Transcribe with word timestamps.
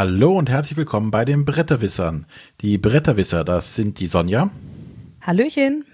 Hallo 0.00 0.32
und 0.32 0.48
herzlich 0.48 0.78
willkommen 0.78 1.10
bei 1.10 1.26
den 1.26 1.44
Bretterwissern. 1.44 2.24
Die 2.62 2.78
Bretterwisser, 2.78 3.44
das 3.44 3.74
sind 3.74 4.00
die 4.00 4.06
Sonja. 4.06 4.50
Hallöchen. 5.20 5.84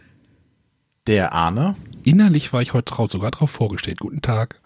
Der 1.09 1.33
Arne. 1.33 1.75
Innerlich 2.05 2.53
war 2.53 2.62
ich 2.62 2.73
heute 2.73 2.93
sogar 3.11 3.33
drauf 3.33 3.51
vorgestellt. 3.51 3.98
Guten 3.98 4.23
Tag. 4.23 4.61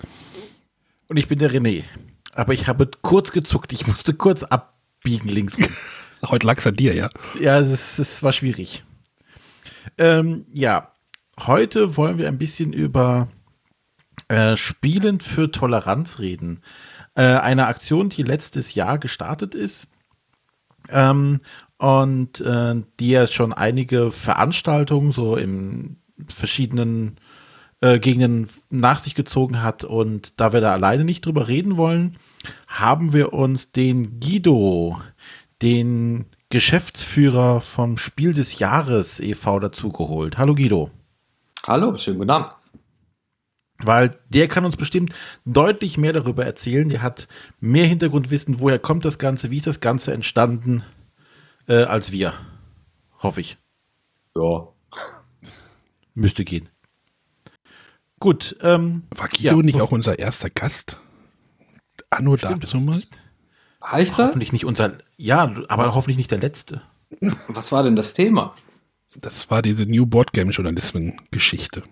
Und 1.09 1.17
ich 1.17 1.27
bin 1.27 1.39
der 1.39 1.50
René. 1.50 1.85
Aber 2.35 2.53
ich 2.53 2.68
habe 2.68 2.91
kurz 3.00 3.32
gezuckt. 3.32 3.73
Ich 3.73 3.87
musste 3.87 4.13
kurz 4.13 4.43
abbiegen 4.43 5.31
links. 5.31 5.57
heute 6.29 6.46
lag 6.46 6.59
es 6.59 6.67
an 6.67 6.77
dir, 6.77 6.95
ja? 6.95 7.09
Ja, 7.41 7.61
es 7.61 8.22
war 8.22 8.35
schwierig. 8.35 8.85
Ähm, 9.96 10.45
ja, 10.53 10.93
heute 11.46 11.96
wollen 11.96 12.18
wir 12.18 12.29
ein 12.29 12.36
bisschen 12.36 12.75
über 12.75 13.29
äh, 14.29 14.59
Spielen 14.59 15.18
für 15.18 15.50
Toleranz 15.50 16.18
reden. 16.18 16.61
Äh, 17.14 17.23
eine 17.23 17.67
Aktion, 17.67 18.09
die 18.09 18.23
letztes 18.23 18.75
Jahr 18.75 18.99
gestartet 18.99 19.55
ist 19.55 19.89
ähm, 20.89 21.41
und 21.79 22.41
äh, 22.41 22.82
die 23.01 23.11
ja 23.11 23.27
schon 23.27 23.53
einige 23.53 24.11
Veranstaltungen 24.11 25.13
so 25.13 25.37
in 25.37 25.96
verschiedenen 26.29 27.18
äh, 27.81 27.99
Gegenden 27.99 28.49
nach 28.68 29.03
sich 29.03 29.15
gezogen 29.15 29.63
hat. 29.63 29.85
Und 29.85 30.39
da 30.41 30.53
wir 30.53 30.61
da 30.61 30.73
alleine 30.73 31.04
nicht 31.04 31.25
drüber 31.27 31.49
reden 31.49 31.77
wollen, 31.77 32.17
haben 32.69 33.12
wir 33.12 33.33
uns 33.33 33.73
den 33.73 34.20
Guido, 34.20 35.01
den 35.62 36.27
Geschäftsführer 36.48 37.61
vom 37.61 37.97
Spiel 37.97 38.34
des 38.34 38.59
Jahres 38.59 39.20
e.V. 39.20 39.61
dazugeholt. 39.61 40.39
Hallo 40.39 40.55
Guido. 40.55 40.91
Hallo, 41.67 41.97
schönen 41.97 42.19
guten 42.19 42.31
Abend. 42.31 42.59
Weil 43.83 44.19
der 44.28 44.48
kann 44.48 44.64
uns 44.64 44.77
bestimmt 44.77 45.14
deutlich 45.45 45.97
mehr 45.97 46.12
darüber 46.12 46.45
erzählen. 46.45 46.89
Der 46.89 47.03
hat 47.03 47.28
mehr 47.61 47.87
Hintergrundwissen, 47.87 48.61
woher 48.61 48.78
kommt 48.78 49.05
das 49.05 49.19
Ganze, 49.19 49.50
wie 49.50 49.56
ist 49.56 49.67
das 49.67 49.81
Ganze 49.81 50.12
entstanden, 50.12 50.84
äh, 51.67 51.84
als 51.84 52.12
wir. 52.12 52.34
Hoffe 53.19 53.41
ich. 53.41 53.59
Ja. 54.37 54.69
Müsste 56.14 56.45
gehen. 56.45 56.69
Gut. 58.19 58.56
Ähm, 58.61 59.05
War 59.14 59.28
Guido 59.28 59.56
ja, 59.56 59.62
nicht 59.62 59.81
auch 59.81 59.92
unser 59.92 60.19
erster 60.19 60.50
Gast? 60.50 61.00
Anno 62.11 62.37
dazu 62.37 62.78
mal? 62.78 63.03
Ich 63.98 64.11
das? 64.11 64.19
Hoffentlich 64.19 64.53
nicht 64.53 64.67
unser, 64.67 64.98
ja, 65.17 65.55
aber 65.69 65.87
Was? 65.87 65.94
hoffentlich 65.94 66.19
nicht 66.19 66.31
der 66.31 66.39
letzte. 66.39 66.83
Was 67.48 67.72
war 67.72 67.83
denn 67.83 67.97
das 67.97 68.12
Thema? 68.12 68.55
Das 69.20 69.50
war 69.50 69.62
diese 69.62 69.87
New 69.87 70.06
Board 70.06 70.33
Game 70.33 70.50
Journalismus-Geschichte. 70.50 71.83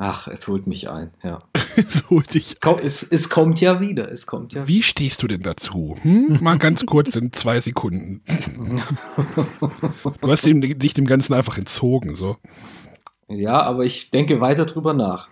Ach, 0.00 0.28
es 0.28 0.46
holt 0.46 0.68
mich 0.68 0.88
ein, 0.88 1.10
ja. 1.24 1.40
es 1.76 2.08
holt 2.08 2.32
dich 2.32 2.56
ein. 2.64 2.78
Es, 2.78 3.02
es, 3.02 3.28
kommt 3.28 3.60
ja 3.60 3.80
wieder, 3.80 4.10
es 4.12 4.26
kommt 4.26 4.54
ja. 4.54 4.68
Wie 4.68 4.84
stehst 4.84 5.24
du 5.24 5.26
denn 5.26 5.42
dazu? 5.42 5.98
Hm? 6.02 6.38
Mal 6.40 6.56
ganz 6.58 6.86
kurz 6.86 7.16
in 7.16 7.32
zwei 7.32 7.58
Sekunden. 7.58 8.22
du 10.20 10.30
hast 10.30 10.46
dem, 10.46 10.60
dich 10.60 10.94
dem 10.94 11.04
Ganzen 11.04 11.34
einfach 11.34 11.58
entzogen, 11.58 12.14
so. 12.14 12.36
Ja, 13.28 13.60
aber 13.60 13.84
ich 13.84 14.10
denke 14.10 14.40
weiter 14.40 14.66
drüber 14.66 14.94
nach. 14.94 15.28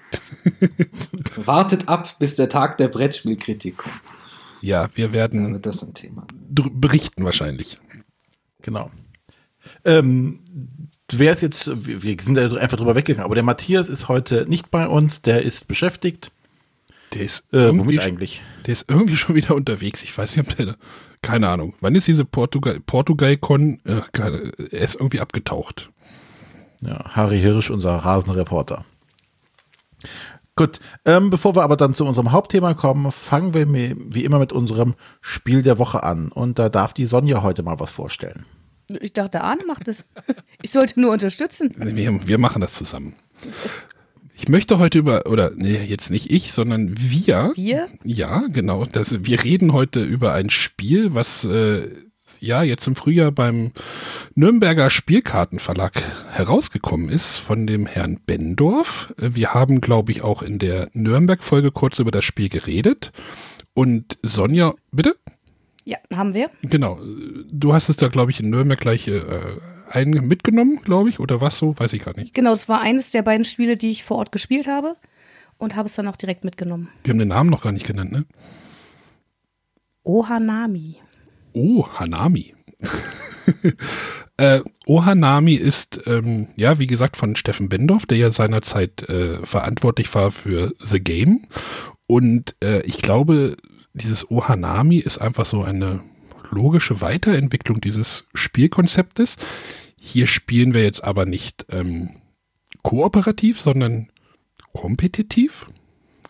Wartet 1.37 1.89
ab, 1.89 2.19
bis 2.19 2.35
der 2.35 2.49
Tag 2.49 2.77
der 2.77 2.89
Brettspielkritik 2.89 3.77
kommt. 3.79 3.95
Ja, 4.61 4.89
wir 4.97 5.13
werden 5.13 5.53
ja, 5.53 5.59
das 5.59 5.83
ein 5.85 5.95
Thema. 5.95 6.27
berichten 6.49 7.25
wahrscheinlich. 7.25 7.79
Genau. 8.63 8.91
Ähm, 9.85 10.41
wer 11.13 11.33
ist 11.33 11.43
jetzt, 11.43 11.71
wir, 11.87 12.17
sind 12.21 12.39
einfach 12.39 12.77
drüber 12.77 12.97
weggegangen, 12.97 13.25
aber 13.25 13.35
der 13.35 13.45
Matthias 13.45 13.89
ist 13.89 14.09
heute 14.09 14.47
nicht 14.49 14.71
bei 14.71 14.87
uns, 14.89 15.23
der 15.23 15.43
ist 15.43 15.69
beschäftigt. 15.69 16.31
Der 17.15 17.23
ist 17.23 17.45
äh, 17.53 17.59
irgendwie 17.59 18.01
eigentlich. 18.01 18.43
Der 18.67 18.73
ist 18.73 18.87
irgendwie 18.89 19.17
schon 19.17 19.35
wieder 19.37 19.55
unterwegs. 19.55 20.03
Ich 20.03 20.17
weiß 20.17 20.37
nicht, 20.37 20.49
ob 20.49 20.57
der, 20.57 20.77
keine 21.23 21.49
Ahnung. 21.49 21.75
Wann 21.81 21.95
ist 21.95 22.09
diese 22.09 22.25
Portugal, 22.25 22.81
Portugal-Con? 22.81 23.81
Äh, 23.85 24.03
er 24.13 24.83
ist 24.83 24.95
irgendwie 24.95 25.21
abgetaucht. 25.21 25.91
Ja, 26.83 27.15
Harry 27.15 27.41
Hirsch, 27.41 27.71
unser 27.71 27.97
Rasenreporter. 27.97 28.85
Gut, 30.57 30.81
ähm, 31.05 31.29
bevor 31.31 31.55
wir 31.55 31.63
aber 31.63 31.77
dann 31.77 31.95
zu 31.95 32.07
unserem 32.07 32.33
Hauptthema 32.33 32.73
kommen, 32.75 33.13
fangen 33.13 33.53
wir 33.53 33.67
wie 33.71 34.25
immer 34.25 34.39
mit 34.39 34.53
unserem 34.53 34.95
Spiel 35.21 35.63
der 35.63 35.79
Woche 35.79 36.03
an. 36.03 36.33
Und 36.33 36.59
da 36.59 36.71
darf 36.71 36.95
die 36.95 37.07
Sonja 37.07 37.43
heute 37.43 37.63
mal 37.63 37.79
was 37.79 37.91
vorstellen. 37.91 38.47
Ich 39.01 39.13
dachte, 39.13 39.43
Arne 39.43 39.65
macht 39.67 39.89
es. 39.89 40.05
Ich 40.63 40.71
sollte 40.71 41.01
nur 41.01 41.13
unterstützen. 41.13 41.75
Wir, 41.77 42.27
wir 42.27 42.39
machen 42.39 42.61
das 42.61 42.75
zusammen. 42.75 43.17
Ich 44.39 44.49
möchte 44.49 44.79
heute 44.79 44.99
über, 44.99 45.27
oder 45.27 45.51
nee, 45.55 45.83
jetzt 45.83 46.11
nicht 46.11 46.31
ich, 46.31 46.53
sondern 46.53 46.95
wir. 46.99 47.53
Wir? 47.55 47.89
Ja, 48.05 48.45
genau. 48.49 48.85
Das, 48.85 49.25
wir 49.25 49.43
reden 49.43 49.73
heute 49.73 50.03
über 50.03 50.35
ein 50.35 50.51
Spiel, 50.51 51.15
was 51.15 51.45
äh, 51.45 51.89
ja 52.39 52.63
jetzt 52.63 52.87
im 52.87 52.97
Frühjahr 52.97 53.33
beim 53.33 53.73
Nürnberger 54.35 54.91
Spielkartenverlag 54.91 56.03
herausgekommen 56.31 57.09
ist 57.09 57.39
von 57.39 57.67
dem 57.67 57.87
Herrn 57.87 58.21
Bendorf. 58.27 59.15
Wir 59.17 59.55
haben, 59.55 59.81
glaube 59.81 60.13
ich, 60.13 60.23
auch 60.23 60.43
in 60.43 60.59
der 60.59 60.91
Nürnberg-Folge 60.93 61.71
kurz 61.71 61.99
über 61.99 62.11
das 62.11 62.25
Spiel 62.25 62.49
geredet. 62.49 63.13
Und 63.73 64.19
Sonja, 64.23 64.75
bitte? 64.93 65.17
Ja, 65.87 65.99
haben 66.13 66.35
wir. 66.35 66.51
Genau. 66.63 66.99
Du 67.49 67.73
hast 67.73 67.89
es 67.89 67.97
da, 67.97 68.09
glaube 68.09 68.33
ich, 68.33 68.41
in 68.41 68.51
Nürnberg 68.51 68.81
gleich 68.81 69.07
äh, 69.07 69.23
ein 69.89 70.11
mitgenommen, 70.11 70.81
glaube 70.83 71.11
ich, 71.11 71.21
oder 71.21 71.41
was 71.41 71.59
so? 71.59 71.79
Weiß 71.79 71.93
ich 71.93 72.03
gar 72.03 72.17
nicht. 72.17 72.35
Genau, 72.35 72.53
es 72.53 72.69
war 72.69 72.81
eines 72.81 73.13
der 73.13 73.23
beiden 73.23 73.45
Spiele, 73.45 73.77
die 73.77 73.91
ich 73.91 74.03
vor 74.03 74.17
Ort 74.17 74.33
gespielt 74.33 74.67
habe 74.67 74.97
und 75.59 75.77
habe 75.77 75.87
es 75.89 75.95
dann 75.95 76.09
auch 76.09 76.17
direkt 76.17 76.45
mitgenommen. 76.45 76.89
Wir 77.05 77.13
haben 77.13 77.21
den 77.21 77.29
Namen 77.29 77.51
noch 77.51 77.63
gar 77.63 77.71
nicht 77.71 77.87
genannt, 77.87 78.11
ne? 78.11 78.27
Ohanami. 80.03 80.97
Oh, 81.53 81.87
Hanami. 81.87 82.55
äh, 84.37 84.61
Ohanami 84.87 85.55
ist, 85.55 86.03
ähm, 86.07 86.49
ja, 86.57 86.81
wie 86.81 86.89
gesagt, 86.89 87.17
von 87.17 87.37
Steffen 87.37 87.69
Bendorf, 87.69 88.07
der 88.07 88.19
ja 88.19 88.33
seinerzeit 88.33 89.09
äh, 89.09 89.45
verantwortlich 89.47 90.13
war 90.17 90.33
für 90.33 90.75
The 90.83 90.99
Game. 90.99 91.47
Und 92.09 92.57
äh, 92.61 92.83
ich 92.83 92.99
glaube, 92.99 93.57
dieses 93.97 94.31
Ohanami 94.31 94.99
ist 94.99 95.19
einfach 95.19 95.47
so 95.47 95.63
eine 95.63 96.01
logische 96.51 97.01
Weiterentwicklung 97.01 97.81
dieses 97.81 98.25
Spielkonzeptes. 98.35 99.37
Hier 99.99 100.27
spielen 100.27 100.75
wir 100.75 100.83
jetzt 100.83 101.03
aber 101.03 101.25
nicht 101.25 101.67
ähm, 101.71 102.11
kooperativ, 102.83 103.61
sondern 103.61 104.09
kompetitiv, 104.73 105.67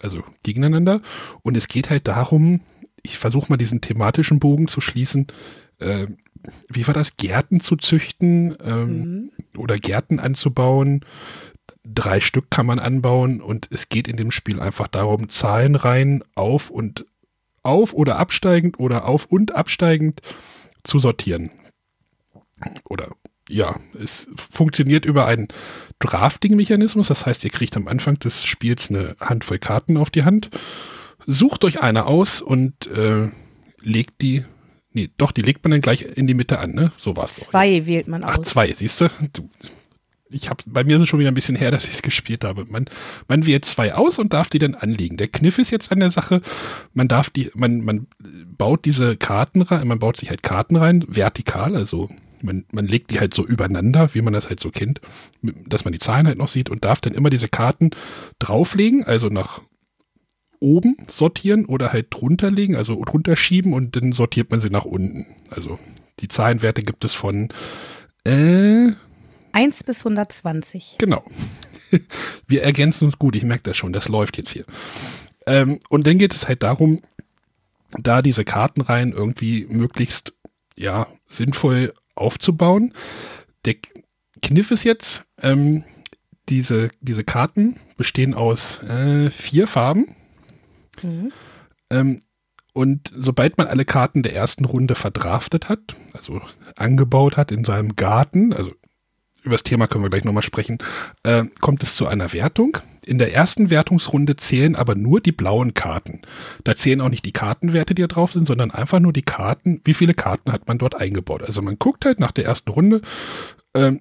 also 0.01 0.23
gegeneinander. 0.43 1.03
Und 1.43 1.57
es 1.57 1.69
geht 1.69 1.91
halt 1.91 2.09
darum, 2.09 2.61
ich 3.03 3.19
versuche 3.19 3.51
mal 3.51 3.57
diesen 3.57 3.81
thematischen 3.81 4.39
Bogen 4.39 4.69
zu 4.69 4.81
schließen. 4.81 5.27
Äh, 5.79 6.07
wie 6.69 6.87
war 6.87 6.95
das? 6.95 7.17
Gärten 7.17 7.61
zu 7.61 7.77
züchten 7.77 8.57
ähm, 8.63 8.89
mhm. 8.89 9.31
oder 9.59 9.77
Gärten 9.77 10.21
anzubauen. 10.21 11.05
Drei 11.85 12.21
Stück 12.21 12.51
kann 12.51 12.67
man 12.67 12.79
anbauen 12.79 13.41
und 13.41 13.69
es 13.71 13.89
geht 13.89 14.09
in 14.09 14.17
dem 14.17 14.31
Spiel 14.31 14.61
einfach 14.61 14.87
darum, 14.89 15.29
Zahlen 15.29 15.75
rein, 15.75 16.23
auf 16.35 16.71
und 16.71 17.05
auf 17.67 17.93
oder 17.93 18.19
absteigend 18.19 18.79
oder 18.79 19.07
auf 19.07 19.27
und 19.27 19.55
absteigend 19.55 20.21
zu 20.85 20.99
sortieren. 20.99 21.51
Oder 22.89 23.11
ja, 23.49 23.79
es 24.01 24.29
funktioniert 24.37 25.05
über 25.05 25.27
einen 25.27 25.49
Drafting-Mechanismus. 25.99 27.09
Das 27.09 27.27
heißt, 27.27 27.45
ihr 27.45 27.51
kriegt 27.51 27.77
am 27.77 27.87
Anfang 27.87 28.19
des 28.19 28.45
Spiels 28.45 28.91
eine 28.91 29.17
Handvoll 29.21 29.59
Karten 29.59 29.97
auf 29.97 30.11
die 30.11 30.25
Hand 30.25 30.51
sucht 31.27 31.65
euch 31.65 31.81
eine 31.83 32.07
aus 32.07 32.41
und 32.41 32.87
äh, 32.87 33.29
legt 33.81 34.23
die. 34.23 34.45
Nee, 34.93 35.11
doch, 35.19 35.33
die 35.33 35.43
legt 35.43 35.63
man 35.63 35.73
dann 35.73 35.81
gleich 35.81 36.03
in 36.03 36.27
die 36.27 36.35
Mitte 36.35 36.59
an, 36.59 36.73
ne? 36.73 36.91
So 36.97 37.17
war's. 37.17 37.37
Zwei 37.37 37.81
doch. 37.81 37.87
wählt 37.87 38.09
man 38.09 38.25
aus. 38.25 38.37
Ach, 38.39 38.43
zwei, 38.43 38.73
siehst 38.73 39.01
du? 39.03 39.09
Ich 40.29 40.51
habe 40.51 40.63
bei 40.67 40.83
mir 40.83 40.97
ist 40.97 41.03
es 41.03 41.09
schon 41.09 41.21
wieder 41.21 41.31
ein 41.31 41.35
bisschen 41.35 41.57
her, 41.57 41.71
dass 41.73 41.85
ich 41.85 41.95
es 41.95 42.03
gespielt 42.03 42.45
habe. 42.45 42.65
Man, 42.67 42.87
man 43.29 43.47
wählt 43.47 43.65
zwei 43.65 43.95
aus 43.95 44.19
und 44.19 44.33
darf 44.33 44.49
die 44.49 44.59
dann 44.59 44.75
anlegen. 44.75 45.17
Der 45.17 45.29
Kniff 45.29 45.59
ist 45.59 45.71
jetzt 45.71 45.93
an 45.93 46.01
der 46.01 46.11
Sache, 46.11 46.43
man 46.95 47.09
darf 47.09 47.31
die, 47.31 47.51
man, 47.55 47.81
man 47.83 48.07
baut 48.59 48.85
diese 48.85 49.17
Karten 49.17 49.63
rein, 49.63 49.87
man 49.87 49.99
baut 49.99 50.17
sich 50.17 50.31
halt 50.31 50.43
Karten 50.43 50.77
rein, 50.77 51.05
vertikal, 51.09 51.77
also 51.77 52.11
man, 52.43 52.65
man 52.71 52.87
legt 52.87 53.11
die 53.11 53.21
halt 53.21 53.35
so 53.35 53.45
übereinander, 53.45 54.15
wie 54.15 54.23
man 54.23 54.33
das 54.33 54.49
halt 54.49 54.61
so 54.61 54.71
kennt, 54.71 55.01
dass 55.43 55.85
man 55.85 55.93
die 55.93 55.99
Zahlen 55.99 56.27
halt 56.27 56.39
noch 56.39 56.49
sieht 56.49 56.71
und 56.71 56.85
darf 56.85 57.01
dann 57.01 57.15
immer 57.15 57.31
diese 57.31 57.49
Karten 57.49 57.91
drauflegen, 58.39 59.05
also 59.05 59.29
nach 59.29 59.63
oben 60.61 60.97
sortieren 61.09 61.67
oder 61.67 61.93
halt 61.93 62.07
drunter 62.11 62.51
legen, 62.51 62.77
also 62.77 63.03
drunter 63.05 63.37
schieben 63.37 63.73
und 63.73 63.97
dann 63.97 64.13
sortiert 64.13 64.51
man 64.51 64.61
sie 64.61 64.71
nach 64.71 64.85
unten. 64.85 65.27
Also 65.51 65.79
die 66.21 66.29
Zahlenwerte 66.29 66.83
gibt 66.83 67.05
es 67.05 67.13
von 67.13 67.49
äh, 68.25 68.93
1 69.57 69.85
bis 69.85 70.01
120. 70.01 70.97
Genau. 70.99 71.25
Wir 72.47 72.63
ergänzen 72.63 73.07
uns 73.07 73.19
gut, 73.19 73.35
ich 73.35 73.43
merke 73.43 73.63
das 73.63 73.79
schon, 73.79 73.95
das 73.95 74.07
läuft 74.09 74.37
jetzt 74.37 74.51
hier. 74.51 74.67
Ähm, 75.47 75.81
und 75.89 76.07
dann 76.07 76.19
geht 76.19 76.35
es 76.35 76.47
halt 76.47 76.63
darum, 76.63 77.01
da 77.99 78.21
diese 78.21 78.45
Kartenreihen 78.45 79.13
irgendwie 79.13 79.65
möglichst 79.65 80.35
ja, 80.77 81.07
sinnvoll 81.25 81.95
aufzubauen. 82.15 82.93
Der 83.65 83.77
Kniff 84.43 84.71
ist 84.73 84.85
jetzt, 84.85 85.25
ähm, 85.41 85.85
diese, 86.51 86.91
diese 87.01 87.25
Karten 87.25 87.81
bestehen 87.97 88.35
aus 88.35 88.83
äh, 88.83 89.31
vier 89.31 89.67
Farben. 89.67 90.15
Mhm. 91.03 91.33
Ähm, 91.89 92.21
und 92.75 93.11
sobald 93.17 93.57
man 93.57 93.69
alle 93.69 93.87
Karten 93.87 94.23
der 94.23 94.35
ersten 94.35 94.67
Runde 94.67 94.97
verdraftet 94.97 95.71
hat, 95.71 95.97
also 96.13 96.43
angebaut 96.77 97.39
hat 97.39 97.51
in 97.53 97.65
seinem 97.65 97.97
Garten, 97.97 98.53
also 98.53 98.73
über 99.47 99.55
das 99.55 99.63
Thema 99.63 99.87
können 99.87 100.05
wir 100.05 100.11
gleich 100.11 100.25
nochmal 100.25 100.43
sprechen, 100.43 100.79
äh, 101.23 101.45
kommt 101.61 101.83
es 101.83 101.95
zu 101.95 102.07
einer 102.07 102.33
Wertung. 102.33 102.79
In 103.05 103.19
der 103.19 103.33
ersten 103.33 103.71
Wertungsrunde 103.71 104.37
zählen 104.37 104.75
aber 104.75 104.97
nur 104.97 105.21
die 105.21 105.33
blauen 105.33 105.73
Karten. 105.73 106.23
Da 106.65 106.75
zählen 106.75 107.01
auch 107.01 107.09
nicht 107.09 107.25
die 107.25 107.33
Kartenwerte, 107.33 107.95
die 107.95 108.03
da 108.03 108.09
drauf 108.09 108.33
sind, 108.33 108.47
sondern 108.47 108.73
einfach 108.73 108.99
nur 108.99 109.13
die 109.13 109.23
Karten, 109.23 109.81
wie 109.85 109.95
viele 109.95 110.15
Karten 110.15 110.53
hat 110.53 110.67
man 110.67 110.79
dort 110.79 110.97
eingebaut. 110.97 111.43
Also 111.43 111.63
man 111.63 111.79
guckt 111.79 112.05
halt 112.05 112.19
nach 112.19 112.33
der 112.33 112.45
ersten 112.45 112.71
Runde, 112.71 113.03
äh, 113.73 113.93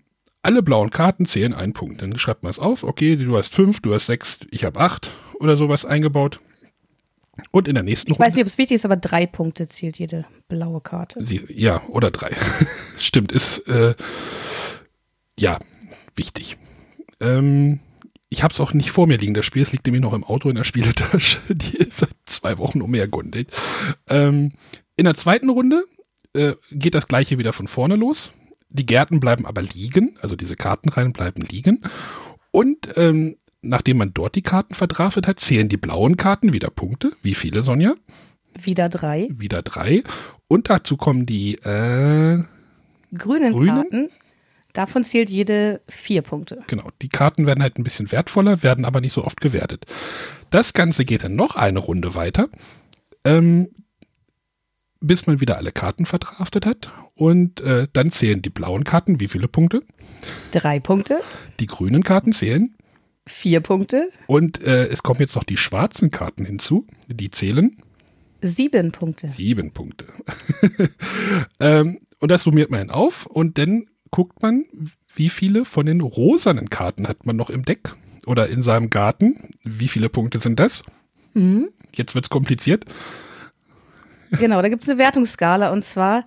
alle 0.42 0.64
blauen 0.64 0.90
Karten 0.90 1.26
zählen 1.26 1.54
einen 1.54 1.74
Punkt. 1.74 2.02
Dann 2.02 2.18
schreibt 2.18 2.44
man 2.44 2.50
es 2.50 2.60
auf, 2.60 2.84
okay, 2.84 3.16
du 3.16 3.38
hast 3.38 3.54
fünf, 3.54 3.82
du 3.82 3.94
hast 3.94 4.08
sechs, 4.08 4.40
ich 4.50 4.66
habe 4.66 4.80
acht 4.80 5.12
oder 5.40 5.58
sowas 5.58 5.86
eingebaut. 5.86 6.40
Und 7.52 7.68
in 7.68 7.76
der 7.76 7.84
nächsten 7.84 8.12
Runde. 8.12 8.24
Ich 8.24 8.28
weiß 8.28 8.36
nicht, 8.36 8.44
ob 8.44 8.48
es 8.48 8.58
wichtig 8.58 8.76
ist, 8.76 8.86
aber 8.86 8.96
drei 8.96 9.26
Punkte 9.26 9.68
zählt 9.68 10.00
jede 10.00 10.26
blaue 10.48 10.82
Karte. 10.82 11.24
Sie, 11.24 11.42
ja, 11.50 11.84
oder 11.88 12.10
drei. 12.10 12.32
Stimmt, 12.98 13.32
ist 13.32 13.68
äh, 13.68 13.94
ja 15.40 15.60
wichtig. 16.16 16.58
Ähm, 17.20 17.80
ich 18.30 18.44
habe 18.44 18.54
es 18.54 18.60
auch 18.60 18.74
nicht 18.74 18.92
vor 18.92 19.08
mir 19.08 19.18
liegen, 19.18 19.34
das 19.34 19.46
Spiel. 19.46 19.62
Es 19.62 19.72
liegt 19.72 19.86
nämlich 19.86 20.02
noch 20.02 20.14
im 20.14 20.24
Auto 20.24 20.50
in 20.50 20.56
der 20.56 20.64
Spieletasche. 20.64 21.40
Die 21.54 21.78
ist 21.78 22.00
seit 22.00 22.10
zwei 22.26 22.58
Wochen 22.58 22.82
umhergundelt. 22.82 23.50
Ähm, 24.10 24.54
in 24.96 25.06
der 25.06 25.16
zweiten 25.16 25.50
Runde 25.50 25.86
äh, 26.34 26.56
geht 26.72 26.96
das 26.96 27.08
gleiche 27.08 27.38
wieder 27.38 27.54
von 27.54 27.68
vorne 27.68 27.96
los. 27.96 28.32
Die 28.70 28.86
Gärten 28.86 29.20
bleiben 29.20 29.46
aber 29.46 29.62
liegen, 29.62 30.18
also 30.22 30.36
diese 30.36 30.56
Kartenreihen 30.56 31.14
bleiben 31.14 31.42
liegen. 31.42 31.82
Und 32.52 32.98
ähm, 32.98 33.38
nachdem 33.62 33.98
man 33.98 34.14
dort 34.14 34.36
die 34.36 34.42
Karten 34.42 34.74
verdraftet 34.74 35.28
hat, 35.28 35.40
zählen 35.40 35.70
die 35.70 35.78
blauen 35.78 36.18
Karten 36.18 36.52
wieder 36.52 36.70
Punkte. 36.70 37.14
Wie 37.22 37.36
viele, 37.36 37.64
Sonja? 37.64 37.96
Wieder 38.54 38.90
drei. 38.90 39.30
Wieder 39.32 39.62
drei. 39.62 40.04
Und 40.48 40.70
dazu 40.70 40.98
kommen 40.98 41.26
die 41.26 41.56
äh, 41.56 42.44
grünen, 43.18 43.52
grünen 43.54 43.68
Karten. 43.68 44.10
Davon 44.76 45.06
zählt 45.06 45.30
jede 45.30 45.82
vier 45.88 46.22
Punkte. 46.22 46.62
Genau. 46.68 46.90
Die 47.02 47.08
Karten 47.08 47.48
werden 47.48 47.64
halt 47.64 47.80
ein 47.80 47.84
bisschen 47.84 48.12
wertvoller, 48.12 48.62
werden 48.62 48.84
aber 48.84 49.00
nicht 49.00 49.14
so 49.14 49.24
oft 49.24 49.40
gewertet. 49.40 49.86
Das 50.50 50.74
Ganze 50.74 51.06
geht 51.06 51.24
dann 51.24 51.36
noch 51.36 51.56
eine 51.56 51.80
Runde 51.80 52.14
weiter, 52.14 52.50
ähm, 53.24 53.70
bis 55.00 55.28
man 55.28 55.40
wieder 55.40 55.56
alle 55.56 55.72
Karten 55.72 56.06
verdraftet 56.06 56.66
hat. 56.66 56.92
Und 57.14 57.62
äh, 57.62 57.88
dann 57.94 58.12
zählen 58.12 58.42
die 58.42 58.50
blauen 58.50 58.84
Karten 58.84 59.22
wie 59.22 59.30
viele 59.30 59.48
Punkte? 59.48 59.82
Drei 60.52 60.82
Punkte. 60.82 61.22
Die 61.62 61.68
grünen 61.68 62.04
Karten 62.04 62.34
zählen 62.34 62.76
Vier 63.28 63.62
Punkte. 63.62 64.12
Und 64.28 64.62
äh, 64.62 64.86
es 64.88 65.02
kommen 65.02 65.20
jetzt 65.22 65.36
noch 65.36 65.46
die 65.46 65.58
schwarzen 65.58 66.12
Karten 66.12 66.46
hinzu. 66.46 66.86
Die 67.08 67.32
zählen. 67.32 67.76
Sieben 68.42 68.92
Punkte. 68.92 69.30
Sieben 69.30 69.72
Punkte. 69.72 70.06
ähm, 71.60 72.02
und 72.20 72.30
das 72.30 72.44
summiert 72.44 72.70
man 72.70 72.92
auf 72.92 73.26
und 73.26 73.58
dann 73.58 73.86
guckt 74.16 74.42
man, 74.42 74.64
wie 75.14 75.28
viele 75.28 75.66
von 75.66 75.86
den 75.88 76.00
rosanen 76.00 76.70
Karten 76.70 77.06
hat 77.06 77.26
man 77.26 77.36
noch 77.36 77.50
im 77.50 77.64
Deck 77.66 77.98
oder 78.26 78.48
in 78.48 78.62
seinem 78.62 78.90
Garten. 78.90 79.50
Wie 79.66 79.90
viele 79.90 80.08
Punkte 80.08 80.40
sind 80.40 80.58
das? 80.58 80.86
Mhm. 81.34 81.68
Jetzt 81.94 82.16
wird 82.16 82.24
es 82.24 82.30
kompliziert. 82.30 82.86
Genau, 84.32 84.62
da 84.62 84.70
gibt 84.70 84.84
es 84.84 84.90
eine 84.90 85.00
Wertungsskala 85.00 85.74
und 85.74 85.84
zwar 85.84 86.24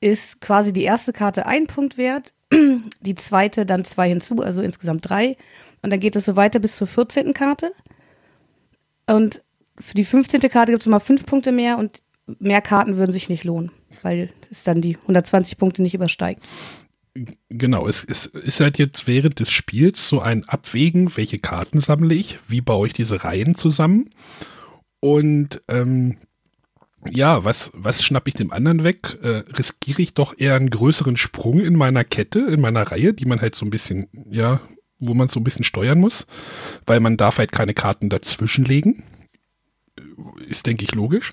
ist 0.00 0.40
quasi 0.40 0.72
die 0.72 0.84
erste 0.84 1.12
Karte 1.12 1.44
ein 1.44 1.66
Punkt 1.66 1.98
wert, 1.98 2.32
die 3.02 3.14
zweite 3.14 3.66
dann 3.66 3.84
zwei 3.84 4.08
hinzu, 4.08 4.40
also 4.40 4.62
insgesamt 4.62 5.06
drei 5.06 5.36
und 5.82 5.90
dann 5.90 6.00
geht 6.00 6.16
es 6.16 6.24
so 6.24 6.36
weiter 6.36 6.58
bis 6.58 6.76
zur 6.76 6.86
14. 6.86 7.34
Karte. 7.34 7.72
Und 9.06 9.42
für 9.78 9.94
die 9.94 10.04
15. 10.04 10.40
Karte 10.40 10.72
gibt 10.72 10.80
es 10.80 10.86
immer 10.86 11.00
fünf 11.00 11.26
Punkte 11.26 11.52
mehr 11.52 11.76
und 11.76 12.00
mehr 12.38 12.62
Karten 12.62 12.96
würden 12.96 13.12
sich 13.12 13.28
nicht 13.28 13.44
lohnen, 13.44 13.72
weil 14.00 14.30
es 14.50 14.64
dann 14.64 14.80
die 14.80 14.96
120 14.96 15.58
Punkte 15.58 15.82
nicht 15.82 15.94
übersteigt. 15.94 16.42
Genau, 17.48 17.88
es, 17.88 18.04
es 18.04 18.26
ist 18.26 18.60
halt 18.60 18.78
jetzt 18.78 19.06
während 19.06 19.40
des 19.40 19.50
Spiels 19.50 20.08
so 20.08 20.20
ein 20.20 20.44
Abwägen, 20.44 21.16
welche 21.16 21.38
Karten 21.38 21.80
sammle 21.80 22.14
ich, 22.14 22.38
wie 22.48 22.60
baue 22.60 22.88
ich 22.88 22.92
diese 22.92 23.24
Reihen 23.24 23.54
zusammen 23.54 24.10
und 25.00 25.62
ähm, 25.68 26.18
ja, 27.10 27.44
was, 27.44 27.70
was 27.74 28.02
schnappe 28.02 28.28
ich 28.28 28.34
dem 28.34 28.52
anderen 28.52 28.84
weg? 28.84 29.18
Äh, 29.22 29.44
riskiere 29.56 30.02
ich 30.02 30.14
doch 30.14 30.34
eher 30.36 30.54
einen 30.54 30.70
größeren 30.70 31.16
Sprung 31.16 31.60
in 31.60 31.76
meiner 31.76 32.04
Kette, 32.04 32.40
in 32.40 32.60
meiner 32.60 32.82
Reihe, 32.82 33.14
die 33.14 33.26
man 33.26 33.40
halt 33.40 33.54
so 33.54 33.64
ein 33.64 33.70
bisschen, 33.70 34.08
ja, 34.28 34.60
wo 34.98 35.14
man 35.14 35.28
so 35.28 35.38
ein 35.40 35.44
bisschen 35.44 35.64
steuern 35.64 36.00
muss, 36.00 36.26
weil 36.86 37.00
man 37.00 37.16
darf 37.16 37.38
halt 37.38 37.52
keine 37.52 37.74
Karten 37.74 38.08
dazwischen 38.08 38.64
legen. 38.64 39.04
Ist, 40.48 40.66
denke 40.66 40.84
ich, 40.84 40.94
logisch. 40.94 41.32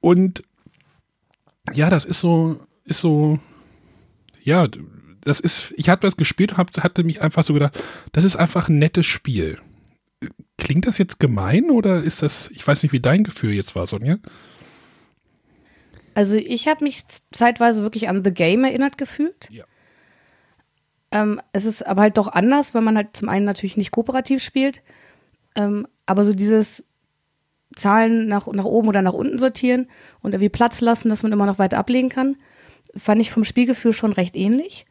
Und 0.00 0.42
ja, 1.72 1.90
das 1.90 2.04
ist 2.04 2.20
so, 2.20 2.60
ist 2.84 3.00
so, 3.00 3.38
ja, 4.42 4.68
das 5.22 5.40
ist, 5.40 5.72
ich 5.76 5.88
hatte 5.88 6.06
das 6.06 6.16
gespielt 6.16 6.52
und 6.52 6.58
hab, 6.58 6.76
hatte 6.82 7.04
mich 7.04 7.22
einfach 7.22 7.44
so 7.44 7.54
gedacht, 7.54 7.82
das 8.12 8.24
ist 8.24 8.36
einfach 8.36 8.68
ein 8.68 8.78
nettes 8.78 9.06
Spiel. 9.06 9.58
Klingt 10.58 10.86
das 10.86 10.98
jetzt 10.98 11.18
gemein 11.18 11.70
oder 11.70 12.02
ist 12.02 12.22
das, 12.22 12.50
ich 12.50 12.66
weiß 12.66 12.82
nicht, 12.82 12.92
wie 12.92 13.00
dein 13.00 13.24
Gefühl 13.24 13.52
jetzt 13.52 13.74
war, 13.74 13.86
Sonja? 13.86 14.18
Also 16.14 16.36
ich 16.36 16.68
habe 16.68 16.84
mich 16.84 17.04
zeitweise 17.32 17.82
wirklich 17.82 18.08
an 18.08 18.22
The 18.22 18.32
Game 18.32 18.64
erinnert 18.64 18.98
gefühlt. 18.98 19.48
Ja. 19.50 19.64
Ähm, 21.10 21.40
es 21.52 21.64
ist 21.64 21.86
aber 21.86 22.02
halt 22.02 22.18
doch 22.18 22.28
anders, 22.28 22.74
weil 22.74 22.82
man 22.82 22.96
halt 22.96 23.16
zum 23.16 23.28
einen 23.28 23.44
natürlich 23.44 23.76
nicht 23.76 23.90
kooperativ 23.90 24.42
spielt, 24.42 24.82
ähm, 25.56 25.86
aber 26.06 26.24
so 26.24 26.34
dieses 26.34 26.84
Zahlen 27.76 28.28
nach, 28.28 28.46
nach 28.48 28.64
oben 28.64 28.88
oder 28.88 29.02
nach 29.02 29.12
unten 29.12 29.38
sortieren 29.38 29.88
und 30.20 30.32
irgendwie 30.32 30.48
Platz 30.48 30.80
lassen, 30.80 31.08
dass 31.08 31.22
man 31.22 31.32
immer 31.32 31.46
noch 31.46 31.58
weiter 31.58 31.78
ablegen 31.78 32.08
kann, 32.08 32.36
fand 32.96 33.20
ich 33.20 33.30
vom 33.30 33.44
Spielgefühl 33.44 33.92
schon 33.92 34.12
recht 34.12 34.36
ähnlich. 34.36 34.84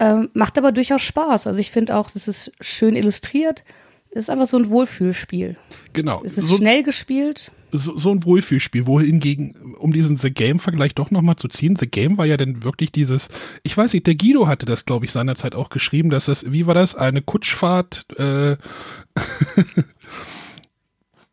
Ähm, 0.00 0.30
macht 0.32 0.58
aber 0.58 0.72
durchaus 0.72 1.02
Spaß. 1.02 1.46
Also 1.46 1.58
ich 1.58 1.70
finde 1.70 1.96
auch, 1.96 2.10
das 2.10 2.28
ist 2.28 2.52
schön 2.60 2.94
illustriert 2.94 3.64
es 4.10 4.24
ist 4.24 4.30
einfach 4.30 4.46
so 4.46 4.56
ein 4.56 4.70
Wohlfühlspiel. 4.70 5.56
Genau. 5.92 6.22
Es 6.24 6.38
ist 6.38 6.48
so, 6.48 6.56
schnell 6.56 6.82
gespielt. 6.82 7.52
So, 7.72 7.98
so, 7.98 8.10
ein 8.10 8.24
Wohlfühlspiel, 8.24 8.86
wohingegen, 8.86 9.74
um 9.78 9.92
diesen 9.92 10.16
The 10.16 10.30
Game-Vergleich 10.30 10.94
doch 10.94 11.10
nochmal 11.10 11.36
zu 11.36 11.48
ziehen, 11.48 11.76
The 11.76 11.86
Game 11.86 12.16
war 12.16 12.24
ja 12.24 12.38
dann 12.38 12.64
wirklich 12.64 12.90
dieses, 12.90 13.28
ich 13.62 13.76
weiß 13.76 13.92
nicht, 13.92 14.06
der 14.06 14.14
Guido 14.14 14.46
hatte 14.46 14.64
das, 14.64 14.86
glaube 14.86 15.04
ich, 15.04 15.12
seinerzeit 15.12 15.54
auch 15.54 15.68
geschrieben, 15.68 16.08
dass 16.08 16.24
das, 16.24 16.50
wie 16.50 16.66
war 16.66 16.74
das, 16.74 16.94
eine 16.94 17.20
Kutschfahrt, 17.20 18.06
äh, 18.18 18.56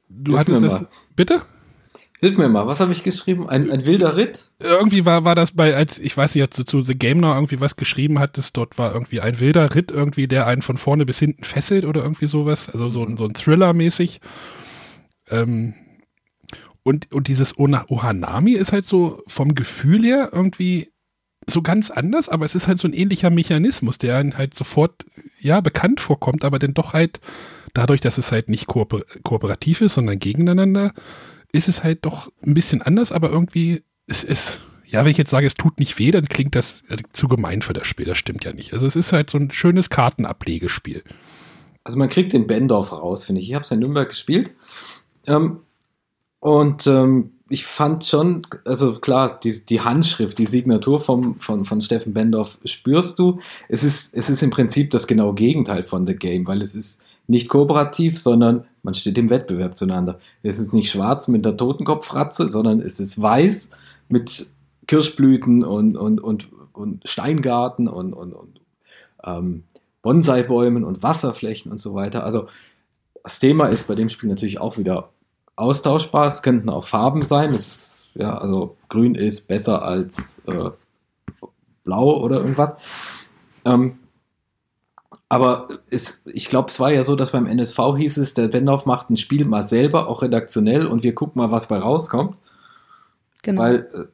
du 0.10 0.38
hattest 0.38 0.62
das, 0.62 0.86
bitte? 1.16 1.44
Hilf 2.22 2.38
mir 2.38 2.48
mal, 2.48 2.66
was 2.66 2.80
habe 2.80 2.94
ich 2.94 3.04
geschrieben? 3.04 3.50
Ein, 3.50 3.70
ein 3.70 3.86
wilder 3.86 4.16
Ritt? 4.16 4.52
Irgendwie 4.60 5.06
war, 5.06 5.26
war 5.26 5.36
das 5.36 5.52
bei, 5.52 5.76
als 5.76 6.00
ich 6.00 6.16
weiß 6.16 6.36
nicht, 6.36 6.44
als 6.44 6.56
du 6.56 6.64
zu 6.64 6.82
The 6.82 6.98
Game 6.98 7.20
noch 7.20 7.36
irgendwie 7.36 7.60
was 7.60 7.76
geschrieben 7.76 8.20
hattest, 8.20 8.56
dort 8.56 8.78
war 8.78 8.94
irgendwie 8.94 9.20
ein 9.20 9.40
wilder 9.40 9.76
Ritt 9.76 9.92
irgendwie, 9.92 10.28
der 10.28 10.48
einen 10.48 10.62
von 10.62 10.78
vorne 10.78 11.06
bis 11.06 11.20
hinten 11.20 11.44
fesselt 11.44 11.84
oder 11.84 12.04
irgendwie 12.04 12.28
sowas. 12.28 12.70
Also 12.70 12.90
so, 12.90 13.06
so 13.18 13.26
ein 13.26 13.34
Thriller-mäßig. 13.34 14.22
Ähm, 15.30 15.74
und, 16.84 17.12
und 17.12 17.28
dieses 17.28 17.58
Ohanami 17.58 18.52
ist 18.52 18.72
halt 18.72 18.86
so 18.86 19.24
vom 19.28 19.56
Gefühl 19.56 20.04
her 20.04 20.30
irgendwie 20.32 20.92
so 21.48 21.62
ganz 21.62 21.92
anders, 21.92 22.30
aber 22.30 22.46
es 22.46 22.56
ist 22.56 22.68
halt 22.68 22.80
so 22.80 22.88
ein 22.88 22.94
ähnlicher 22.94 23.30
Mechanismus, 23.30 23.98
der 23.98 24.18
einen 24.18 24.38
halt 24.38 24.56
sofort, 24.56 25.06
ja, 25.40 25.62
bekannt 25.62 26.00
vorkommt, 26.00 26.46
aber 26.46 26.60
dann 26.60 26.74
doch 26.74 26.94
halt 26.94 27.20
dadurch, 27.74 28.02
dass 28.02 28.18
es 28.18 28.32
halt 28.32 28.50
nicht 28.50 28.68
kooper 28.68 29.02
kooperativ 29.24 29.82
ist, 29.82 29.96
sondern 29.96 30.18
gegeneinander, 30.20 30.94
ist 31.52 31.68
es 31.68 31.84
halt 31.84 32.06
doch 32.06 32.32
ein 32.46 32.54
bisschen 32.54 32.82
anders, 32.82 33.12
aber 33.12 33.30
irgendwie 33.30 33.84
ist 34.08 34.24
es, 34.24 34.62
ja, 34.86 35.04
wenn 35.04 35.12
ich 35.12 35.18
jetzt 35.18 35.32
sage, 35.32 35.48
es 35.48 35.56
tut 35.56 35.80
nicht 35.80 35.98
weh, 36.00 36.12
dann 36.12 36.28
klingt 36.28 36.56
das 36.56 36.84
äh, 36.90 36.98
zu 37.12 37.28
gemein 37.28 37.62
für 37.62 37.74
das 37.74 37.88
Spiel. 37.88 38.06
Das 38.06 38.18
stimmt 38.18 38.44
ja 38.44 38.54
nicht. 38.54 38.74
Also 38.74 38.86
es 38.86 38.96
ist 38.96 39.14
halt 39.14 39.30
so 39.30 39.38
ein 39.38 39.52
schönes 39.52 39.90
Kartenablegespiel. 39.90 41.04
Also 41.84 42.00
man 42.00 42.10
kriegt 42.10 42.34
den 42.34 42.48
Bendorf 42.48 42.92
raus, 42.92 43.26
finde 43.26 43.42
ich. 43.42 43.50
Ich 43.50 43.56
habe 43.56 43.64
es 43.64 43.72
in 43.72 43.80
Nürnberg 43.80 44.10
gespielt. 44.10 44.52
Ähm, 45.28 45.60
und 46.40 46.88
ähm, 46.88 47.32
ich 47.50 47.66
fand 47.66 48.04
schon, 48.04 48.46
also 48.66 48.94
klar, 48.94 49.40
die, 49.40 49.66
die 49.66 49.82
Handschrift, 49.82 50.38
die 50.38 50.46
Signatur 50.46 51.00
vom, 51.00 51.40
von, 51.40 51.66
von 51.66 51.82
Steffen 51.82 52.14
Bendorf 52.14 52.58
spürst 52.66 53.20
du. 53.20 53.40
Es 53.70 53.84
ist, 53.84 54.16
es 54.16 54.30
ist 54.30 54.42
im 54.42 54.50
Prinzip 54.50 54.92
das 54.92 55.06
genaue 55.06 55.36
Gegenteil 55.36 55.84
von 55.84 56.08
The 56.08 56.16
Game, 56.16 56.48
weil 56.48 56.62
es 56.62 56.74
ist 56.74 57.02
nicht 57.28 57.50
kooperativ, 57.50 58.20
sondern 58.20 58.66
man 58.86 58.94
steht 58.94 59.18
im 59.18 59.32
Wettbewerb 59.32 59.76
zueinander. 59.76 60.20
Es 60.44 60.60
ist 60.60 60.72
nicht 60.72 60.92
schwarz 60.92 61.28
mit 61.28 61.44
der 61.44 61.58
Totenkopfratze, 61.58 62.52
sondern 62.52 62.82
es 62.82 63.00
ist 63.00 63.20
weiß 63.20 63.72
mit 64.10 64.52
Kirschblüten 64.86 65.64
und, 65.64 65.98
und, 65.98 66.22
und, 66.22 66.50
und 66.72 67.10
Steingarten 67.10 67.88
und, 67.88 68.14
und, 68.14 68.34
und 68.34 68.62
ähm, 69.24 69.64
Bonsai-Bäumen 70.04 70.84
und 70.84 71.02
Wasserflächen 71.02 71.72
und 71.72 71.80
so 71.80 71.96
weiter. 71.96 72.24
Also 72.24 72.48
das 73.24 73.40
Thema 73.40 73.68
ist 73.70 73.88
bei 73.88 73.96
dem 73.96 74.08
Spiel 74.08 74.30
natürlich 74.30 74.62
auch 74.62 74.78
wieder 74.78 75.10
austauschbar. 75.56 76.28
Es 76.28 76.44
könnten 76.44 76.70
auch 76.70 76.86
Farben 76.86 77.24
sein. 77.24 77.56
Ist, 77.56 78.04
ja, 78.14 78.38
also 78.38 78.78
grün 78.88 79.16
ist 79.16 79.48
besser 79.48 79.82
als 79.82 80.40
äh, 80.46 80.70
blau 81.84 82.22
oder 82.22 82.38
irgendwas. 82.38 82.76
Ähm, 83.66 83.98
aber 85.28 85.68
es, 85.90 86.22
ich 86.26 86.50
glaube, 86.50 86.70
es 86.70 86.80
war 86.80 86.92
ja 86.92 87.04
so, 87.04 87.16
dass 87.16 87.32
beim 87.32 87.48
NSV 87.48 87.80
hieß 87.98 88.18
es, 88.18 88.34
der 88.34 88.54
Wendorf 88.54 88.86
macht 88.86 89.10
ein 89.10 89.18
Spiel 89.18 89.46
mal 89.46 89.64
selber, 89.64 90.08
auch 90.08 90.22
redaktionell, 90.22 90.86
und 90.86 91.04
wir 91.04 91.16
gucken 91.16 91.42
mal, 91.42 91.52
was 91.52 91.68
bei 91.68 91.78
rauskommt. 91.78 92.38
Genau. 93.42 93.62
Weil 93.62 93.76
äh, 93.94 94.06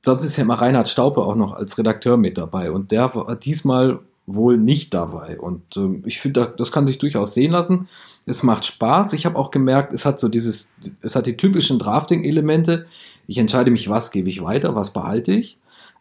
sonst 0.00 0.24
ist 0.24 0.36
ja 0.36 0.44
immer 0.44 0.54
Reinhard 0.54 0.88
Staupe 0.88 1.20
auch 1.22 1.36
noch 1.36 1.52
als 1.52 1.78
Redakteur 1.78 2.16
mit 2.16 2.38
dabei 2.38 2.70
und 2.70 2.90
der 2.90 3.14
war 3.14 3.36
diesmal 3.36 4.00
wohl 4.26 4.56
nicht 4.56 4.94
dabei. 4.94 5.38
Und 5.38 5.76
äh, 5.76 6.00
ich 6.04 6.20
finde, 6.20 6.52
das 6.56 6.70
kann 6.72 6.86
sich 6.86 6.98
durchaus 6.98 7.34
sehen 7.34 7.52
lassen. 7.52 7.88
Es 8.24 8.42
macht 8.42 8.64
Spaß. 8.64 9.12
Ich 9.14 9.26
habe 9.26 9.38
auch 9.38 9.50
gemerkt, 9.50 9.92
es 9.92 10.04
hat 10.04 10.20
so 10.20 10.28
dieses, 10.28 10.72
es 11.00 11.16
hat 11.16 11.26
die 11.26 11.36
typischen 11.36 11.78
Drafting-Elemente. 11.78 12.86
Ich 13.26 13.38
entscheide 13.38 13.70
mich, 13.70 13.88
was 13.88 14.10
gebe 14.10 14.28
ich 14.28 14.42
weiter, 14.42 14.74
was 14.74 14.92
behalte 14.92 15.32
ich. 15.32 15.58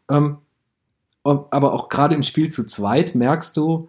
Ähm, 0.10 0.38
aber 1.24 1.74
auch 1.74 1.90
gerade 1.90 2.16
im 2.16 2.24
Spiel 2.24 2.50
zu 2.50 2.66
zweit 2.66 3.14
merkst 3.14 3.56
du, 3.58 3.88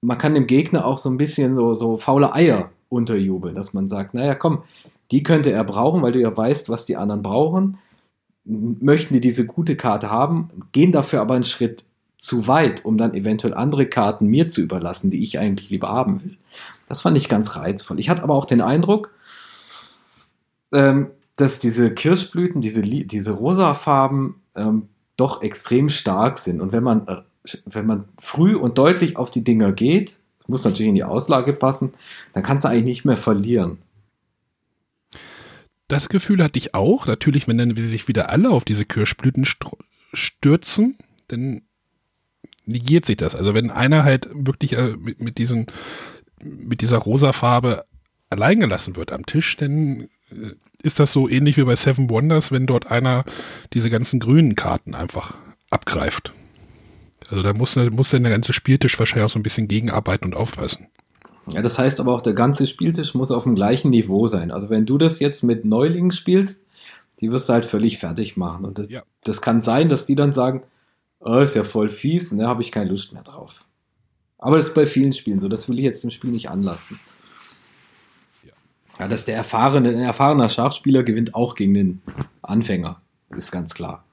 man 0.00 0.18
kann 0.18 0.34
dem 0.34 0.46
Gegner 0.46 0.84
auch 0.86 0.98
so 0.98 1.10
ein 1.10 1.18
bisschen 1.18 1.56
so, 1.56 1.74
so 1.74 1.96
faule 1.96 2.34
Eier 2.34 2.70
unterjubeln, 2.88 3.54
dass 3.54 3.72
man 3.72 3.88
sagt, 3.88 4.14
naja, 4.14 4.34
komm, 4.34 4.62
die 5.10 5.22
könnte 5.22 5.52
er 5.52 5.64
brauchen, 5.64 6.02
weil 6.02 6.12
du 6.12 6.20
ja 6.20 6.34
weißt, 6.34 6.68
was 6.68 6.86
die 6.86 6.96
anderen 6.96 7.22
brauchen. 7.22 7.78
Möchten 8.44 9.14
die 9.14 9.20
diese 9.20 9.46
gute 9.46 9.76
Karte 9.76 10.10
haben, 10.10 10.50
gehen 10.72 10.92
dafür 10.92 11.20
aber 11.20 11.34
einen 11.34 11.44
Schritt 11.44 11.84
zu 12.16 12.46
weit, 12.46 12.84
um 12.84 12.98
dann 12.98 13.14
eventuell 13.14 13.54
andere 13.54 13.86
Karten 13.86 14.26
mir 14.26 14.48
zu 14.48 14.60
überlassen, 14.60 15.10
die 15.10 15.22
ich 15.22 15.38
eigentlich 15.38 15.70
lieber 15.70 15.88
haben 15.88 16.22
will. 16.22 16.36
Das 16.86 17.00
fand 17.00 17.16
ich 17.16 17.28
ganz 17.28 17.56
reizvoll. 17.56 17.98
Ich 17.98 18.10
hatte 18.10 18.22
aber 18.22 18.34
auch 18.34 18.44
den 18.44 18.60
Eindruck, 18.60 19.10
ähm, 20.72 21.08
dass 21.36 21.58
diese 21.58 21.92
Kirschblüten, 21.92 22.60
diese, 22.60 22.82
diese 22.82 23.32
rosa 23.32 23.74
Farben 23.74 24.42
ähm, 24.54 24.88
doch 25.16 25.42
extrem 25.42 25.88
stark 25.88 26.38
sind. 26.38 26.60
Und 26.60 26.72
wenn 26.72 26.82
man, 26.82 27.06
äh, 27.08 27.22
wenn 27.64 27.86
man 27.86 28.04
früh 28.18 28.54
und 28.54 28.78
deutlich 28.78 29.16
auf 29.16 29.30
die 29.30 29.44
Dinger 29.44 29.72
geht, 29.72 30.16
muss 30.46 30.64
natürlich 30.64 30.90
in 30.90 30.94
die 30.96 31.04
Auslage 31.04 31.52
passen, 31.52 31.94
dann 32.32 32.42
kannst 32.42 32.64
du 32.64 32.68
eigentlich 32.68 32.84
nicht 32.84 33.04
mehr 33.04 33.16
verlieren. 33.16 33.78
Das 35.88 36.08
Gefühl 36.08 36.42
hatte 36.42 36.58
ich 36.58 36.74
auch. 36.74 37.06
Natürlich, 37.06 37.48
wenn 37.48 37.58
dann 37.58 37.74
sich 37.76 38.08
wieder 38.08 38.30
alle 38.30 38.50
auf 38.50 38.64
diese 38.64 38.84
Kirschblüten 38.84 39.46
stürzen, 40.12 40.98
dann 41.28 41.62
negiert 42.66 43.06
sich 43.06 43.16
das. 43.16 43.34
Also 43.34 43.54
wenn 43.54 43.70
einer 43.70 44.04
halt 44.04 44.28
wirklich 44.32 44.74
äh, 44.74 44.94
mit, 44.98 45.20
mit 45.20 45.38
diesen 45.38 45.66
mit 46.42 46.80
dieser 46.80 46.98
rosa 46.98 47.32
Farbe 47.32 47.84
allein 48.30 48.60
gelassen 48.60 48.96
wird 48.96 49.12
am 49.12 49.26
Tisch, 49.26 49.56
dann 49.56 50.08
äh, 50.30 50.54
ist 50.82 51.00
das 51.00 51.12
so 51.12 51.28
ähnlich 51.28 51.56
wie 51.56 51.64
bei 51.64 51.76
Seven 51.76 52.08
Wonders, 52.08 52.52
wenn 52.52 52.66
dort 52.66 52.90
einer 52.90 53.24
diese 53.72 53.90
ganzen 53.90 54.20
grünen 54.20 54.56
Karten 54.56 54.94
einfach 54.94 55.34
abgreift. 55.70 56.32
Also 57.30 57.42
da 57.42 57.52
muss, 57.52 57.76
muss 57.76 58.10
dann 58.10 58.24
der 58.24 58.32
ganze 58.32 58.52
Spieltisch 58.52 58.98
wahrscheinlich 58.98 59.24
auch 59.24 59.32
so 59.32 59.38
ein 59.38 59.44
bisschen 59.44 59.68
gegenarbeiten 59.68 60.26
und 60.26 60.34
aufpassen. 60.34 60.88
Ja, 61.52 61.62
das 61.62 61.78
heißt 61.78 62.00
aber 62.00 62.12
auch, 62.12 62.20
der 62.20 62.34
ganze 62.34 62.66
Spieltisch 62.66 63.14
muss 63.14 63.30
auf 63.30 63.44
dem 63.44 63.54
gleichen 63.54 63.90
Niveau 63.90 64.26
sein. 64.26 64.50
Also 64.50 64.68
wenn 64.68 64.84
du 64.84 64.98
das 64.98 65.20
jetzt 65.20 65.42
mit 65.42 65.64
Neulingen 65.64 66.10
spielst, 66.10 66.64
die 67.20 67.30
wirst 67.30 67.48
du 67.48 67.52
halt 67.52 67.66
völlig 67.66 67.98
fertig 67.98 68.36
machen. 68.36 68.64
Und 68.64 68.78
das, 68.78 68.88
ja. 68.88 69.02
das 69.24 69.40
kann 69.40 69.60
sein, 69.60 69.88
dass 69.88 70.06
die 70.06 70.16
dann 70.16 70.32
sagen, 70.32 70.62
oh, 71.20 71.38
ist 71.38 71.54
ja 71.54 71.64
voll 71.64 71.88
fies, 71.88 72.32
ne, 72.32 72.48
habe 72.48 72.62
ich 72.62 72.72
keine 72.72 72.90
Lust 72.90 73.12
mehr 73.12 73.22
drauf. 73.22 73.64
Aber 74.38 74.56
das 74.56 74.68
ist 74.68 74.74
bei 74.74 74.86
vielen 74.86 75.12
Spielen 75.12 75.38
so. 75.38 75.48
Das 75.48 75.68
will 75.68 75.78
ich 75.78 75.84
jetzt 75.84 76.02
im 76.02 76.10
Spiel 76.10 76.30
nicht 76.30 76.50
anlassen. 76.50 76.98
Ja, 78.42 78.52
ja 78.98 79.08
dass 79.08 79.24
der 79.24 79.36
erfahrene, 79.36 79.90
ein 79.90 79.98
erfahrener 79.98 80.48
Schachspieler 80.48 81.02
gewinnt 81.02 81.34
auch 81.34 81.54
gegen 81.54 81.74
den 81.74 82.02
Anfänger. 82.42 83.00
Ist 83.36 83.52
ganz 83.52 83.74
klar. 83.74 84.04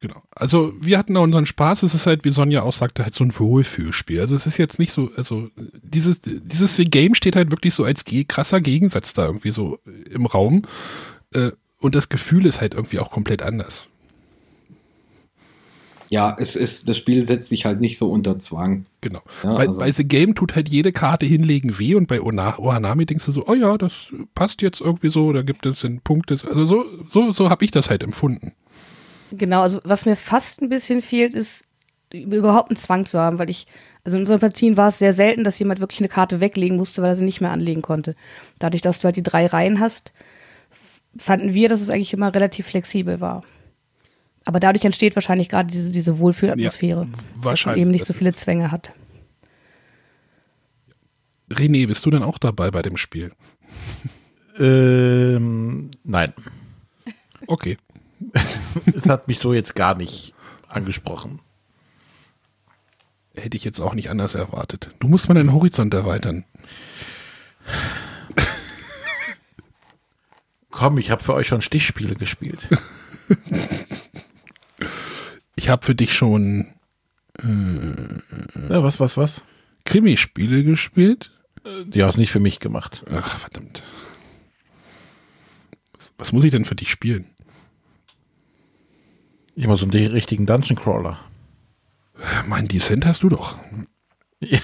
Genau. 0.00 0.22
Also 0.30 0.72
wir 0.80 0.96
hatten 0.96 1.14
da 1.14 1.20
unseren 1.20 1.46
Spaß. 1.46 1.82
Es 1.82 1.94
ist 1.94 2.06
halt, 2.06 2.24
wie 2.24 2.30
Sonja 2.30 2.62
auch 2.62 2.72
sagte, 2.72 3.02
halt 3.02 3.14
so 3.14 3.24
ein 3.24 3.36
Wohlfühlspiel. 3.36 4.20
Also 4.20 4.36
es 4.36 4.46
ist 4.46 4.56
jetzt 4.56 4.78
nicht 4.78 4.92
so, 4.92 5.10
also 5.16 5.48
dieses, 5.82 6.20
dieses 6.24 6.76
Game 6.90 7.14
steht 7.14 7.34
halt 7.34 7.50
wirklich 7.50 7.74
so 7.74 7.84
als 7.84 8.04
krasser 8.28 8.60
Gegensatz 8.60 9.12
da 9.12 9.26
irgendwie 9.26 9.50
so 9.50 9.78
im 10.10 10.26
Raum. 10.26 10.62
Äh, 11.32 11.50
und 11.80 11.94
das 11.94 12.08
Gefühl 12.08 12.46
ist 12.46 12.60
halt 12.60 12.74
irgendwie 12.74 13.00
auch 13.00 13.10
komplett 13.10 13.42
anders 13.42 13.88
ja, 16.10 16.34
es 16.38 16.56
ist, 16.56 16.88
das 16.88 16.96
Spiel 16.96 17.24
setzt 17.24 17.48
sich 17.48 17.64
halt 17.64 17.80
nicht 17.80 17.98
so 17.98 18.10
unter 18.10 18.38
Zwang. 18.38 18.86
Genau. 19.00 19.20
Ja, 19.42 19.54
bei, 19.54 19.66
also. 19.66 19.80
bei 19.80 19.90
The 19.90 20.04
Game 20.04 20.34
tut 20.34 20.54
halt 20.54 20.68
jede 20.68 20.92
Karte 20.92 21.26
hinlegen 21.26 21.78
weh 21.78 21.94
und 21.94 22.06
bei 22.06 22.20
Ohanami 22.20 23.06
denkst 23.06 23.26
du 23.26 23.32
so, 23.32 23.46
oh 23.46 23.54
ja, 23.54 23.76
das 23.76 23.92
passt 24.34 24.62
jetzt 24.62 24.80
irgendwie 24.80 25.10
so, 25.10 25.32
da 25.32 25.42
gibt 25.42 25.66
es 25.66 25.86
Punkte. 26.04 26.38
Also 26.48 26.64
so, 26.64 26.84
so, 27.10 27.32
so 27.32 27.50
habe 27.50 27.64
ich 27.64 27.70
das 27.70 27.90
halt 27.90 28.02
empfunden. 28.02 28.52
Genau, 29.32 29.62
also 29.62 29.80
was 29.84 30.06
mir 30.06 30.16
fast 30.16 30.62
ein 30.62 30.68
bisschen 30.68 31.02
fehlt, 31.02 31.34
ist 31.34 31.64
überhaupt 32.12 32.70
einen 32.70 32.76
Zwang 32.76 33.06
zu 33.06 33.18
haben, 33.18 33.38
weil 33.38 33.50
ich, 33.50 33.66
also 34.04 34.16
in 34.16 34.22
unseren 34.22 34.40
Partien 34.40 34.76
war 34.76 34.88
es 34.88 34.98
sehr 34.98 35.12
selten, 35.12 35.44
dass 35.44 35.58
jemand 35.58 35.80
wirklich 35.80 36.00
eine 36.00 36.08
Karte 36.08 36.40
weglegen 36.40 36.76
musste, 36.76 37.02
weil 37.02 37.10
er 37.10 37.16
sie 37.16 37.24
nicht 37.24 37.40
mehr 37.40 37.50
anlegen 37.50 37.82
konnte. 37.82 38.16
Dadurch, 38.58 38.82
dass 38.82 38.98
du 38.98 39.04
halt 39.04 39.16
die 39.16 39.22
drei 39.22 39.46
Reihen 39.46 39.80
hast, 39.80 40.12
fanden 41.16 41.52
wir, 41.52 41.68
dass 41.68 41.80
es 41.80 41.90
eigentlich 41.90 42.14
immer 42.14 42.34
relativ 42.34 42.66
flexibel 42.66 43.20
war. 43.20 43.42
Aber 44.44 44.60
dadurch 44.60 44.84
entsteht 44.84 45.14
wahrscheinlich 45.14 45.50
gerade 45.50 45.70
diese, 45.70 45.90
diese 45.92 46.18
Wohlfühlatmosphäre. 46.18 47.02
Ja, 47.02 47.06
wahrscheinlich. 47.34 47.60
Dass 47.60 47.66
man 47.66 47.76
eben 47.78 47.90
nicht 47.90 48.06
so 48.06 48.14
viele 48.14 48.34
Zwänge 48.34 48.72
hat. 48.72 48.94
René, 51.50 51.86
bist 51.86 52.04
du 52.06 52.10
denn 52.10 52.22
auch 52.22 52.38
dabei 52.38 52.70
bei 52.70 52.82
dem 52.82 52.96
Spiel? 52.96 53.32
Ähm, 54.58 55.90
nein. 56.04 56.32
Okay. 57.46 57.78
es 58.94 59.08
hat 59.08 59.28
mich 59.28 59.38
so 59.38 59.52
jetzt 59.52 59.74
gar 59.74 59.94
nicht 59.94 60.34
angesprochen. 60.68 61.40
Hätte 63.34 63.56
ich 63.56 63.64
jetzt 63.64 63.80
auch 63.80 63.94
nicht 63.94 64.10
anders 64.10 64.34
erwartet. 64.34 64.94
Du 64.98 65.08
musst 65.08 65.28
mal 65.28 65.34
deinen 65.34 65.52
Horizont 65.52 65.94
erweitern. 65.94 66.44
Komm, 70.70 70.98
ich 70.98 71.10
habe 71.10 71.22
für 71.22 71.34
euch 71.34 71.46
schon 71.46 71.62
Stichspiele 71.62 72.14
gespielt. 72.14 72.68
Ich 75.56 75.68
habe 75.68 75.84
für 75.84 75.96
dich 75.96 76.14
schon 76.14 76.68
äh, 77.42 78.68
ja, 78.70 78.82
was, 78.82 79.00
was, 79.00 79.16
was? 79.16 79.44
Krimispiele 79.84 80.64
gespielt. 80.64 81.32
Die 81.86 82.02
hast 82.02 82.16
nicht 82.16 82.30
für 82.30 82.40
mich 82.40 82.60
gemacht. 82.60 83.04
Ach, 83.10 83.38
verdammt. 83.38 83.82
Was, 85.98 86.12
was 86.18 86.32
muss 86.32 86.44
ich 86.44 86.50
denn 86.50 86.64
für 86.64 86.74
dich 86.74 86.90
spielen? 86.90 87.26
Ich 89.58 89.66
mal 89.66 89.74
so 89.74 89.86
einen 89.86 90.06
richtigen 90.12 90.46
Dungeon 90.46 90.78
Crawler. 90.78 91.18
Mein 92.46 92.68
Descent 92.68 93.04
hast 93.04 93.24
du 93.24 93.28
doch. 93.28 93.58
Ja. 94.40 94.60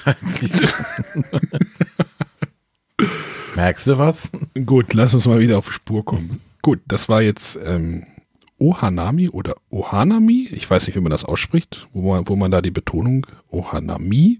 Merkst 3.57 3.89
du 3.89 3.99
was? 3.99 4.31
Gut, 4.65 4.95
lass 4.95 5.13
uns 5.13 5.27
mal 5.27 5.41
wieder 5.41 5.59
auf 5.59 5.73
Spur 5.73 6.05
kommen. 6.05 6.41
Gut, 6.63 6.79
das 6.87 7.09
war 7.09 7.23
jetzt 7.23 7.59
ähm, 7.65 8.07
Ohanami 8.59 9.31
oder 9.31 9.57
Ohanami, 9.71 10.49
ich 10.53 10.71
weiß 10.71 10.87
nicht, 10.87 10.95
wie 10.95 11.01
man 11.01 11.11
das 11.11 11.25
ausspricht, 11.25 11.89
wo 11.93 12.13
man, 12.13 12.29
wo 12.29 12.37
man 12.37 12.53
da 12.53 12.63
die 12.63 12.71
Betonung 12.71 13.27
Ohanami 13.51 14.39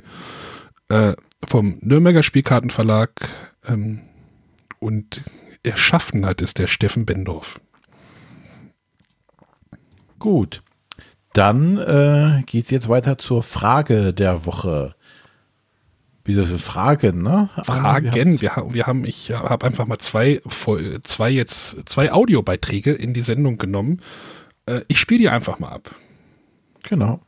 äh, 0.89 1.15
vom 1.45 1.79
Nürnberger 1.81 2.23
Spielkartenverlag 2.23 3.11
ähm, 3.67 4.03
und 4.79 5.21
erschaffen 5.65 6.25
hat, 6.25 6.43
ist 6.43 6.61
der 6.61 6.69
Steffen 6.69 7.07
Bendorf. 7.07 7.61
Gut, 10.25 10.62
dann 11.35 11.76
äh, 11.76 12.45
geht 12.47 12.64
es 12.64 12.71
jetzt 12.71 12.88
weiter 12.88 13.19
zur 13.19 13.43
Frage 13.43 14.14
der 14.14 14.47
Woche. 14.47 14.95
Wie 16.25 16.35
das 16.35 16.49
ist 16.49 16.64
Fragen, 16.64 17.23
ne? 17.23 17.50
Fragen. 17.62 18.40
Wir 18.40 18.57
haben, 18.57 18.73
wir 18.73 18.87
haben, 18.87 19.04
ich 19.04 19.33
habe 19.33 19.66
einfach 19.66 19.87
mal 19.87 19.99
zwei, 19.99 20.40
zwei 21.02 21.28
jetzt, 21.28 21.76
zwei 21.85 22.11
Audiobeiträge 22.11 22.95
in 22.95 23.12
die 23.12 23.21
Sendung 23.21 23.59
genommen. 23.59 24.00
Äh, 24.64 24.81
ich 24.88 24.99
spiele 24.99 25.21
die 25.21 25.28
einfach 25.28 25.59
mal 25.59 25.69
ab. 25.69 25.95
Genau. 26.85 27.21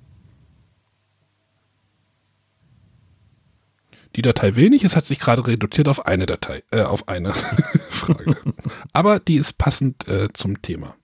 Die 4.14 4.22
Datei 4.22 4.56
will 4.56 4.70
nicht, 4.70 4.84
es 4.84 4.96
hat 4.96 5.04
sich 5.04 5.20
gerade 5.20 5.46
reduziert 5.46 5.88
auf 5.88 6.06
eine 6.06 6.24
Datei, 6.24 6.62
äh, 6.70 6.80
auf 6.80 7.08
eine 7.08 7.34
Frage. 7.90 8.36
Aber 8.94 9.20
die 9.20 9.36
ist 9.36 9.58
passend 9.58 10.08
äh, 10.08 10.32
zum 10.32 10.62
Thema. 10.62 10.96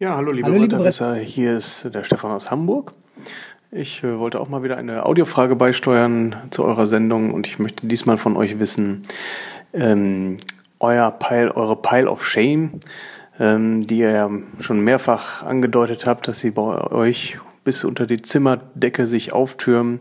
Ja, 0.00 0.16
hallo 0.16 0.32
liebe 0.32 0.50
Bretterwisser, 0.50 1.14
hier 1.14 1.56
ist 1.56 1.94
der 1.94 2.02
Stefan 2.02 2.32
aus 2.32 2.50
Hamburg. 2.50 2.94
Ich 3.70 4.02
äh, 4.02 4.18
wollte 4.18 4.40
auch 4.40 4.48
mal 4.48 4.64
wieder 4.64 4.76
eine 4.76 5.06
Audiofrage 5.06 5.54
beisteuern 5.54 6.34
zu 6.50 6.64
eurer 6.64 6.88
Sendung 6.88 7.32
und 7.32 7.46
ich 7.46 7.60
möchte 7.60 7.86
diesmal 7.86 8.18
von 8.18 8.36
euch 8.36 8.58
wissen, 8.58 9.02
ähm, 9.72 10.38
euer 10.80 11.12
Pile, 11.12 11.54
eure 11.54 11.76
Pile 11.76 12.10
of 12.10 12.26
Shame, 12.26 12.80
ähm, 13.38 13.86
die 13.86 13.98
ihr 13.98 14.10
ja 14.10 14.30
schon 14.58 14.80
mehrfach 14.80 15.44
angedeutet 15.44 16.06
habt, 16.06 16.26
dass 16.26 16.40
sie 16.40 16.50
bei 16.50 16.90
euch 16.90 17.38
bis 17.62 17.84
unter 17.84 18.08
die 18.08 18.20
Zimmerdecke 18.20 19.06
sich 19.06 19.32
auftürmen. 19.32 20.00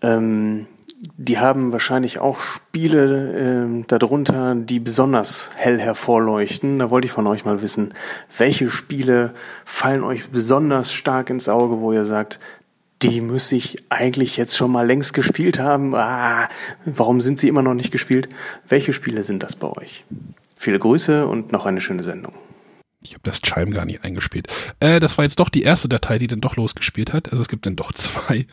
Ähm, 0.00 0.68
die 1.16 1.38
haben 1.38 1.72
wahrscheinlich 1.72 2.20
auch 2.20 2.40
Spiele 2.40 3.66
äh, 3.66 3.84
darunter, 3.88 4.54
die 4.54 4.78
besonders 4.78 5.50
hell 5.56 5.80
hervorleuchten. 5.80 6.78
Da 6.78 6.90
wollte 6.90 7.06
ich 7.06 7.12
von 7.12 7.26
euch 7.26 7.44
mal 7.44 7.60
wissen, 7.60 7.92
welche 8.38 8.70
Spiele 8.70 9.34
fallen 9.64 10.04
euch 10.04 10.30
besonders 10.30 10.92
stark 10.92 11.30
ins 11.30 11.48
Auge, 11.48 11.80
wo 11.80 11.92
ihr 11.92 12.04
sagt, 12.04 12.38
die 13.02 13.20
müsste 13.20 13.56
ich 13.56 13.82
eigentlich 13.88 14.36
jetzt 14.36 14.56
schon 14.56 14.70
mal 14.70 14.86
längst 14.86 15.12
gespielt 15.12 15.58
haben. 15.58 15.92
Ah, 15.96 16.48
warum 16.84 17.20
sind 17.20 17.40
sie 17.40 17.48
immer 17.48 17.62
noch 17.62 17.74
nicht 17.74 17.90
gespielt? 17.90 18.28
Welche 18.68 18.92
Spiele 18.92 19.24
sind 19.24 19.42
das 19.42 19.56
bei 19.56 19.68
euch? 19.68 20.04
Viele 20.56 20.78
Grüße 20.78 21.26
und 21.26 21.50
noch 21.50 21.66
eine 21.66 21.80
schöne 21.80 22.04
Sendung. 22.04 22.34
Ich 23.02 23.14
habe 23.14 23.22
das 23.24 23.40
Chime 23.40 23.72
gar 23.72 23.84
nicht 23.84 24.04
eingespielt. 24.04 24.46
Äh, 24.80 25.00
das 25.00 25.18
war 25.18 25.24
jetzt 25.24 25.40
doch 25.40 25.48
die 25.48 25.62
erste 25.62 25.88
Datei, 25.88 26.18
die 26.18 26.28
dann 26.28 26.40
doch 26.40 26.56
losgespielt 26.56 27.12
hat. 27.12 27.30
Also 27.30 27.42
es 27.42 27.48
gibt 27.48 27.66
dann 27.66 27.76
doch 27.76 27.92
zwei. 27.94 28.46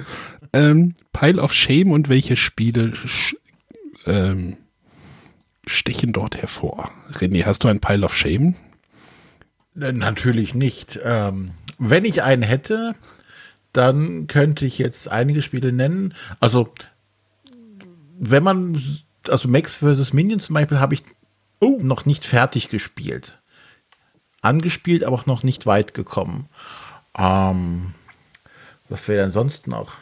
Ähm, 0.53 0.96
Pile 1.13 1.41
of 1.41 1.53
Shame 1.53 1.91
und 1.91 2.10
welche 2.10 2.36
Spiele 2.36 2.94
ähm, 4.06 4.58
stechen 5.65 6.13
dort 6.13 6.38
hervor? 6.38 6.91
René, 7.12 7.46
hast 7.46 7.63
du 7.63 7.68
ein 7.68 7.79
Pile 7.79 8.06
of 8.06 8.15
Shame? 8.15 8.56
Natürlich 9.75 10.56
nicht. 10.56 11.00
Ähm, 11.03 11.51
wenn 11.77 12.06
ich 12.06 12.24
einen 12.24 12.44
hätte, 12.44 12.96
dann 13.72 14.27
könnte 14.27 14.65
ich 14.65 14.79
jetzt 14.79 15.08
einige 15.08 15.41
Spiele 15.41 15.72
nennen. 15.72 16.15
Also, 16.39 16.74
wenn 18.18 18.44
man, 18.44 18.82
also 19.27 19.48
Max 19.48 19.77
vs. 19.77 20.12
Minions 20.12 20.46
zum 20.46 20.56
Beispiel 20.56 20.79
habe 20.79 20.96
ich 20.96 21.03
oh. 21.60 21.77
noch 21.82 22.06
nicht 22.06 22.25
fertig 22.25 22.70
gespielt 22.70 23.38
angespielt, 24.41 25.03
aber 25.03 25.15
auch 25.15 25.25
noch 25.25 25.43
nicht 25.43 25.65
weit 25.65 25.93
gekommen. 25.93 26.48
Ähm, 27.17 27.93
was 28.88 29.08
wäre 29.08 29.22
denn 29.22 29.31
sonst 29.31 29.67
noch? 29.67 29.98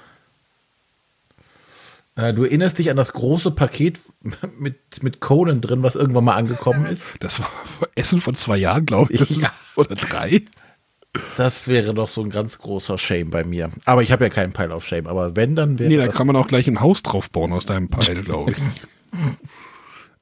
Äh, 2.16 2.34
du 2.34 2.44
erinnerst 2.44 2.80
dich 2.80 2.90
an 2.90 2.98
das 2.98 3.14
große 3.14 3.52
Paket 3.52 4.00
mit, 4.60 5.04
mit 5.04 5.20
Conan 5.20 5.62
drin, 5.62 5.84
was 5.84 5.96
irgendwann 5.96 6.26
mal 6.26 6.36
angekommen 6.36 6.86
ist? 6.86 7.14
Das 7.20 7.40
war 7.40 7.50
Essen 7.96 8.22
von 8.22 8.36
zwei 8.36 8.58
Jahren, 8.58 8.86
glaube 8.86 9.14
ich. 9.14 9.30
Ja. 9.30 9.52
Oder 9.76 9.96
drei. 9.96 10.44
Das 11.36 11.68
wäre 11.68 11.94
doch 11.94 12.10
so 12.10 12.22
ein 12.22 12.30
ganz 12.30 12.60
großer 12.60 12.98
Shame 12.98 13.30
bei 13.30 13.44
mir. 13.44 13.72
Aber 13.86 14.04
ich 14.04 14.12
habe 14.12 14.26
ja 14.26 14.30
keinen 14.30 14.54
Pile 14.54 14.76
of 14.76 14.86
Shame. 14.86 15.08
Aber 15.08 15.36
wenn, 15.36 15.56
dann 15.56 15.80
wäre. 15.80 15.90
Nee, 15.90 15.98
da 15.98 16.08
kann 16.08 16.28
man 16.28 16.36
auch 16.36 16.48
gleich 16.48 16.68
ein 16.68 16.82
Haus 16.82 17.02
drauf 17.02 17.32
bauen 17.32 17.54
aus 17.54 17.66
deinem 17.66 17.88
Pile, 17.88 18.24
glaube 18.24 18.52
ich. 18.52 18.58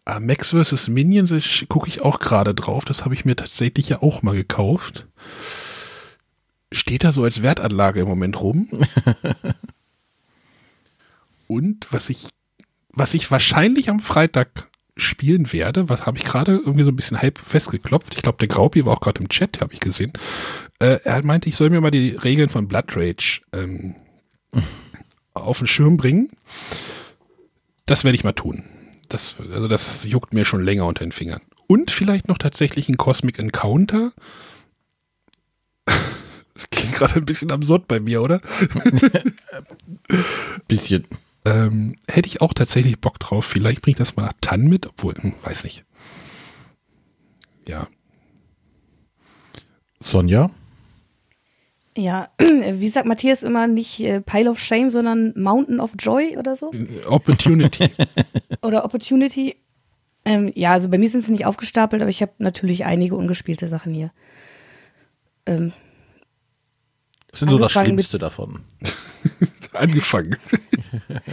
Uh, 0.07 0.19
Max 0.19 0.51
vs. 0.51 0.87
Minions 0.87 1.33
gucke 1.67 1.87
ich 1.87 2.01
auch 2.01 2.19
gerade 2.19 2.53
drauf. 2.53 2.85
Das 2.85 3.05
habe 3.05 3.15
ich 3.15 3.25
mir 3.25 3.35
tatsächlich 3.35 3.89
ja 3.89 4.03
auch 4.03 4.21
mal 4.21 4.35
gekauft. 4.35 5.07
Steht 6.71 7.03
da 7.03 7.11
so 7.11 7.23
als 7.23 7.41
Wertanlage 7.41 8.01
im 8.01 8.07
Moment 8.07 8.39
rum. 8.39 8.69
Und 11.47 11.87
was 11.91 12.09
ich, 12.09 12.27
was 12.89 13.13
ich 13.13 13.31
wahrscheinlich 13.31 13.89
am 13.89 13.99
Freitag 13.99 14.69
spielen 14.97 15.51
werde, 15.51 15.89
was 15.89 16.05
habe 16.05 16.17
ich 16.17 16.23
gerade 16.23 16.53
irgendwie 16.53 16.83
so 16.83 16.91
ein 16.91 16.95
bisschen 16.95 17.21
halb 17.21 17.39
festgeklopft. 17.39 18.15
Ich 18.15 18.21
glaube, 18.21 18.37
der 18.37 18.47
Graupi 18.47 18.85
war 18.85 18.93
auch 18.93 19.01
gerade 19.01 19.21
im 19.21 19.29
Chat, 19.29 19.61
habe 19.61 19.73
ich 19.73 19.79
gesehen. 19.79 20.13
Äh, 20.79 20.99
er 21.03 21.23
meinte, 21.23 21.49
ich 21.49 21.55
soll 21.55 21.69
mir 21.69 21.81
mal 21.81 21.91
die 21.91 22.11
Regeln 22.11 22.49
von 22.49 22.67
Blood 22.67 22.95
Rage 22.95 23.41
ähm, 23.53 23.95
auf 25.33 25.57
den 25.57 25.67
Schirm 25.67 25.97
bringen. 25.97 26.29
Das 27.85 28.03
werde 28.03 28.15
ich 28.15 28.23
mal 28.23 28.33
tun. 28.33 28.63
Das, 29.15 29.35
also 29.39 29.69
das 29.69 30.03
juckt 30.03 30.33
mir 30.33 30.43
schon 30.43 30.61
länger 30.61 30.85
unter 30.85 31.05
den 31.05 31.13
Fingern. 31.13 31.39
Und 31.67 31.89
vielleicht 31.89 32.27
noch 32.27 32.37
tatsächlich 32.37 32.89
ein 32.89 32.97
Cosmic 32.97 33.39
Encounter. 33.39 34.11
Das 36.53 36.69
klingt 36.69 36.95
gerade 36.95 37.15
ein 37.15 37.25
bisschen 37.25 37.51
absurd 37.51 37.85
bei 37.85 37.99
mir, 37.99 38.21
oder? 38.21 38.39
bisschen. 40.69 41.05
Ähm, 41.43 41.97
hätte 42.07 42.27
ich 42.27 42.39
auch 42.39 42.53
tatsächlich 42.53 43.01
Bock 43.01 43.19
drauf. 43.19 43.43
Vielleicht 43.43 43.81
bringe 43.81 43.95
ich 43.95 43.97
das 43.97 44.15
mal 44.15 44.23
nach 44.23 44.33
Tann 44.39 44.61
mit, 44.61 44.87
obwohl, 44.87 45.15
hm, 45.15 45.33
weiß 45.43 45.65
nicht. 45.65 45.83
Ja. 47.67 47.89
Sonja? 49.99 50.49
Ja, 51.97 52.29
wie 52.39 52.89
sagt 52.89 53.07
Matthias 53.07 53.43
immer 53.43 53.67
nicht 53.67 53.99
äh, 54.01 54.21
Pile 54.21 54.49
of 54.49 54.59
Shame, 54.59 54.89
sondern 54.89 55.33
Mountain 55.35 55.79
of 55.79 55.93
Joy 55.97 56.37
oder 56.37 56.55
so? 56.55 56.71
Opportunity. 57.07 57.89
oder 58.61 58.83
Opportunity. 58.83 59.55
Ähm, 60.25 60.51
ja, 60.55 60.73
also 60.73 60.89
bei 60.89 60.97
mir 60.97 61.07
sind 61.07 61.23
sie 61.23 61.31
nicht 61.31 61.45
aufgestapelt, 61.45 62.01
aber 62.01 62.09
ich 62.09 62.21
habe 62.21 62.33
natürlich 62.39 62.85
einige 62.85 63.15
ungespielte 63.15 63.67
Sachen 63.67 63.93
hier. 63.93 64.11
Ähm, 65.45 65.71
das 67.29 67.39
sind 67.41 67.49
so 67.49 67.57
das 67.57 67.71
Schlimmste 67.71 68.17
davon. 68.17 68.61
angefangen. 69.75 70.37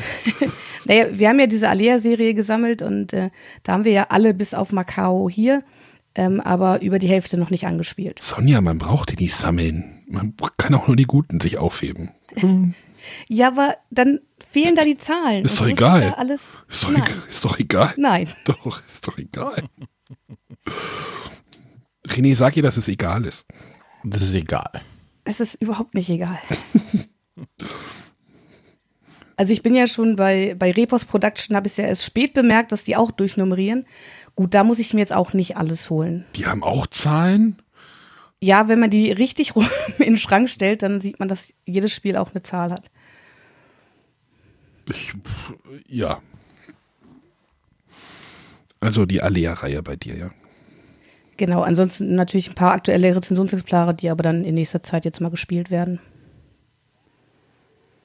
naja, 0.85 1.07
wir 1.13 1.29
haben 1.29 1.41
ja 1.41 1.47
diese 1.47 1.69
Alea-Serie 1.69 2.35
gesammelt 2.35 2.83
und 2.83 3.13
äh, 3.13 3.31
da 3.63 3.73
haben 3.73 3.85
wir 3.85 3.93
ja 3.93 4.07
alle 4.11 4.35
bis 4.35 4.55
auf 4.55 4.73
Macau 4.73 5.29
hier, 5.31 5.63
ähm, 6.15 6.41
aber 6.41 6.83
über 6.83 6.99
die 6.99 7.09
Hälfte 7.09 7.39
noch 7.39 7.51
nicht 7.51 7.67
angespielt. 7.67 8.21
Sonja, 8.21 8.61
man 8.61 8.79
braucht 8.79 9.11
die 9.11 9.23
nicht 9.23 9.35
sammeln. 9.35 9.92
Man 10.13 10.35
kann 10.59 10.75
auch 10.75 10.89
nur 10.89 10.97
die 10.97 11.05
Guten 11.05 11.41
sich 11.41 11.59
aufheben. 11.59 12.11
Ja, 13.29 13.49
aber 13.49 13.75
dann 13.91 14.21
fehlen 14.39 14.77
da 14.77 14.85
die 14.85 14.97
Zahlen. 14.97 15.45
Ist 15.45 15.59
doch 15.59 15.67
egal. 15.67 16.15
Alles, 16.15 16.57
ist, 16.69 16.85
doch 16.85 16.91
egal. 16.91 17.23
ist 17.29 17.45
doch 17.45 17.59
egal. 17.59 17.95
Nein. 17.97 18.29
Doch, 18.45 18.81
ist 18.87 19.09
doch 19.09 19.19
egal. 19.19 19.65
René, 22.07 22.37
sag 22.37 22.57
ihr, 22.57 22.63
dass 22.63 22.77
es 22.77 22.87
egal 22.87 23.27
ist. 23.27 23.45
Das 24.05 24.23
ist 24.23 24.35
egal. 24.35 24.83
Es 25.25 25.41
ist 25.41 25.61
überhaupt 25.61 25.95
nicht 25.95 26.11
egal. 26.11 26.39
also 29.37 29.53
ich 29.53 29.65
bin 29.65 29.75
ja 29.75 29.89
schon 29.89 30.15
bei, 30.15 30.55
bei 30.57 30.71
Repos 30.71 31.05
Production, 31.05 31.57
habe 31.57 31.67
ich 31.67 31.73
es 31.73 31.79
ja 31.79 31.87
erst 31.87 32.05
spät 32.05 32.35
bemerkt, 32.35 32.71
dass 32.71 32.85
die 32.85 32.95
auch 32.95 33.11
durchnummerieren. 33.11 33.85
Gut, 34.37 34.55
da 34.55 34.63
muss 34.63 34.79
ich 34.79 34.95
mir 34.95 35.01
jetzt 35.01 35.13
auch 35.13 35.33
nicht 35.33 35.57
alles 35.57 35.91
holen. 35.91 36.25
Die 36.37 36.47
haben 36.47 36.63
auch 36.63 36.87
Zahlen? 36.87 37.61
Ja, 38.43 38.67
wenn 38.67 38.81
man 38.81 38.91
die 38.91 39.13
richtig 39.13 39.55
rum 39.57 39.69
in 39.99 40.05
den 40.05 40.17
Schrank 40.17 40.51
stellt, 40.51 40.83
dann 40.83 41.01
sieht 41.01 41.21
man, 41.21 41.29
dass 41.29 41.55
jedes 41.65 41.93
Spiel 41.93 42.17
auch 42.17 42.33
eine 42.33 42.43
Zahl 42.43 42.73
hat. 42.73 42.91
Ich, 44.87 45.15
ja. 45.87 46.21
Also 48.81 49.07
die 49.07 49.23
Alea-Reihe 49.23 49.81
bei 49.85 49.95
dir, 49.95 50.17
ja. 50.17 50.31
Genau, 51.37 51.63
ansonsten 51.63 52.17
natürlich 52.17 52.49
ein 52.49 52.57
paar 52.57 52.73
aktuelle 52.73 53.15
Rezensionsexemplare, 53.15 53.95
die 53.95 54.11
aber 54.11 54.25
dann 54.25 54.45
in 54.45 54.57
nächster 54.57 54.83
Zeit 54.83 55.05
jetzt 55.05 55.21
mal 55.21 55.31
gespielt 55.31 55.71
werden. 55.71 56.01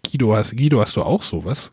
Guido, 0.10 0.36
hast, 0.36 0.56
Guido, 0.56 0.80
hast 0.80 0.95
du 0.95 1.02
auch 1.02 1.23
sowas? 1.23 1.71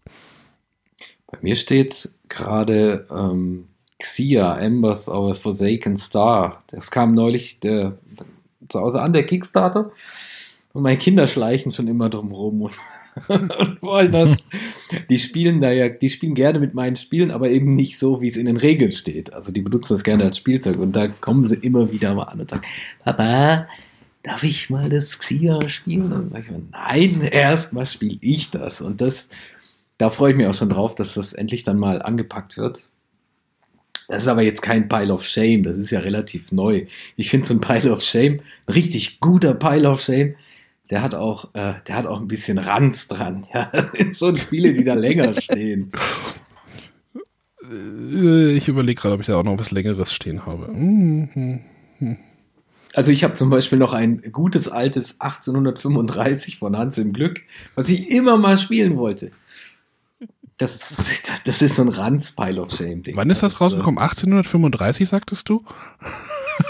Bei 1.26 1.38
mir 1.42 1.54
steht 1.54 2.14
gerade 2.28 3.06
ähm, 3.10 3.68
Xia, 3.98 4.58
Embers 4.58 5.08
of 5.08 5.32
a 5.32 5.34
Forsaken 5.34 5.98
Star. 5.98 6.60
Das 6.68 6.90
kam 6.90 7.14
neulich, 7.14 7.60
der, 7.60 7.98
zu 8.68 8.80
Hause 8.80 9.02
an, 9.02 9.12
der 9.12 9.24
Kickstarter. 9.24 9.90
Und 10.72 10.82
meine 10.82 10.98
Kinder 10.98 11.26
schleichen 11.26 11.72
schon 11.72 11.88
immer 11.88 12.10
drumherum 12.10 12.62
und, 12.62 12.78
und 13.28 13.82
wollen 13.82 14.12
das. 14.12 14.38
Die 15.08 15.18
spielen 15.18 15.60
da 15.60 15.70
ja, 15.70 15.88
die 15.88 16.08
spielen 16.08 16.34
gerne 16.34 16.58
mit 16.58 16.74
meinen 16.74 16.96
Spielen, 16.96 17.30
aber 17.30 17.50
eben 17.50 17.74
nicht 17.74 17.98
so, 17.98 18.20
wie 18.20 18.26
es 18.26 18.36
in 18.36 18.46
den 18.46 18.56
Regeln 18.56 18.90
steht. 18.90 19.32
Also 19.32 19.52
die 19.52 19.62
benutzen 19.62 19.94
das 19.94 20.04
gerne 20.04 20.24
als 20.24 20.36
Spielzeug 20.36 20.78
und 20.78 20.94
da 20.94 21.08
kommen 21.08 21.44
sie 21.44 21.56
immer 21.56 21.90
wieder 21.92 22.14
mal 22.14 22.24
an 22.24 22.40
und 22.40 22.50
sagen, 22.50 22.62
Papa, 23.04 23.66
darf 24.24 24.42
ich 24.42 24.70
mal 24.70 24.88
das 24.88 25.18
Xia 25.18 25.68
spielen? 25.68 26.04
Und 26.04 26.10
dann 26.10 26.30
sage 26.30 26.44
ich 26.46 26.50
mal, 26.50 26.62
nein, 26.72 27.20
erstmal 27.20 27.86
spiele 27.86 28.18
ich 28.20 28.50
das. 28.50 28.80
Und 28.80 29.00
das, 29.00 29.30
da 29.98 30.10
freue 30.10 30.32
ich 30.32 30.36
mich 30.36 30.46
auch 30.46 30.54
schon 30.54 30.70
drauf, 30.70 30.94
dass 30.94 31.14
das 31.14 31.32
endlich 31.32 31.62
dann 31.62 31.78
mal 31.78 32.02
angepackt 32.02 32.56
wird. 32.56 32.88
Das 34.08 34.24
ist 34.24 34.28
aber 34.28 34.42
jetzt 34.42 34.62
kein 34.62 34.88
Pile 34.88 35.12
of 35.12 35.24
Shame, 35.24 35.62
das 35.62 35.78
ist 35.78 35.90
ja 35.90 36.00
relativ 36.00 36.52
neu. 36.52 36.86
Ich 37.16 37.30
finde 37.30 37.46
so 37.46 37.54
ein 37.54 37.60
Pile 37.60 37.92
of 37.92 38.02
Shame, 38.02 38.40
ein 38.66 38.72
richtig 38.72 39.20
guter 39.20 39.54
Pile 39.54 39.88
of 39.90 40.00
Shame, 40.02 40.34
der 40.90 41.02
hat 41.02 41.14
auch, 41.14 41.54
äh, 41.54 41.74
der 41.86 41.96
hat 41.96 42.06
auch 42.06 42.20
ein 42.20 42.28
bisschen 42.28 42.58
Ranz 42.58 43.08
dran. 43.08 43.46
Ja, 43.54 43.70
das 43.72 43.92
sind 43.92 44.16
schon 44.16 44.36
Spiele, 44.36 44.72
die 44.74 44.84
da 44.84 44.94
länger 44.94 45.34
stehen. 45.40 45.92
Äh, 47.70 48.52
ich 48.52 48.68
überlege 48.68 49.00
gerade, 49.00 49.14
ob 49.14 49.20
ich 49.20 49.26
da 49.26 49.36
auch 49.36 49.44
noch 49.44 49.58
was 49.58 49.70
Längeres 49.70 50.12
stehen 50.12 50.44
habe. 50.44 50.72
Mhm. 50.72 51.60
Also 52.92 53.10
ich 53.10 53.24
habe 53.24 53.34
zum 53.34 53.50
Beispiel 53.50 53.78
noch 53.78 53.92
ein 53.92 54.20
gutes 54.30 54.68
altes 54.68 55.20
1835 55.20 56.58
von 56.58 56.76
Hans 56.76 56.98
im 56.98 57.12
Glück, 57.12 57.40
was 57.74 57.88
ich 57.88 58.10
immer 58.10 58.36
mal 58.36 58.58
spielen 58.58 58.96
wollte. 58.96 59.32
Das 60.58 60.90
ist, 60.90 61.30
das 61.46 61.62
ist 61.62 61.76
so 61.76 61.82
ein 61.82 61.88
Ranz-Pile 61.88 62.60
of 62.60 62.70
Shame-Ding. 62.70 63.16
Wann 63.16 63.30
ist 63.30 63.42
das, 63.42 63.52
das 63.52 63.60
rausgekommen? 63.60 63.98
1835, 63.98 65.08
sagtest 65.08 65.48
du? 65.48 65.64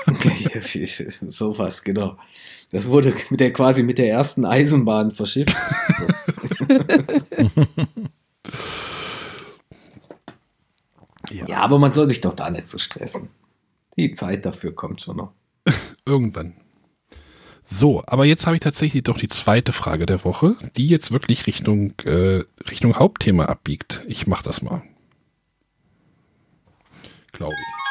so 1.26 1.58
was, 1.58 1.82
genau. 1.82 2.16
Das 2.70 2.88
wurde 2.88 3.14
mit 3.30 3.40
der, 3.40 3.52
quasi 3.52 3.82
mit 3.82 3.98
der 3.98 4.08
ersten 4.08 4.46
Eisenbahn 4.46 5.10
verschifft. 5.10 5.54
ja. 11.30 11.46
ja, 11.46 11.58
aber 11.58 11.78
man 11.78 11.92
soll 11.92 12.08
sich 12.08 12.20
doch 12.20 12.34
da 12.34 12.50
nicht 12.50 12.66
so 12.66 12.78
stressen. 12.78 13.28
Die 13.96 14.12
Zeit 14.12 14.46
dafür 14.46 14.74
kommt 14.74 15.02
schon 15.02 15.18
noch. 15.18 15.32
Irgendwann. 16.04 16.54
So, 17.64 18.02
aber 18.06 18.26
jetzt 18.26 18.46
habe 18.46 18.56
ich 18.56 18.60
tatsächlich 18.60 19.02
doch 19.04 19.18
die 19.18 19.28
zweite 19.28 19.72
Frage 19.72 20.04
der 20.04 20.22
Woche, 20.24 20.56
die 20.76 20.86
jetzt 20.86 21.12
wirklich 21.12 21.46
Richtung, 21.46 21.94
äh, 22.04 22.44
Richtung 22.70 22.98
Hauptthema 22.98 23.46
abbiegt. 23.46 24.02
Ich 24.06 24.26
mache 24.26 24.44
das 24.44 24.60
mal. 24.60 24.82
Glaube 27.32 27.54
ich. 27.54 27.84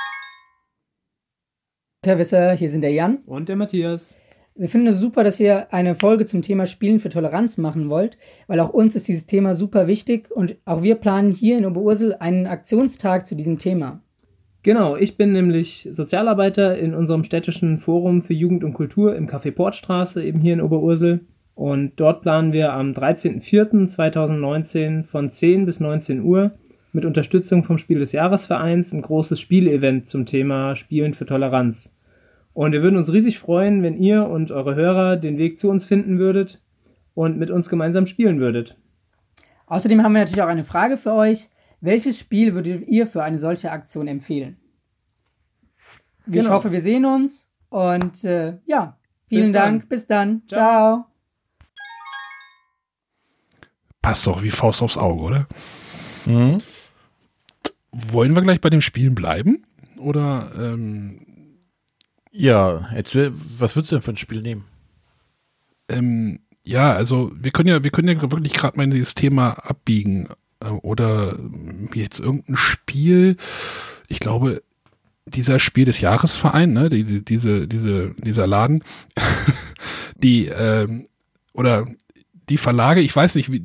Herr 2.05 2.19
Wisser, 2.19 2.53
hier 2.53 2.69
sind 2.69 2.81
der 2.81 2.91
Jan. 2.91 3.17
Und 3.25 3.49
der 3.49 3.55
Matthias. 3.55 4.15
Wir 4.55 4.69
finden 4.69 4.87
es 4.87 4.99
super, 4.99 5.23
dass 5.23 5.39
ihr 5.39 5.73
eine 5.73 5.95
Folge 5.95 6.27
zum 6.27 6.43
Thema 6.43 6.67
Spielen 6.67 6.99
für 6.99 7.09
Toleranz 7.09 7.57
machen 7.57 7.89
wollt, 7.89 8.17
weil 8.45 8.59
auch 8.59 8.69
uns 8.69 8.93
ist 8.93 9.07
dieses 9.07 9.25
Thema 9.25 9.55
super 9.55 9.87
wichtig 9.87 10.29
und 10.29 10.57
auch 10.65 10.83
wir 10.83 10.93
planen 10.95 11.31
hier 11.31 11.57
in 11.57 11.65
Oberursel 11.65 12.13
einen 12.19 12.45
Aktionstag 12.45 13.25
zu 13.25 13.35
diesem 13.35 13.57
Thema. 13.57 14.03
Genau, 14.63 14.95
ich 14.95 15.17
bin 15.17 15.33
nämlich 15.33 15.89
Sozialarbeiter 15.91 16.77
in 16.77 16.93
unserem 16.93 17.25
städtischen 17.25 17.79
Forum 17.79 18.23
für 18.23 18.33
Jugend 18.33 18.63
und 18.63 18.73
Kultur 18.73 19.13
im 19.13 19.27
Café 19.27 19.51
Portstraße, 19.51 20.23
eben 20.23 20.39
hier 20.39 20.53
in 20.53 20.61
Oberursel. 20.61 21.19
Und 21.53 21.91
dort 21.97 22.21
planen 22.21 22.53
wir 22.53 22.71
am 22.71 22.91
13.04.2019 22.91 25.03
von 25.03 25.29
10 25.29 25.65
bis 25.65 25.81
19 25.81 26.23
Uhr 26.23 26.51
mit 26.93 27.03
Unterstützung 27.03 27.65
vom 27.65 27.77
Spiel 27.77 27.99
des 27.99 28.13
Jahresvereins 28.13 28.93
ein 28.93 29.01
großes 29.01 29.37
Spielevent 29.39 30.07
zum 30.07 30.25
Thema 30.25 30.77
Spielen 30.77 31.13
für 31.13 31.25
Toleranz. 31.25 31.91
Und 32.53 32.71
wir 32.71 32.81
würden 32.81 32.97
uns 32.97 33.11
riesig 33.11 33.39
freuen, 33.39 33.83
wenn 33.83 33.97
ihr 33.97 34.29
und 34.29 34.51
eure 34.51 34.75
Hörer 34.75 35.17
den 35.17 35.37
Weg 35.37 35.59
zu 35.59 35.69
uns 35.69 35.83
finden 35.83 36.19
würdet 36.19 36.61
und 37.15 37.37
mit 37.37 37.51
uns 37.51 37.67
gemeinsam 37.67 38.05
spielen 38.05 38.39
würdet. 38.39 38.77
Außerdem 39.67 40.03
haben 40.03 40.13
wir 40.13 40.21
natürlich 40.21 40.41
auch 40.41 40.47
eine 40.47 40.63
Frage 40.63 40.95
für 40.95 41.11
euch. 41.13 41.49
Welches 41.83 42.17
Spiel 42.17 42.53
würdet 42.53 42.87
ihr 42.87 43.05
für 43.05 43.25
eine 43.25 43.37
solche 43.37 43.69
Aktion 43.69 44.07
empfehlen? 44.07 44.55
Ich 46.25 46.31
genau. 46.31 46.51
hoffe, 46.51 46.71
wir 46.71 46.79
sehen 46.79 47.03
uns 47.03 47.49
und 47.67 48.23
äh, 48.23 48.57
ja, 48.65 48.97
vielen 49.25 49.43
Bis 49.43 49.51
Dank. 49.51 49.81
Dann. 49.81 49.89
Bis 49.89 50.07
dann. 50.07 50.41
Ciao. 50.47 50.59
Ciao. 50.59 51.05
Passt 54.01 54.25
doch 54.27 54.41
wie 54.43 54.49
Faust 54.49 54.81
aufs 54.81 54.95
Auge, 54.95 55.23
oder? 55.23 55.47
Mhm. 56.25 56.59
Wollen 57.91 58.33
wir 58.33 58.43
gleich 58.43 58.61
bei 58.61 58.69
dem 58.69 58.81
Spielen 58.81 59.13
bleiben? 59.13 59.65
Oder 59.97 60.53
ähm, 60.57 61.19
ja, 62.31 62.93
jetzt, 62.95 63.13
was 63.13 63.75
würdest 63.75 63.91
du 63.91 63.95
denn 63.97 64.03
für 64.03 64.11
ein 64.11 64.17
Spiel 64.17 64.41
nehmen? 64.41 64.63
Ähm, 65.89 66.39
ja, 66.63 66.93
also 66.93 67.33
wir 67.35 67.51
können 67.51 67.67
ja, 67.67 67.83
wir 67.83 67.91
können 67.91 68.07
ja 68.07 68.21
wirklich 68.21 68.53
gerade 68.53 68.77
mal 68.77 68.85
in 68.85 68.91
dieses 68.91 69.15
Thema 69.15 69.51
abbiegen. 69.51 70.29
Äh, 70.63 70.69
oder 70.69 71.37
jetzt 71.93 72.19
irgendein 72.19 72.55
Spiel, 72.55 73.37
ich 74.07 74.19
glaube, 74.19 74.61
dieser 75.25 75.59
Spiel 75.59 75.85
des 75.85 76.01
Jahresverein, 76.01 76.73
ne, 76.73 76.89
diese, 76.89 77.21
diese, 77.21 77.67
diese, 77.67 78.13
dieser 78.17 78.47
Laden, 78.47 78.83
die, 80.15 80.47
ähm, 80.47 81.07
oder 81.53 81.87
die 82.49 82.57
Verlage, 82.57 83.01
ich 83.01 83.15
weiß 83.15 83.35
nicht, 83.35 83.51
wie, 83.51 83.63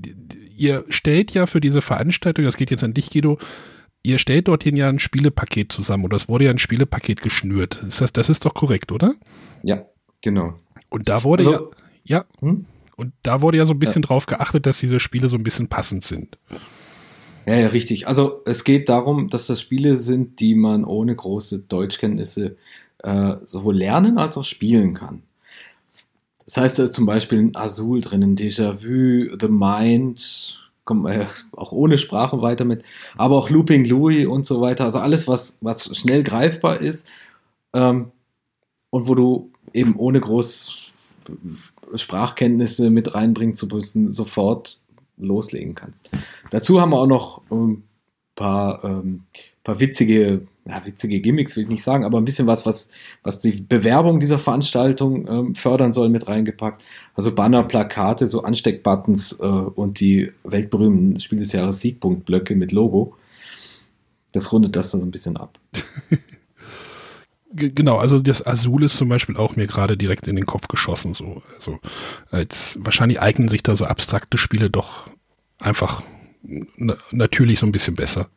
ihr 0.56 0.84
stellt 0.88 1.32
ja 1.32 1.46
für 1.46 1.60
diese 1.60 1.82
Veranstaltung, 1.82 2.44
das 2.44 2.56
geht 2.56 2.70
jetzt 2.70 2.84
an 2.84 2.94
dich, 2.94 3.10
Guido, 3.10 3.38
ihr 4.02 4.18
stellt 4.18 4.48
dorthin 4.48 4.76
ja 4.76 4.88
ein 4.88 4.98
Spielepaket 4.98 5.72
zusammen 5.72 6.04
oder 6.04 6.16
es 6.16 6.28
wurde 6.28 6.44
ja 6.44 6.50
ein 6.50 6.58
Spielepaket 6.58 7.22
geschnürt. 7.22 7.82
Ist 7.86 8.00
das, 8.00 8.12
das 8.12 8.28
ist 8.28 8.44
doch 8.44 8.54
korrekt, 8.54 8.92
oder? 8.92 9.14
Ja, 9.62 9.84
genau. 10.20 10.54
Und 10.88 11.08
da 11.08 11.24
wurde 11.24 11.46
also, 11.46 11.70
ja, 12.04 12.18
ja, 12.18 12.24
hm? 12.40 12.66
und 12.96 13.12
da 13.22 13.40
wurde 13.40 13.58
ja 13.58 13.66
so 13.66 13.74
ein 13.74 13.78
bisschen 13.78 14.02
ja. 14.02 14.06
drauf 14.06 14.26
geachtet, 14.26 14.66
dass 14.66 14.78
diese 14.78 15.00
Spiele 15.00 15.28
so 15.28 15.36
ein 15.36 15.42
bisschen 15.42 15.68
passend 15.68 16.04
sind. 16.04 16.38
Ja, 17.48 17.54
ja, 17.54 17.68
richtig. 17.68 18.06
Also 18.06 18.42
es 18.44 18.62
geht 18.62 18.90
darum, 18.90 19.30
dass 19.30 19.46
das 19.46 19.58
Spiele 19.58 19.96
sind, 19.96 20.38
die 20.38 20.54
man 20.54 20.84
ohne 20.84 21.16
große 21.16 21.60
Deutschkenntnisse 21.60 22.58
äh, 22.98 23.36
sowohl 23.46 23.74
lernen 23.74 24.18
als 24.18 24.36
auch 24.36 24.44
spielen 24.44 24.92
kann. 24.92 25.22
Das 26.44 26.58
heißt, 26.58 26.78
da 26.78 26.84
ist 26.84 26.92
zum 26.92 27.06
Beispiel 27.06 27.38
ein 27.38 27.56
Azul 27.56 28.02
drin, 28.02 28.22
ein 28.22 28.36
Déjà-vu, 28.36 29.38
The 29.40 29.48
Mind, 29.48 30.60
kommt 30.84 31.04
man 31.04 31.20
ja 31.20 31.26
auch 31.52 31.72
ohne 31.72 31.96
Sprache 31.96 32.42
weiter 32.42 32.66
mit, 32.66 32.82
aber 33.16 33.38
auch 33.38 33.48
Looping 33.48 33.86
Louis 33.86 34.26
und 34.26 34.44
so 34.44 34.60
weiter. 34.60 34.84
Also 34.84 34.98
alles, 34.98 35.26
was, 35.26 35.56
was 35.62 35.96
schnell 35.96 36.24
greifbar 36.24 36.82
ist 36.82 37.08
ähm, 37.72 38.12
und 38.90 39.08
wo 39.08 39.14
du 39.14 39.50
eben 39.72 39.96
ohne 39.96 40.20
groß 40.20 40.90
Sprachkenntnisse 41.94 42.90
mit 42.90 43.14
reinbringen 43.14 43.54
zu 43.54 43.68
müssen, 43.68 44.12
sofort 44.12 44.82
loslegen 45.18 45.74
kannst. 45.74 46.10
Dazu 46.50 46.80
haben 46.80 46.90
wir 46.90 46.98
auch 46.98 47.06
noch 47.06 47.42
ein 47.50 47.82
paar, 48.34 48.84
ähm, 48.84 49.24
paar 49.64 49.80
witzige, 49.80 50.46
ja, 50.66 50.86
witzige 50.86 51.20
Gimmicks, 51.20 51.56
will 51.56 51.64
ich 51.64 51.68
nicht 51.68 51.82
sagen, 51.82 52.04
aber 52.04 52.18
ein 52.18 52.24
bisschen 52.24 52.46
was, 52.46 52.66
was, 52.66 52.90
was 53.22 53.40
die 53.40 53.52
Bewerbung 53.52 54.20
dieser 54.20 54.38
Veranstaltung 54.38 55.26
ähm, 55.28 55.54
fördern 55.54 55.92
soll, 55.92 56.08
mit 56.08 56.28
reingepackt. 56.28 56.84
Also 57.14 57.34
Banner, 57.34 57.64
Plakate, 57.64 58.26
so 58.26 58.42
Ansteckbuttons 58.42 59.38
äh, 59.40 59.44
und 59.44 60.00
die 60.00 60.32
weltberühmten 60.44 61.20
Spiel 61.20 61.40
des 61.40 61.52
Jahres 61.52 61.80
Siegpunktblöcke 61.80 62.54
mit 62.54 62.72
Logo. 62.72 63.16
Das 64.32 64.52
rundet 64.52 64.76
das 64.76 64.90
dann 64.90 65.00
so 65.00 65.06
ein 65.06 65.10
bisschen 65.10 65.36
ab. 65.36 65.58
Genau, 67.50 67.96
also 67.96 68.18
das 68.18 68.46
Azul 68.46 68.84
ist 68.84 68.98
zum 68.98 69.08
Beispiel 69.08 69.36
auch 69.36 69.56
mir 69.56 69.66
gerade 69.66 69.96
direkt 69.96 70.28
in 70.28 70.36
den 70.36 70.44
Kopf 70.44 70.68
geschossen. 70.68 71.14
So, 71.14 71.42
also 71.56 71.78
als 72.30 72.78
wahrscheinlich 72.80 73.20
eignen 73.20 73.48
sich 73.48 73.62
da 73.62 73.74
so 73.74 73.86
abstrakte 73.86 74.36
Spiele 74.36 74.68
doch 74.68 75.08
einfach 75.58 76.02
natürlich 77.10 77.58
so 77.58 77.66
ein 77.66 77.72
bisschen 77.72 77.94
besser. 77.94 78.28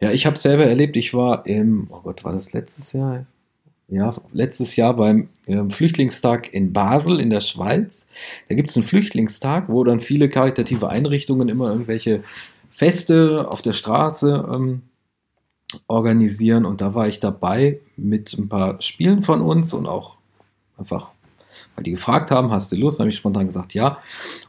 Ja, 0.00 0.10
ich 0.10 0.26
habe 0.26 0.38
selber 0.38 0.64
erlebt. 0.64 0.96
Ich 0.96 1.14
war 1.14 1.46
im, 1.46 1.88
oh 1.90 2.00
Gott, 2.02 2.22
war 2.22 2.32
das 2.32 2.52
letztes 2.52 2.92
Jahr? 2.92 3.26
Ja, 3.88 4.14
letztes 4.32 4.76
Jahr 4.76 4.94
beim 4.94 5.28
äh, 5.46 5.62
Flüchtlingstag 5.70 6.52
in 6.52 6.72
Basel 6.72 7.20
in 7.20 7.30
der 7.30 7.40
Schweiz. 7.40 8.10
Da 8.48 8.56
gibt 8.56 8.68
es 8.68 8.76
einen 8.76 8.84
Flüchtlingstag, 8.84 9.68
wo 9.68 9.84
dann 9.84 10.00
viele 10.00 10.28
karitative 10.28 10.88
Einrichtungen 10.88 11.48
immer 11.48 11.70
irgendwelche 11.70 12.24
Feste 12.68 13.48
auf 13.48 13.62
der 13.62 13.72
Straße 13.72 14.48
ähm, 14.52 14.82
organisieren 15.86 16.64
und 16.64 16.80
da 16.80 16.94
war 16.94 17.08
ich 17.08 17.20
dabei 17.20 17.80
mit 17.96 18.36
ein 18.38 18.48
paar 18.48 18.80
Spielen 18.82 19.22
von 19.22 19.40
uns 19.40 19.74
und 19.74 19.86
auch 19.86 20.16
einfach, 20.76 21.10
weil 21.74 21.84
die 21.84 21.92
gefragt 21.92 22.30
haben, 22.30 22.50
hast 22.50 22.72
du 22.72 22.76
Lust? 22.76 23.00
habe 23.00 23.08
ich 23.08 23.16
spontan 23.16 23.46
gesagt, 23.46 23.74
ja. 23.74 23.98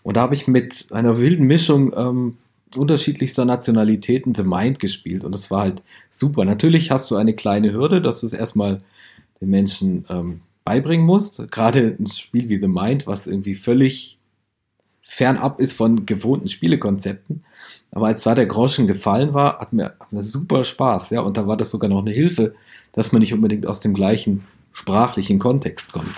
Und 0.04 0.18
da 0.18 0.22
habe 0.22 0.34
ich 0.34 0.48
mit 0.48 0.88
einer 0.92 1.18
wilden 1.18 1.46
Mischung 1.46 1.94
ähm, 1.96 2.38
unterschiedlichster 2.76 3.46
Nationalitäten 3.46 4.36
The 4.36 4.44
Mind 4.44 4.80
gespielt 4.80 5.24
und 5.24 5.32
das 5.32 5.50
war 5.50 5.62
halt 5.62 5.82
super. 6.12 6.46
Natürlich 6.46 6.92
hast 6.92 7.10
du 7.10 7.16
eine 7.16 7.34
kleine 7.34 7.72
Hürde, 7.72 8.02
dass 8.02 8.22
du 8.22 8.26
es 8.26 8.34
erstmal 8.34 8.82
den 9.40 9.50
Menschen 9.50 10.06
ähm, 10.10 10.42
beibringen 10.66 11.06
musst. 11.06 11.50
Gerade 11.52 11.96
ein 11.98 12.08
Spiel 12.08 12.50
wie 12.50 12.60
The 12.60 12.68
Mind, 12.68 13.08
was 13.08 13.28
irgendwie 13.28 13.56
völlig 13.56 14.17
fernab 15.08 15.62
ist 15.62 15.72
von 15.72 16.06
gewohnten 16.06 16.50
Spielekonzepten. 16.50 17.44
Aber 17.92 18.08
als 18.08 18.24
da 18.24 18.36
der 18.36 18.46
Groschen 18.46 18.88
gefallen 18.88 19.34
war, 19.34 19.58
hat 19.60 19.72
mir, 19.72 19.96
hat 20.00 20.12
mir 20.12 20.22
super 20.22 20.66
Spaß. 20.66 21.12
Ja? 21.12 21.22
Und 21.22 21.38
da 21.38 21.48
war 21.48 21.56
das 21.56 21.72
sogar 21.72 21.90
noch 21.90 22.02
eine 22.02 22.12
Hilfe, 22.12 22.54
dass 22.92 23.14
man 23.14 23.22
nicht 23.22 23.34
unbedingt 23.34 23.66
aus 23.66 23.80
dem 23.80 23.94
gleichen 23.94 24.44
sprachlichen 24.74 25.40
Kontext 25.40 25.94
kommt. 25.94 26.14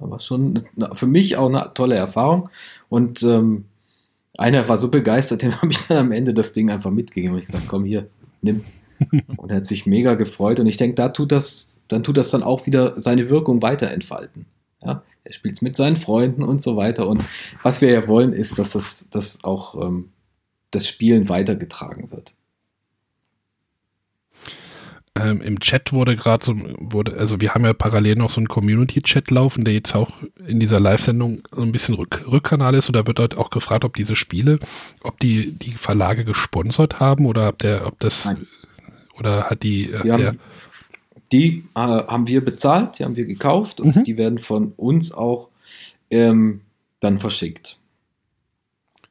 Aber 0.00 0.20
schon 0.20 0.62
für 0.92 1.08
mich 1.08 1.36
auch 1.36 1.48
eine 1.48 1.72
tolle 1.74 1.96
Erfahrung. 1.96 2.50
Und 2.88 3.24
ähm, 3.24 3.64
einer 4.38 4.68
war 4.68 4.78
so 4.78 4.88
begeistert, 4.88 5.42
dem 5.42 5.60
habe 5.60 5.72
ich 5.72 5.88
dann 5.88 5.98
am 5.98 6.12
Ende 6.12 6.32
das 6.32 6.52
Ding 6.52 6.70
einfach 6.70 6.92
mitgegeben. 6.92 7.34
Und 7.34 7.40
ich 7.40 7.46
gesagt, 7.46 7.66
komm 7.66 7.84
hier, 7.84 8.06
nimm. 8.42 8.64
Und 9.36 9.50
er 9.50 9.56
hat 9.56 9.66
sich 9.66 9.86
mega 9.86 10.14
gefreut. 10.14 10.60
Und 10.60 10.68
ich 10.68 10.76
denke, 10.76 10.94
da 10.94 11.08
tut 11.08 11.32
das, 11.32 11.80
dann 11.88 12.04
tut 12.04 12.16
das 12.16 12.30
dann 12.30 12.44
auch 12.44 12.66
wieder 12.66 13.00
seine 13.00 13.28
Wirkung 13.28 13.60
weiter 13.60 13.90
entfalten. 13.90 14.46
Ja? 14.82 15.02
Er 15.28 15.34
spielt 15.34 15.56
es 15.56 15.62
mit 15.62 15.76
seinen 15.76 15.96
Freunden 15.96 16.42
und 16.42 16.62
so 16.62 16.76
weiter. 16.76 17.06
Und 17.06 17.22
was 17.62 17.82
wir 17.82 17.90
ja 17.90 18.08
wollen, 18.08 18.32
ist, 18.32 18.58
dass 18.58 18.72
das, 18.72 19.08
dass 19.10 19.44
auch 19.44 19.74
ähm, 19.86 20.08
das 20.70 20.88
Spielen 20.88 21.28
weitergetragen 21.28 22.10
wird. 22.10 22.34
Ähm, 25.14 25.42
Im 25.42 25.60
Chat 25.60 25.92
wurde 25.92 26.16
gerade 26.16 26.42
so, 26.42 26.54
wurde, 26.78 27.18
also 27.18 27.42
wir 27.42 27.52
haben 27.52 27.64
ja 27.66 27.74
parallel 27.74 28.16
noch 28.16 28.30
so 28.30 28.40
einen 28.40 28.48
Community-Chat 28.48 29.30
laufen, 29.30 29.64
der 29.64 29.74
jetzt 29.74 29.94
auch 29.94 30.08
in 30.46 30.60
dieser 30.60 30.80
Live-Sendung 30.80 31.42
so 31.50 31.60
ein 31.60 31.72
bisschen 31.72 31.96
Rück 31.96 32.24
Rückkanal 32.26 32.74
ist. 32.74 32.88
Und 32.88 32.96
da 32.96 33.06
wird 33.06 33.18
dort 33.18 33.36
auch 33.36 33.50
gefragt, 33.50 33.84
ob 33.84 33.96
diese 33.96 34.16
Spiele, 34.16 34.58
ob 35.02 35.20
die 35.20 35.52
die 35.52 35.72
Verlage 35.72 36.24
gesponsert 36.24 37.00
haben 37.00 37.26
oder 37.26 37.48
ob 37.48 37.58
der, 37.58 37.86
ob 37.86 38.00
das 38.00 38.24
Nein. 38.24 38.46
oder 39.18 39.50
hat 39.50 39.62
die, 39.62 39.92
die 40.04 40.10
haben, 40.10 40.38
die 41.32 41.64
äh, 41.74 41.80
haben 41.80 42.26
wir 42.26 42.44
bezahlt, 42.44 42.98
die 42.98 43.04
haben 43.04 43.16
wir 43.16 43.26
gekauft 43.26 43.80
und 43.80 43.96
mhm. 43.96 44.04
die 44.04 44.16
werden 44.16 44.38
von 44.38 44.72
uns 44.76 45.12
auch 45.12 45.48
ähm, 46.10 46.62
dann 47.00 47.18
verschickt. 47.18 47.78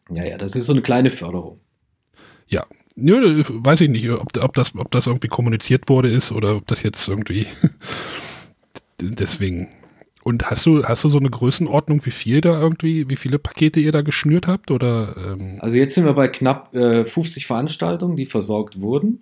Ja, 0.10 0.24
ja, 0.24 0.38
das 0.38 0.56
ist 0.56 0.68
so 0.68 0.74
eine 0.74 0.82
kleine 0.82 1.10
Förderung. 1.10 1.60
Ja, 2.48 2.66
Nö, 3.00 3.44
weiß 3.48 3.82
ich 3.82 3.90
nicht, 3.90 4.10
ob, 4.10 4.36
ob, 4.42 4.54
das, 4.56 4.76
ob 4.76 4.90
das 4.90 5.06
irgendwie 5.06 5.28
kommuniziert 5.28 5.88
wurde 5.88 6.10
ist 6.10 6.32
oder 6.32 6.56
ob 6.56 6.66
das 6.66 6.82
jetzt 6.82 7.08
irgendwie 7.08 7.46
deswegen. 9.00 9.70
Und 10.24 10.50
hast 10.50 10.66
du, 10.66 10.84
hast 10.84 11.04
du 11.04 11.10
so 11.10 11.20
eine 11.20 11.30
Größenordnung, 11.30 12.04
wie 12.08 12.12
viel 12.12 12.42
da 12.42 12.60
irgendwie, 12.60 13.08
wie 13.08 13.16
viele 13.16 13.38
Pakete 13.38 13.80
ihr 13.80 13.92
da 13.92 14.02
geschnürt 14.02 14.48
habt? 14.48 14.72
Oder, 14.72 15.16
ähm? 15.16 15.60
Also 15.62 15.78
jetzt 15.78 15.94
sind 15.94 16.06
wir 16.06 16.14
bei 16.14 16.28
knapp 16.28 16.76
äh, 16.76 17.06
50 17.06 17.46
Veranstaltungen, 17.46 18.16
die 18.16 18.26
versorgt 18.26 18.82
wurden. 18.82 19.22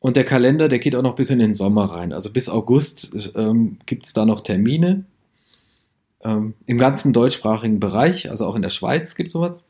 Und 0.00 0.16
der 0.16 0.24
Kalender, 0.24 0.68
der 0.68 0.78
geht 0.78 0.94
auch 0.94 1.02
noch 1.02 1.14
bis 1.14 1.30
in 1.30 1.38
den 1.38 1.54
Sommer 1.54 1.86
rein. 1.86 2.12
Also 2.12 2.32
bis 2.32 2.48
August 2.48 3.30
ähm, 3.34 3.78
gibt 3.86 4.06
es 4.06 4.12
da 4.12 4.24
noch 4.24 4.40
Termine. 4.40 5.04
Ähm, 6.22 6.54
Im 6.66 6.78
ganzen 6.78 7.12
deutschsprachigen 7.12 7.80
Bereich, 7.80 8.30
also 8.30 8.46
auch 8.46 8.56
in 8.56 8.62
der 8.62 8.70
Schweiz 8.70 9.14
gibt 9.14 9.28
es 9.28 9.32
sowas. 9.32 9.64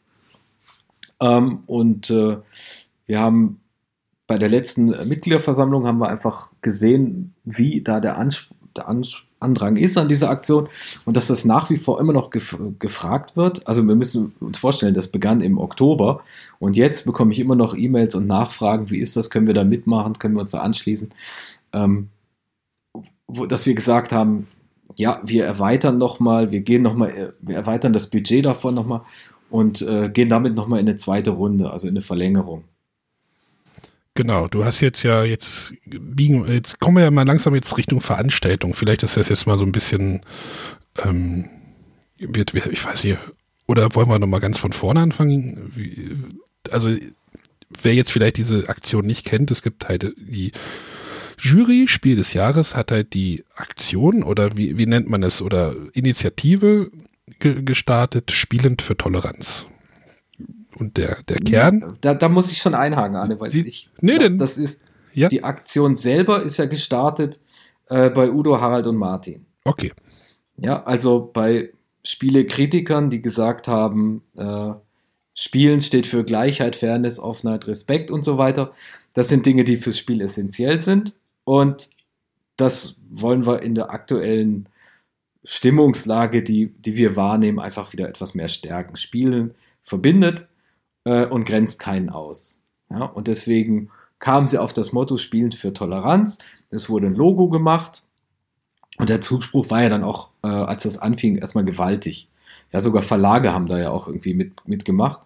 Ähm, 1.21 1.61
und 1.67 2.11
äh, 2.11 2.39
wir 3.07 3.21
haben 3.21 3.61
bei 4.27 4.39
der 4.39 4.49
letzten 4.51 4.89
Mitgliederversammlung 5.09 5.87
haben 5.87 5.99
wir 5.99 6.09
einfach 6.09 6.51
gesehen, 6.61 7.35
wie 7.45 7.81
da 7.81 7.99
der, 7.99 8.19
Ansp 8.19 8.51
der 8.79 8.89
Andrang 9.41 9.77
ist 9.77 9.97
an 9.99 10.09
dieser 10.09 10.31
Aktion 10.31 10.69
und 11.05 11.17
dass 11.17 11.29
das 11.29 11.45
nach 11.45 11.71
wie 11.71 11.77
vor 11.77 12.01
immer 12.01 12.13
noch 12.13 12.31
gef 12.31 12.57
gefragt 12.79 13.37
wird. 13.37 13.67
Also 13.67 13.87
wir 13.87 13.95
müssen 13.95 14.33
uns 14.41 14.59
vorstellen, 14.59 14.95
das 14.95 15.09
begann 15.09 15.41
im 15.41 15.59
Oktober 15.59 16.23
und 16.59 16.77
jetzt 16.77 17.05
bekomme 17.05 17.33
ich 17.33 17.39
immer 17.39 17.55
noch 17.57 17.77
E-Mails 17.77 18.15
und 18.15 18.27
Nachfragen, 18.27 18.91
wie 18.91 18.99
ist 18.99 19.17
das, 19.17 19.31
können 19.31 19.47
wir 19.47 19.55
da 19.55 19.65
mitmachen, 19.65 20.19
können 20.19 20.35
wir 20.35 20.41
uns 20.41 20.51
da 20.51 20.61
anschließen. 20.61 21.11
Ähm, 21.73 22.09
wo, 23.29 23.47
dass 23.47 23.67
wir 23.67 23.75
gesagt 23.75 24.13
haben, 24.13 24.49
ja, 24.97 25.21
wir 25.25 25.45
erweitern 25.45 25.99
nochmal, 25.99 26.51
wir 26.51 26.61
gehen 26.61 26.83
nochmal, 26.83 27.11
äh, 27.11 27.33
wir 27.41 27.57
erweitern 27.57 27.93
das 27.93 28.09
Budget 28.09 28.45
davon 28.45 28.75
nochmal 28.75 29.03
und 29.51 29.83
äh, 29.83 30.09
gehen 30.09 30.29
damit 30.29 30.55
nochmal 30.55 30.81
in 30.81 30.89
eine 30.89 30.97
zweite 30.97 31.31
Runde, 31.31 31.71
also 31.71 31.87
in 31.87 31.93
eine 31.93 32.01
Verlängerung. 32.01 32.65
Genau, 34.19 34.49
du 34.49 34.65
hast 34.65 34.81
jetzt 34.81 35.05
ja 35.05 35.23
jetzt 35.23 35.75
biegen, 35.87 36.45
jetzt 36.51 36.81
kommen 36.81 36.97
wir 36.97 37.05
ja 37.05 37.11
mal 37.13 37.25
langsam 37.25 37.55
jetzt 37.55 37.77
Richtung 37.77 38.01
Veranstaltung. 38.01 38.75
Vielleicht 38.75 39.05
ist 39.05 39.17
das 39.17 39.29
jetzt 39.29 39.47
mal 39.47 39.57
so 39.57 39.65
ein 39.65 39.71
bisschen, 39.71 40.23
ähm, 41.05 41.49
wird, 42.19 42.53
ich 42.53 42.85
weiß 42.85 43.05
nicht, 43.05 43.17
oder 43.69 43.95
wollen 43.95 44.09
wir 44.09 44.19
nochmal 44.19 44.41
ganz 44.41 44.59
von 44.59 44.73
vorne 44.73 44.99
anfangen? 44.99 45.71
Wie, 45.73 46.17
also, 46.73 46.89
wer 47.81 47.95
jetzt 47.95 48.11
vielleicht 48.11 48.39
diese 48.39 48.69
Aktion 48.69 49.07
nicht 49.07 49.25
kennt, 49.25 49.53
es 49.53 49.63
gibt 49.63 49.89
halt 49.89 50.13
die 50.17 50.51
Jury, 51.39 51.87
Spiel 51.87 52.17
des 52.17 52.33
Jahres, 52.33 52.75
hat 52.75 52.91
halt 52.91 53.15
die 53.15 53.45
Aktion 53.55 54.25
oder 54.25 54.57
wie, 54.57 54.79
wie 54.79 54.87
nennt 54.87 55.09
man 55.09 55.23
es, 55.23 55.41
oder 55.41 55.77
Initiative 55.93 56.91
ge 57.39 57.63
gestartet, 57.63 58.33
Spielend 58.33 58.83
für 58.83 58.97
Toleranz. 58.97 59.69
Und 60.79 60.97
der, 60.97 61.23
der 61.29 61.37
Kern. 61.39 61.97
Da, 62.01 62.15
da 62.15 62.29
muss 62.29 62.51
ich 62.53 62.59
schon 62.59 62.75
einhaken, 62.75 63.17
Anne, 63.17 63.41
weil 63.41 63.51
Sie, 63.51 63.63
ich 63.63 63.91
nee, 64.01 64.13
glaub, 64.13 64.23
denn, 64.23 64.39
das 64.39 64.59
ist 64.59 64.83
ja? 65.13 65.29
die 65.29 65.45
Aktion 65.45 65.95
selber 65.95 66.43
ist 66.43 66.59
ja 66.59 66.67
gestartet 66.67 67.41
äh, 67.89 68.11
bei 68.11 68.31
Udo, 68.31 68.61
Harald 68.61 68.87
und 68.87 68.97
Martin. 68.97 69.47
Okay. 69.65 69.93
Ja, 70.57 70.83
also 70.85 71.31
bei 71.33 71.73
Spielekritikern, 72.05 73.11
die 73.11 73.23
gesagt 73.23 73.69
haben, 73.69 74.23
äh, 74.37 74.73
Spielen 75.35 75.81
steht 75.81 76.09
für 76.09 76.25
Gleichheit, 76.25 76.75
Fairness, 76.75 77.21
Offenheit, 77.21 77.69
Respekt 77.69 78.11
und 78.11 78.25
so 78.25 78.39
weiter. 78.39 78.73
Das 79.13 79.29
sind 79.29 79.47
Dinge, 79.47 79.63
die 79.63 79.77
fürs 79.77 79.97
Spiel 79.97 80.21
essentiell 80.21 80.83
sind. 80.83 81.13
Und 81.45 81.91
das 82.57 82.99
wollen 83.09 83.47
wir 83.47 83.63
in 83.63 83.77
der 83.77 83.91
aktuellen 83.91 84.69
Stimmungslage, 85.45 86.43
die, 86.43 86.73
die 86.73 86.97
wir 86.97 87.15
wahrnehmen, 87.15 87.61
einfach 87.61 87.93
wieder 87.93 88.09
etwas 88.09 88.35
mehr 88.35 88.49
stärken. 88.49 88.97
Spielen 88.97 89.55
verbindet 89.81 90.48
äh, 91.09 91.27
und 91.27 91.45
grenzt 91.45 91.79
keinen 91.79 92.11
aus. 92.11 92.61
Ja, 92.91 93.05
und 93.05 93.29
deswegen 93.29 93.91
kamen 94.19 94.49
sie 94.49 94.59
auf 94.59 94.73
das 94.73 94.93
Motto 94.93 95.17
Spielen 95.17 95.53
für 95.53 95.73
Toleranz. 95.73 96.39
Es 96.71 96.91
wurde 96.91 97.07
ein 97.07 97.15
Logo 97.15 97.49
gemacht 97.49 98.03
und 98.99 99.09
der 99.09 99.21
Zuspruch 99.21 99.71
war 99.71 99.83
ja 99.83 99.89
dann 99.89 100.05
auch, 100.05 100.31
äh, 100.43 100.49
als 100.49 100.83
das 100.83 100.99
anfing, 100.99 101.37
erstmal 101.37 101.65
gewaltig. 101.65 102.29
Ja, 102.73 102.81
sogar 102.81 103.03
Verlage 103.03 103.55
haben 103.55 103.67
da 103.67 103.79
ja 103.79 103.91
auch 103.91 104.07
irgendwie 104.07 104.35
mit, 104.35 104.69
mitgemacht. 104.69 105.21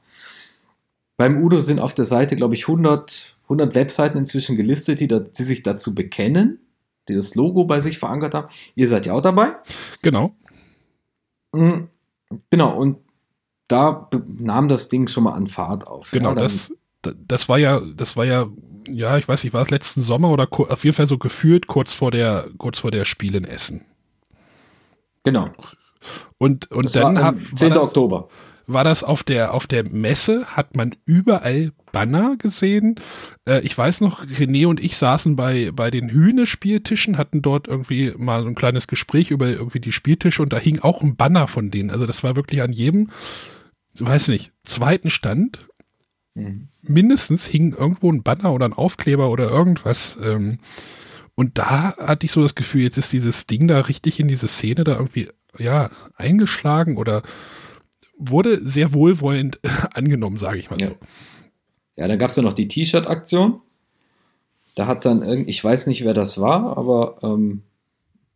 Beim 1.16 1.42
Udo 1.42 1.58
sind 1.58 1.80
auf 1.80 1.94
der 1.94 2.04
Seite, 2.04 2.36
glaube 2.36 2.54
ich, 2.54 2.68
100, 2.68 3.36
100 3.44 3.74
Webseiten 3.74 4.18
inzwischen 4.18 4.56
gelistet, 4.56 5.00
die, 5.00 5.08
da, 5.08 5.18
die 5.18 5.42
sich 5.42 5.62
dazu 5.62 5.94
bekennen, 5.94 6.60
die 7.08 7.14
das 7.14 7.34
Logo 7.34 7.64
bei 7.64 7.80
sich 7.80 7.98
verankert 7.98 8.34
haben. 8.34 8.48
Ihr 8.76 8.86
seid 8.86 9.06
ja 9.06 9.14
auch 9.14 9.20
dabei. 9.20 9.54
Genau. 10.02 10.34
Mhm. 11.52 11.88
Genau, 12.50 12.76
und 12.76 12.98
da 13.72 14.08
nahm 14.26 14.68
das 14.68 14.88
Ding 14.88 15.08
schon 15.08 15.24
mal 15.24 15.32
an 15.32 15.46
Fahrt 15.46 15.86
auf. 15.86 16.10
Genau, 16.10 16.30
ja, 16.30 16.34
das, 16.34 16.72
das 17.02 17.48
war 17.48 17.58
ja, 17.58 17.80
das 17.80 18.16
war 18.16 18.24
ja, 18.24 18.46
ja, 18.86 19.16
ich 19.16 19.26
weiß 19.26 19.42
nicht, 19.42 19.54
war 19.54 19.62
es 19.62 19.70
letzten 19.70 20.02
Sommer 20.02 20.30
oder 20.30 20.46
auf 20.50 20.84
jeden 20.84 20.94
Fall 20.94 21.08
so 21.08 21.18
gefühlt 21.18 21.66
kurz 21.66 21.94
vor 21.94 22.10
der, 22.10 22.48
kurz 22.58 22.80
vor 22.80 22.90
der 22.90 23.04
Spiel 23.04 23.34
in 23.34 23.44
Essen. 23.44 23.86
Genau. 25.24 25.48
Und, 26.38 26.70
und 26.70 26.86
das 26.86 26.92
dann 26.92 27.14
war, 27.16 27.34
10. 27.56 27.70
Das, 27.70 27.78
Oktober. 27.78 28.28
War 28.66 28.84
das 28.84 29.02
auf 29.04 29.22
der, 29.22 29.54
auf 29.54 29.66
der 29.66 29.88
Messe, 29.88 30.44
hat 30.46 30.76
man 30.76 30.94
überall 31.04 31.72
Banner 31.92 32.36
gesehen. 32.36 32.96
Äh, 33.48 33.60
ich 33.60 33.76
weiß 33.76 34.00
noch, 34.00 34.24
René 34.24 34.66
und 34.66 34.82
ich 34.82 34.96
saßen 34.96 35.34
bei, 35.34 35.70
bei 35.72 35.90
den 35.90 36.10
Hühne-Spieltischen, 36.10 37.18
hatten 37.18 37.42
dort 37.42 37.68
irgendwie 37.68 38.12
mal 38.16 38.42
so 38.42 38.48
ein 38.48 38.54
kleines 38.54 38.86
Gespräch 38.86 39.30
über 39.30 39.48
irgendwie 39.48 39.80
die 39.80 39.92
Spieltische 39.92 40.42
und 40.42 40.52
da 40.52 40.58
hing 40.58 40.80
auch 40.80 41.02
ein 41.02 41.16
Banner 41.16 41.46
von 41.48 41.70
denen. 41.70 41.90
Also 41.90 42.06
das 42.06 42.22
war 42.22 42.36
wirklich 42.36 42.62
an 42.62 42.72
jedem 42.72 43.10
weiß 43.98 44.28
nicht, 44.28 44.52
zweiten 44.64 45.10
Stand 45.10 45.68
mhm. 46.34 46.68
mindestens 46.82 47.46
hing 47.46 47.74
irgendwo 47.74 48.10
ein 48.10 48.22
Banner 48.22 48.52
oder 48.52 48.66
ein 48.66 48.72
Aufkleber 48.72 49.30
oder 49.30 49.50
irgendwas. 49.50 50.16
Ähm, 50.22 50.58
und 51.34 51.58
da 51.58 51.96
hatte 51.96 52.26
ich 52.26 52.32
so 52.32 52.42
das 52.42 52.54
Gefühl, 52.54 52.82
jetzt 52.82 52.98
ist 52.98 53.12
dieses 53.12 53.46
Ding 53.46 53.68
da 53.68 53.80
richtig 53.80 54.20
in 54.20 54.28
diese 54.28 54.48
Szene 54.48 54.84
da 54.84 54.96
irgendwie, 54.96 55.28
ja, 55.58 55.90
eingeschlagen 56.16 56.96
oder 56.96 57.22
wurde 58.16 58.66
sehr 58.66 58.92
wohlwollend 58.94 59.60
angenommen, 59.94 60.38
sage 60.38 60.58
ich 60.58 60.70
mal 60.70 60.80
ja. 60.80 60.88
so. 60.88 60.96
Ja, 61.96 62.08
dann 62.08 62.18
gab 62.18 62.30
es 62.30 62.36
ja 62.36 62.42
noch 62.42 62.54
die 62.54 62.68
T-Shirt-Aktion. 62.68 63.60
Da 64.74 64.86
hat 64.86 65.04
dann 65.04 65.22
irgend, 65.22 65.48
ich 65.48 65.62
weiß 65.62 65.86
nicht, 65.86 66.04
wer 66.04 66.14
das 66.14 66.40
war, 66.40 66.78
aber 66.78 67.18
ähm, 67.22 67.62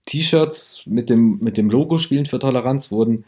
T-Shirts 0.04 0.82
mit 0.84 1.08
dem, 1.08 1.38
mit 1.38 1.56
dem 1.56 1.70
Logo 1.70 1.96
Spielen 1.96 2.26
für 2.26 2.38
Toleranz 2.38 2.90
wurden 2.90 3.24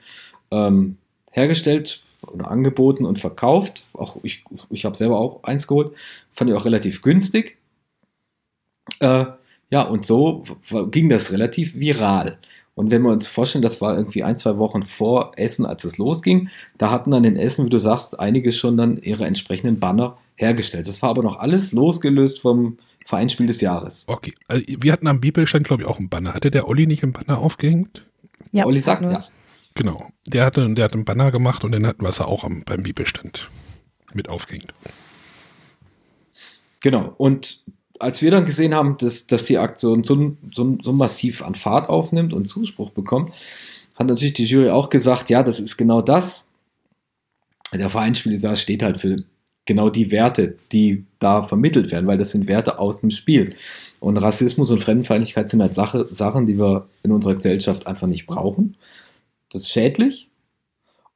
ähm, 0.51 0.99
hergestellt 1.33 2.03
oder 2.27 2.51
angeboten 2.51 3.05
und 3.07 3.19
verkauft. 3.19 3.85
Auch 3.93 4.17
ich, 4.23 4.45
ich 4.71 4.85
habe 4.85 4.97
selber 4.97 5.19
auch 5.19 5.43
eins 5.45 5.67
geholt. 5.67 5.93
Fand 6.33 6.51
ich 6.51 6.57
auch 6.57 6.65
relativ 6.65 7.03
günstig. 7.03 7.59
Äh, 9.01 9.27
ja, 9.71 9.83
und 9.83 10.07
so 10.07 10.45
ging 10.91 11.09
das 11.09 11.33
relativ 11.33 11.75
viral. 11.75 12.39
Und 12.75 12.91
wenn 12.91 13.03
wir 13.03 13.11
uns 13.11 13.27
vorstellen, 13.27 13.63
das 13.63 13.81
war 13.81 13.97
irgendwie 13.97 14.23
ein, 14.23 14.37
zwei 14.37 14.57
Wochen 14.57 14.85
vor 14.85 15.33
Essen, 15.37 15.67
als 15.67 15.85
es 15.85 15.99
losging, 15.99 16.49
da 16.79 16.91
hatten 16.91 17.11
dann 17.11 17.25
in 17.25 17.37
Essen, 17.37 17.67
wie 17.67 17.71
du 17.71 17.79
sagst, 17.79 18.21
einige 18.21 18.53
schon 18.53 18.77
dann 18.77 18.99
ihre 18.99 19.27
entsprechenden 19.27 19.81
Banner 19.81 20.17
hergestellt. 20.37 20.87
Das 20.87 21.03
war 21.03 21.11
aber 21.11 21.23
noch 21.23 21.41
alles 21.41 21.73
losgelöst 21.73 22.41
vom 22.41 22.79
Vereinsspiel 23.05 23.47
des 23.47 23.61
Jahres. 23.61 24.05
Okay, 24.07 24.33
also 24.47 24.65
wir 24.69 24.93
hatten 24.93 25.09
am 25.09 25.21
Bibelstand, 25.21 25.67
glaube 25.67 25.83
ich, 25.83 25.89
auch 25.89 25.99
einen 25.99 26.09
Banner. 26.09 26.35
Hatte 26.35 26.51
der 26.51 26.69
Olli 26.69 26.87
nicht 26.87 27.03
einen 27.03 27.13
Banner 27.13 27.39
aufgehängt? 27.39 28.07
Ja, 28.53 28.65
Olli 28.65 28.79
sagt, 28.79 29.03
ja. 29.03 29.25
Genau. 29.79 30.11
Der 30.27 30.45
hatte, 30.45 30.69
der 30.75 30.87
hat 30.87 30.95
einen 30.95 31.05
Banner 31.05 31.31
gemacht 31.31 31.63
und 31.63 31.71
den 31.71 31.87
hatten 31.87 32.03
wir 32.03 32.29
auch 32.29 32.43
am, 32.43 32.65
beim 32.67 32.83
Bibelstand 32.83 33.49
mit 34.13 34.29
aufgehängt. 34.29 34.75
Genau. 36.81 37.15
Und 37.17 37.63
als 38.01 38.21
wir 38.21 38.33
dann 38.33 38.45
gesehen 38.45 38.75
haben, 38.75 38.99
dass, 38.99 39.29
dass 39.29 39.45
die 39.45 39.57
Aktion 39.57 40.03
so, 40.03 40.37
so, 40.53 40.79
so 40.83 40.93
massiv 40.93 41.45
an 41.45 41.55
Fahrt 41.55 41.89
aufnimmt 41.89 42.35
und 42.35 42.47
Zuspruch 42.47 42.91
bekommt, 42.91 43.33
hat 43.95 44.09
natürlich 44.09 44.33
die 44.33 44.47
Jury 44.47 44.71
auch 44.71 44.91
gesagt, 44.91 45.31
ja, 45.31 45.45
das 45.45 45.61
ist 45.61 45.77
genau 45.77 46.03
das. 46.03 46.51
Der 47.73 47.89
Vereinsspieler 47.89 48.57
steht 48.57 48.83
halt 48.83 48.99
für 48.99 49.23
genau 49.65 49.91
die 49.91 50.11
Werte, 50.11 50.57
die 50.73 51.05
da 51.21 51.45
vermittelt 51.45 51.93
werden, 51.93 52.09
weil 52.09 52.19
das 52.19 52.33
sind 52.33 52.49
Werte 52.49 52.81
aus 52.81 53.01
dem 53.01 53.13
Spiel. 53.13 53.55
Und 54.01 54.17
Rassismus 54.17 54.73
und 54.73 54.83
Fremdenfeindlichkeit 54.83 55.49
sind 55.51 55.63
halt 55.63 55.75
Sache, 55.75 56.05
Sachen, 56.07 56.47
die 56.47 56.59
wir 56.59 56.89
in 57.05 57.13
unserer 57.13 57.37
Gesellschaft 57.37 57.87
einfach 57.87 58.09
nicht 58.09 58.27
brauchen. 58.27 58.77
Das 59.51 59.63
ist 59.63 59.71
schädlich. 59.71 60.29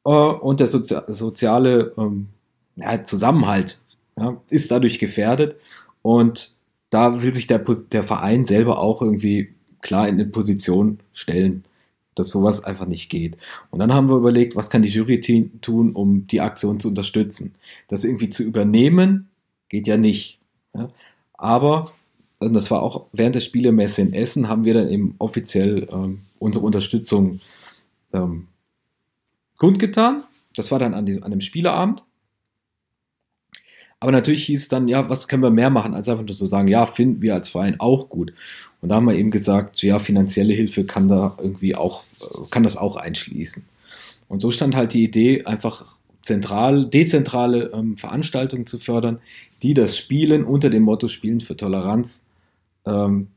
Äh, 0.04 0.10
und 0.10 0.60
der 0.60 0.68
Sozi 0.68 0.96
soziale 1.08 1.92
ähm, 1.96 2.28
ja, 2.76 3.04
Zusammenhalt 3.04 3.80
ja, 4.18 4.40
ist 4.48 4.70
dadurch 4.70 4.98
gefährdet. 4.98 5.56
Und 6.02 6.54
da 6.90 7.22
will 7.22 7.32
sich 7.32 7.46
der, 7.46 7.58
der 7.58 8.02
Verein 8.02 8.44
selber 8.44 8.78
auch 8.78 9.02
irgendwie 9.02 9.54
klar 9.80 10.08
in 10.08 10.14
eine 10.14 10.26
Position 10.26 10.98
stellen, 11.12 11.64
dass 12.14 12.30
sowas 12.30 12.64
einfach 12.64 12.86
nicht 12.86 13.08
geht. 13.08 13.36
Und 13.70 13.78
dann 13.78 13.94
haben 13.94 14.10
wir 14.10 14.16
überlegt, 14.16 14.56
was 14.56 14.70
kann 14.70 14.82
die 14.82 14.88
Jury 14.88 15.20
tun, 15.60 15.92
um 15.92 16.26
die 16.26 16.40
Aktion 16.40 16.80
zu 16.80 16.88
unterstützen. 16.88 17.54
Das 17.88 18.04
irgendwie 18.04 18.28
zu 18.28 18.42
übernehmen, 18.42 19.28
geht 19.68 19.86
ja 19.86 19.96
nicht. 19.96 20.38
Ja? 20.74 20.90
Aber, 21.34 21.90
das 22.40 22.70
war 22.70 22.82
auch 22.82 23.06
während 23.12 23.36
der 23.36 23.40
Spielemesse 23.40 24.02
in 24.02 24.12
Essen, 24.12 24.48
haben 24.48 24.64
wir 24.64 24.74
dann 24.74 24.88
eben 24.88 25.14
offiziell 25.18 25.88
ähm, 25.90 26.20
unsere 26.38 26.66
Unterstützung 26.66 27.40
ähm, 28.12 28.48
kundgetan. 29.58 30.24
Das 30.56 30.70
war 30.70 30.78
dann 30.78 30.94
an, 30.94 31.04
die, 31.04 31.22
an 31.22 31.30
dem 31.30 31.40
Spieleabend. 31.40 32.04
Aber 34.00 34.10
natürlich 34.10 34.44
hieß 34.46 34.66
dann, 34.66 34.88
ja, 34.88 35.08
was 35.08 35.28
können 35.28 35.44
wir 35.44 35.50
mehr 35.50 35.70
machen, 35.70 35.94
als 35.94 36.08
einfach 36.08 36.24
nur 36.24 36.34
zu 36.34 36.46
sagen, 36.46 36.66
ja, 36.66 36.86
finden 36.86 37.22
wir 37.22 37.34
als 37.34 37.48
Verein 37.48 37.78
auch 37.78 38.08
gut. 38.08 38.32
Und 38.80 38.88
da 38.88 38.96
haben 38.96 39.06
wir 39.06 39.14
eben 39.14 39.30
gesagt, 39.30 39.80
ja, 39.82 40.00
finanzielle 40.00 40.52
Hilfe 40.52 40.84
kann 40.84 41.06
da 41.06 41.36
irgendwie 41.40 41.76
auch, 41.76 42.02
äh, 42.20 42.46
kann 42.50 42.64
das 42.64 42.76
auch 42.76 42.96
einschließen. 42.96 43.64
Und 44.28 44.40
so 44.40 44.50
stand 44.50 44.74
halt 44.74 44.92
die 44.92 45.04
Idee, 45.04 45.44
einfach 45.44 45.94
zentral, 46.20 46.86
dezentrale 46.86 47.70
ähm, 47.72 47.96
Veranstaltungen 47.96 48.66
zu 48.66 48.78
fördern, 48.78 49.20
die 49.62 49.74
das 49.74 49.96
Spielen 49.96 50.44
unter 50.44 50.70
dem 50.70 50.82
Motto 50.82 51.06
Spielen 51.08 51.40
für 51.40 51.56
Toleranz 51.56 52.26
ähm, 52.86 53.28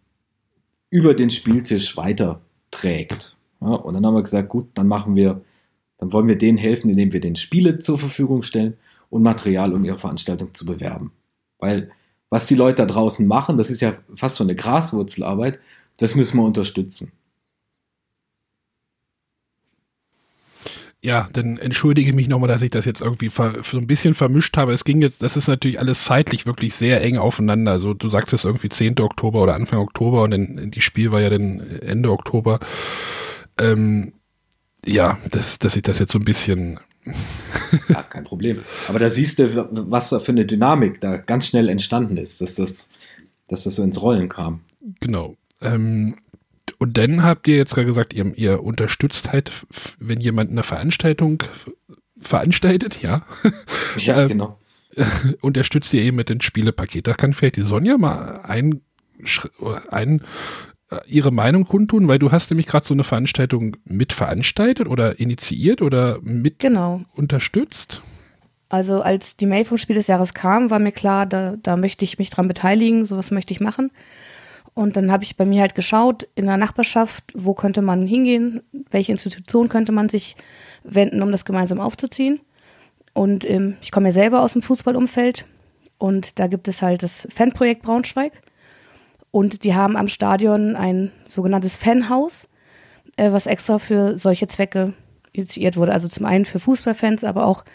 über 0.90 1.14
den 1.14 1.30
Spieltisch 1.30 1.98
weiterträgt. 1.98 3.35
Ja, 3.62 3.68
und 3.68 3.94
dann 3.94 4.06
haben 4.06 4.16
wir 4.16 4.24
gesagt, 4.24 4.50
gut, 4.50 4.68
dann 4.74 4.88
machen 4.88 5.16
wir, 5.16 5.42
dann 5.98 6.14
wollen 6.14 6.28
wir 6.28 6.38
denen 6.38 6.58
helfen, 6.58 6.90
indem 6.90 7.14
wir 7.14 7.22
den 7.22 7.36
Spiele 7.36 7.80
zur 7.80 7.98
Verfügung 7.98 8.44
stellen 8.44 8.78
und 9.10 9.24
Material, 9.24 9.74
um 9.74 9.84
ihre 9.84 10.00
Veranstaltung 10.00 10.54
zu 10.54 10.66
bewerben. 10.66 11.12
Weil 11.60 11.92
was 12.30 12.48
die 12.48 12.56
Leute 12.56 12.86
da 12.86 12.86
draußen 12.86 13.28
machen, 13.28 13.58
das 13.58 13.70
ist 13.70 13.82
ja 13.82 13.94
fast 14.16 14.38
schon 14.38 14.48
eine 14.48 14.56
Graswurzelarbeit, 14.56 15.60
das 15.98 16.16
müssen 16.16 16.38
wir 16.38 16.44
unterstützen. 16.44 17.12
Ja, 21.06 21.30
dann 21.34 21.58
entschuldige 21.58 22.14
mich 22.14 22.28
nochmal, 22.28 22.48
dass 22.48 22.64
ich 22.64 22.72
das 22.72 22.86
jetzt 22.86 23.00
irgendwie 23.00 23.30
so 23.30 23.78
ein 23.78 23.86
bisschen 23.86 24.16
vermischt 24.16 24.58
habe. 24.58 24.74
Es 24.74 24.84
ging 24.84 25.04
jetzt, 25.04 25.22
das 25.22 25.38
ist 25.38 25.48
natürlich 25.48 25.80
alles 25.80 26.04
zeitlich 26.04 26.48
wirklich 26.48 26.74
sehr 26.74 27.04
eng 27.04 27.18
aufeinander. 27.18 27.74
Also 27.74 27.94
du 27.94 28.10
sagtest 28.10 28.44
irgendwie 28.44 28.70
10. 28.70 29.00
Oktober 29.02 29.44
oder 29.44 29.54
Anfang 29.54 29.78
Oktober 29.80 30.24
und 30.24 30.32
dann 30.32 30.72
die 30.72 30.82
Spiel 30.82 31.12
war 31.12 31.22
ja 31.22 31.30
dann 31.30 31.60
Ende 31.60 32.12
Oktober. 32.12 32.60
Ähm, 33.60 34.14
ja, 34.86 35.18
dass, 35.32 35.60
dass 35.60 35.76
ich 35.76 35.82
das 35.82 36.00
jetzt 36.00 36.12
so 36.12 36.20
ein 36.20 36.26
bisschen. 36.26 36.80
ja, 37.90 38.04
kein 38.04 38.24
Problem. 38.24 38.62
Aber 38.88 39.00
da 39.00 39.10
siehst 39.10 39.40
du, 39.40 39.68
was 39.92 40.10
da 40.10 40.20
für 40.20 40.32
eine 40.32 40.46
Dynamik 40.46 41.02
da 41.02 41.18
ganz 41.18 41.48
schnell 41.48 41.70
entstanden 41.70 42.18
ist, 42.18 42.42
dass 42.42 42.56
das, 42.56 42.90
dass 43.48 43.64
das 43.64 43.76
so 43.76 43.84
ins 43.84 44.02
Rollen 44.02 44.30
kam. 44.30 44.62
Genau. 45.00 45.36
Ähm, 45.62 46.16
und 46.80 46.98
dann 46.98 47.24
habt 47.24 47.48
ihr 47.48 47.58
jetzt 47.58 47.76
gerade 47.76 47.88
gesagt, 47.88 48.14
ihr, 48.14 48.34
ihr 48.36 48.64
unterstützt 48.64 49.32
halt, 49.32 49.52
wenn 50.00 50.20
jemand 50.20 50.52
eine 50.52 50.64
Veranstaltung 50.64 51.44
veranstaltet, 52.18 53.02
ja. 53.02 53.26
Ja, 53.98 54.24
ähm, 54.24 54.30
genau. 54.30 54.60
unterstützt 55.42 55.94
ihr 55.94 56.02
eben 56.02 56.18
mit 56.18 56.30
dem 56.30 56.42
Spielepaket. 56.42 57.08
Da 57.08 57.14
kann 57.14 57.34
vielleicht 57.34 57.58
die 57.58 57.62
Sonja 57.62 57.98
mal 57.98 58.42
ein, 58.44 58.82
ein 59.90 60.22
ihre 61.08 61.32
Meinung 61.32 61.66
kundtun, 61.66 62.08
weil 62.08 62.20
du 62.20 62.32
hast 62.32 62.52
nämlich 62.52 62.68
gerade 62.68 62.86
so 62.86 62.94
eine 62.94 63.04
Veranstaltung 63.04 63.78
mit 63.86 64.14
veranstaltet 64.14 64.88
oder 64.88 65.20
initiiert 65.20 65.82
oder 65.82 66.20
mit 66.22 66.60
genau. 66.60 67.02
unterstützt. 67.16 68.02
Also 68.70 69.02
als 69.02 69.38
die 69.38 69.46
Mail 69.46 69.66
vom 69.66 69.78
Spiel 69.78 69.96
des 69.96 70.08
Jahres 70.08 70.34
kam, 70.34 70.70
war 70.70 70.80
mir 70.80 70.92
klar, 70.92 71.26
da, 71.26 71.56
da 71.62 71.78
möchte 71.78 72.04
ich 72.04 72.20
mich 72.20 72.30
dran 72.30 72.48
beteiligen, 72.48 73.06
sowas 73.06 73.32
möchte 73.32 73.54
ich 73.54 73.60
machen. 73.60 73.92
Und 74.74 74.98
dann 74.98 75.12
habe 75.12 75.24
ich 75.24 75.38
bei 75.38 75.46
mir 75.46 75.62
halt 75.62 75.74
geschaut 75.76 76.28
in 76.36 76.48
der 76.48 76.58
Nachbarschaft, 76.58 77.24
wo 77.34 77.54
könnte 77.54 77.82
man 77.82 78.06
hingehen, 78.06 78.62
welche 78.92 79.14
Institution 79.14 79.70
könnte 79.70 79.92
man 79.92 80.10
sich 80.10 80.36
wenden, 80.84 81.22
um 81.22 81.32
das 81.32 81.46
gemeinsam 81.46 81.80
aufzuziehen. 81.80 82.42
Und 83.14 83.50
ähm, 83.50 83.78
ich 83.82 83.92
komme 83.92 84.10
ja 84.10 84.12
selber 84.12 84.42
aus 84.42 84.54
dem 84.54 84.62
Fußballumfeld 84.62 85.46
und 85.98 86.40
da 86.40 86.48
gibt 86.48 86.68
es 86.68 86.82
halt 86.82 87.04
das 87.04 87.28
Fanprojekt 87.34 87.84
Braunschweig. 87.84 88.34
Und 89.36 89.66
die 89.66 89.76
haben 89.76 89.98
am 89.98 90.08
Stadion 90.08 90.78
ein 90.78 91.12
sogenanntes 91.28 91.76
Fanhaus, 91.76 92.48
äh, 93.18 93.34
was 93.34 93.48
extra 93.48 93.80
für 93.80 94.18
solche 94.18 94.48
Zwecke 94.48 94.94
initiiert 95.34 95.76
wurde. 95.76 95.92
Also 95.92 96.08
zum 96.08 96.26
einen 96.26 96.46
für 96.46 96.58
Fußballfans, 96.58 97.26
aber 97.26 97.46
auch 97.46 97.66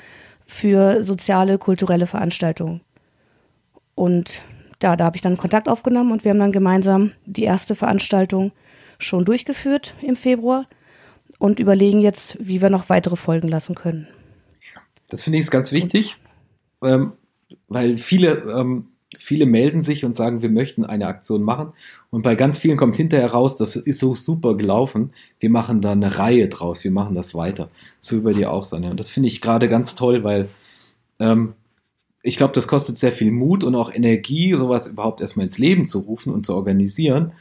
für 0.46 1.02
soziale, 1.02 1.58
kulturelle 1.58 2.06
Veranstaltungen. 2.06 2.80
Und 3.94 4.40
ja, 4.82 4.96
da 4.96 5.04
habe 5.04 5.16
ich 5.16 5.20
dann 5.20 5.36
Kontakt 5.36 5.68
aufgenommen 5.68 6.12
und 6.12 6.24
wir 6.24 6.30
haben 6.30 6.38
dann 6.38 6.50
gemeinsam 6.50 7.12
die 7.26 7.44
erste 7.44 7.74
Veranstaltung 7.74 8.52
schon 8.98 9.26
durchgeführt 9.26 9.92
im 10.00 10.16
Februar 10.16 10.66
und 11.38 11.60
überlegen 11.60 12.00
jetzt, 12.00 12.38
wie 12.40 12.62
wir 12.62 12.70
noch 12.70 12.88
weitere 12.88 13.16
folgen 13.16 13.48
lassen 13.48 13.74
können. 13.74 14.08
Das 15.10 15.24
finde 15.24 15.38
ich 15.38 15.50
ganz 15.50 15.72
wichtig, 15.72 16.16
ähm, 16.82 17.12
weil 17.68 17.98
viele, 17.98 18.36
ähm, 18.50 18.86
viele 19.18 19.46
melden 19.46 19.80
sich 19.80 20.04
und 20.04 20.14
sagen, 20.14 20.42
wir 20.42 20.50
möchten 20.50 20.84
eine 20.84 21.06
Aktion 21.06 21.42
machen. 21.42 21.72
Und 22.10 22.22
bei 22.22 22.34
ganz 22.36 22.58
vielen 22.58 22.76
kommt 22.76 22.96
hinterher 22.96 23.32
raus, 23.32 23.56
das 23.56 23.76
ist 23.76 23.98
so 23.98 24.14
super 24.14 24.56
gelaufen, 24.56 25.12
wir 25.40 25.50
machen 25.50 25.80
da 25.80 25.92
eine 25.92 26.18
Reihe 26.18 26.48
draus, 26.48 26.84
wir 26.84 26.90
machen 26.90 27.14
das 27.14 27.34
weiter. 27.34 27.70
So 28.00 28.16
über 28.16 28.32
dir 28.32 28.52
auch, 28.52 28.64
Sonja. 28.64 28.90
Und 28.90 29.00
das 29.00 29.10
finde 29.10 29.28
ich 29.28 29.40
gerade 29.40 29.68
ganz 29.68 29.94
toll, 29.94 30.22
weil 30.22 30.48
ähm, 31.18 31.54
ich 32.22 32.36
glaube, 32.36 32.52
das 32.52 32.68
kostet 32.68 32.98
sehr 32.98 33.12
viel 33.12 33.32
Mut 33.32 33.64
und 33.64 33.74
auch 33.74 33.92
Energie, 33.92 34.54
sowas 34.56 34.86
überhaupt 34.86 35.20
erstmal 35.20 35.44
ins 35.44 35.58
Leben 35.58 35.86
zu 35.86 36.00
rufen 36.00 36.32
und 36.32 36.46
zu 36.46 36.54
organisieren. 36.54 37.32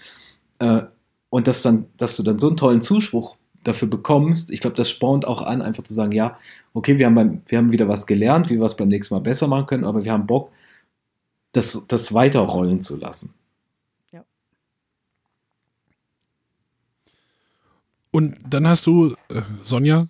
Äh, 0.59 0.83
und 1.29 1.47
dass, 1.47 1.61
dann, 1.61 1.85
dass 1.97 2.15
du 2.15 2.23
dann 2.23 2.39
so 2.39 2.47
einen 2.47 2.57
tollen 2.57 2.81
Zuspruch 2.81 3.35
dafür 3.63 3.89
bekommst, 3.89 4.51
ich 4.51 4.61
glaube, 4.61 4.75
das 4.75 4.89
spornt 4.89 5.27
auch 5.27 5.41
an, 5.41 5.61
einfach 5.61 5.83
zu 5.83 5.93
sagen, 5.93 6.13
ja, 6.13 6.37
okay, 6.73 6.97
wir 6.97 7.05
haben, 7.05 7.15
beim, 7.15 7.41
wir 7.47 7.57
haben 7.57 7.71
wieder 7.71 7.87
was 7.87 8.07
gelernt, 8.07 8.49
wie 8.49 8.57
wir 8.57 8.65
es 8.65 8.77
beim 8.77 8.87
nächsten 8.87 9.13
Mal 9.13 9.19
besser 9.19 9.47
machen 9.47 9.67
können, 9.67 9.83
aber 9.83 10.03
wir 10.03 10.11
haben 10.11 10.25
Bock, 10.25 10.51
das, 11.51 11.85
das 11.87 12.13
weiterrollen 12.13 12.81
zu 12.81 12.95
lassen. 12.95 13.33
Und 18.11 18.37
dann 18.49 18.67
hast 18.67 18.87
du, 18.87 19.13
äh, 19.29 19.41
Sonja, 19.63 20.07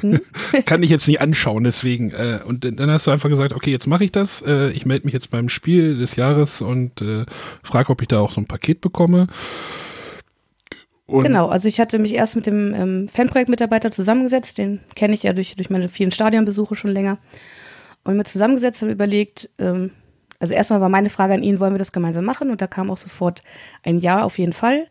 hm? 0.00 0.20
kann 0.64 0.82
ich 0.82 0.88
jetzt 0.88 1.06
nicht 1.06 1.20
anschauen, 1.20 1.64
deswegen. 1.64 2.10
Äh, 2.12 2.40
und 2.44 2.64
dann 2.64 2.90
hast 2.90 3.06
du 3.06 3.10
einfach 3.10 3.28
gesagt, 3.28 3.52
okay, 3.52 3.70
jetzt 3.70 3.86
mache 3.86 4.04
ich 4.04 4.12
das. 4.12 4.42
Äh, 4.46 4.70
ich 4.70 4.86
melde 4.86 5.04
mich 5.04 5.12
jetzt 5.12 5.30
beim 5.30 5.50
Spiel 5.50 5.98
des 5.98 6.16
Jahres 6.16 6.62
und 6.62 7.02
äh, 7.02 7.26
frage, 7.62 7.90
ob 7.90 8.00
ich 8.00 8.08
da 8.08 8.20
auch 8.20 8.30
so 8.32 8.40
ein 8.40 8.46
Paket 8.46 8.80
bekomme. 8.80 9.26
Und 11.06 11.24
genau, 11.24 11.48
also 11.48 11.68
ich 11.68 11.80
hatte 11.80 11.98
mich 11.98 12.14
erst 12.14 12.34
mit 12.34 12.46
dem 12.46 12.74
ähm, 12.74 13.08
Fanprojektmitarbeiter 13.08 13.90
zusammengesetzt, 13.90 14.56
den 14.56 14.80
kenne 14.96 15.12
ich 15.12 15.22
ja 15.22 15.34
durch, 15.34 15.54
durch 15.54 15.68
meine 15.68 15.88
vielen 15.88 16.12
Stadionbesuche 16.12 16.74
schon 16.74 16.92
länger. 16.92 17.18
Und 18.04 18.16
mit 18.16 18.26
zusammengesetzt 18.26 18.80
habe 18.80 18.92
überlegt, 18.92 19.50
ähm, 19.58 19.90
also 20.38 20.54
erstmal 20.54 20.80
war 20.80 20.88
meine 20.88 21.10
Frage 21.10 21.34
an 21.34 21.42
ihn, 21.42 21.60
wollen 21.60 21.74
wir 21.74 21.78
das 21.78 21.92
gemeinsam 21.92 22.24
machen? 22.24 22.50
Und 22.50 22.60
da 22.60 22.66
kam 22.66 22.90
auch 22.90 22.96
sofort 22.96 23.42
ein 23.82 23.98
Ja 23.98 24.22
auf 24.22 24.38
jeden 24.38 24.52
Fall. 24.52 24.86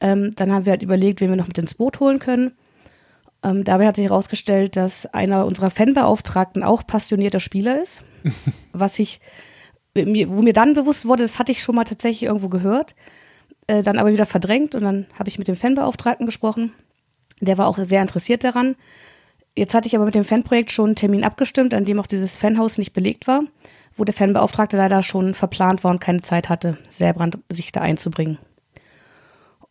Ähm, 0.00 0.34
dann 0.34 0.52
haben 0.52 0.66
wir 0.66 0.70
halt 0.72 0.82
überlegt, 0.82 1.20
wen 1.20 1.30
wir 1.30 1.36
noch 1.36 1.46
mit 1.46 1.58
ins 1.58 1.74
Boot 1.74 2.00
holen 2.00 2.18
können. 2.18 2.52
Ähm, 3.44 3.64
dabei 3.64 3.86
hat 3.86 3.96
sich 3.96 4.06
herausgestellt, 4.06 4.76
dass 4.76 5.06
einer 5.06 5.46
unserer 5.46 5.70
Fanbeauftragten 5.70 6.62
auch 6.62 6.86
passionierter 6.86 7.40
Spieler 7.40 7.80
ist. 7.80 8.02
was 8.72 8.98
ich, 8.98 9.20
wo 9.94 10.42
mir 10.42 10.52
dann 10.52 10.74
bewusst 10.74 11.06
wurde, 11.06 11.24
das 11.24 11.38
hatte 11.38 11.52
ich 11.52 11.62
schon 11.62 11.74
mal 11.74 11.84
tatsächlich 11.84 12.24
irgendwo 12.24 12.48
gehört, 12.48 12.94
äh, 13.66 13.82
dann 13.82 13.98
aber 13.98 14.12
wieder 14.12 14.26
verdrängt 14.26 14.74
und 14.74 14.82
dann 14.82 15.06
habe 15.18 15.28
ich 15.28 15.38
mit 15.38 15.48
dem 15.48 15.56
Fanbeauftragten 15.56 16.26
gesprochen. 16.26 16.72
Der 17.40 17.58
war 17.58 17.66
auch 17.66 17.78
sehr 17.78 18.00
interessiert 18.00 18.44
daran. 18.44 18.76
Jetzt 19.56 19.74
hatte 19.74 19.86
ich 19.86 19.96
aber 19.96 20.04
mit 20.04 20.14
dem 20.14 20.24
Fanprojekt 20.24 20.70
schon 20.70 20.86
einen 20.86 20.96
Termin 20.96 21.24
abgestimmt, 21.24 21.74
an 21.74 21.84
dem 21.84 21.98
auch 22.00 22.06
dieses 22.06 22.38
Fanhaus 22.38 22.78
nicht 22.78 22.92
belegt 22.92 23.26
war, 23.26 23.42
wo 23.96 24.04
der 24.04 24.14
Fanbeauftragte 24.14 24.76
leider 24.76 25.02
schon 25.02 25.34
verplant 25.34 25.84
war 25.84 25.90
und 25.90 26.00
keine 26.00 26.22
Zeit 26.22 26.48
hatte, 26.48 26.78
selber 26.88 27.28
sich 27.50 27.72
da 27.72 27.80
einzubringen. 27.80 28.38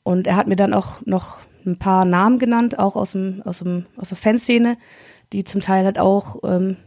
Und 0.04 0.28
er 0.28 0.36
hat 0.36 0.48
mir 0.48 0.56
dann 0.56 0.74
auch 0.74 1.06
noch 1.06 1.38
ein 1.66 1.78
paar 1.78 2.06
Namen 2.06 2.40
genannt, 2.40 2.80
auch 2.80 2.96
aus, 2.96 3.12
dem, 3.12 3.42
aus, 3.46 3.60
dem, 3.60 3.86
aus 3.98 4.10
der 4.10 4.18
Fanszene, 4.18 4.78
die 5.32 5.44
zum 5.44 5.62
Teil 5.62 5.86
halt 5.86 6.00
auch 6.00 6.38
ähm, 6.44 6.78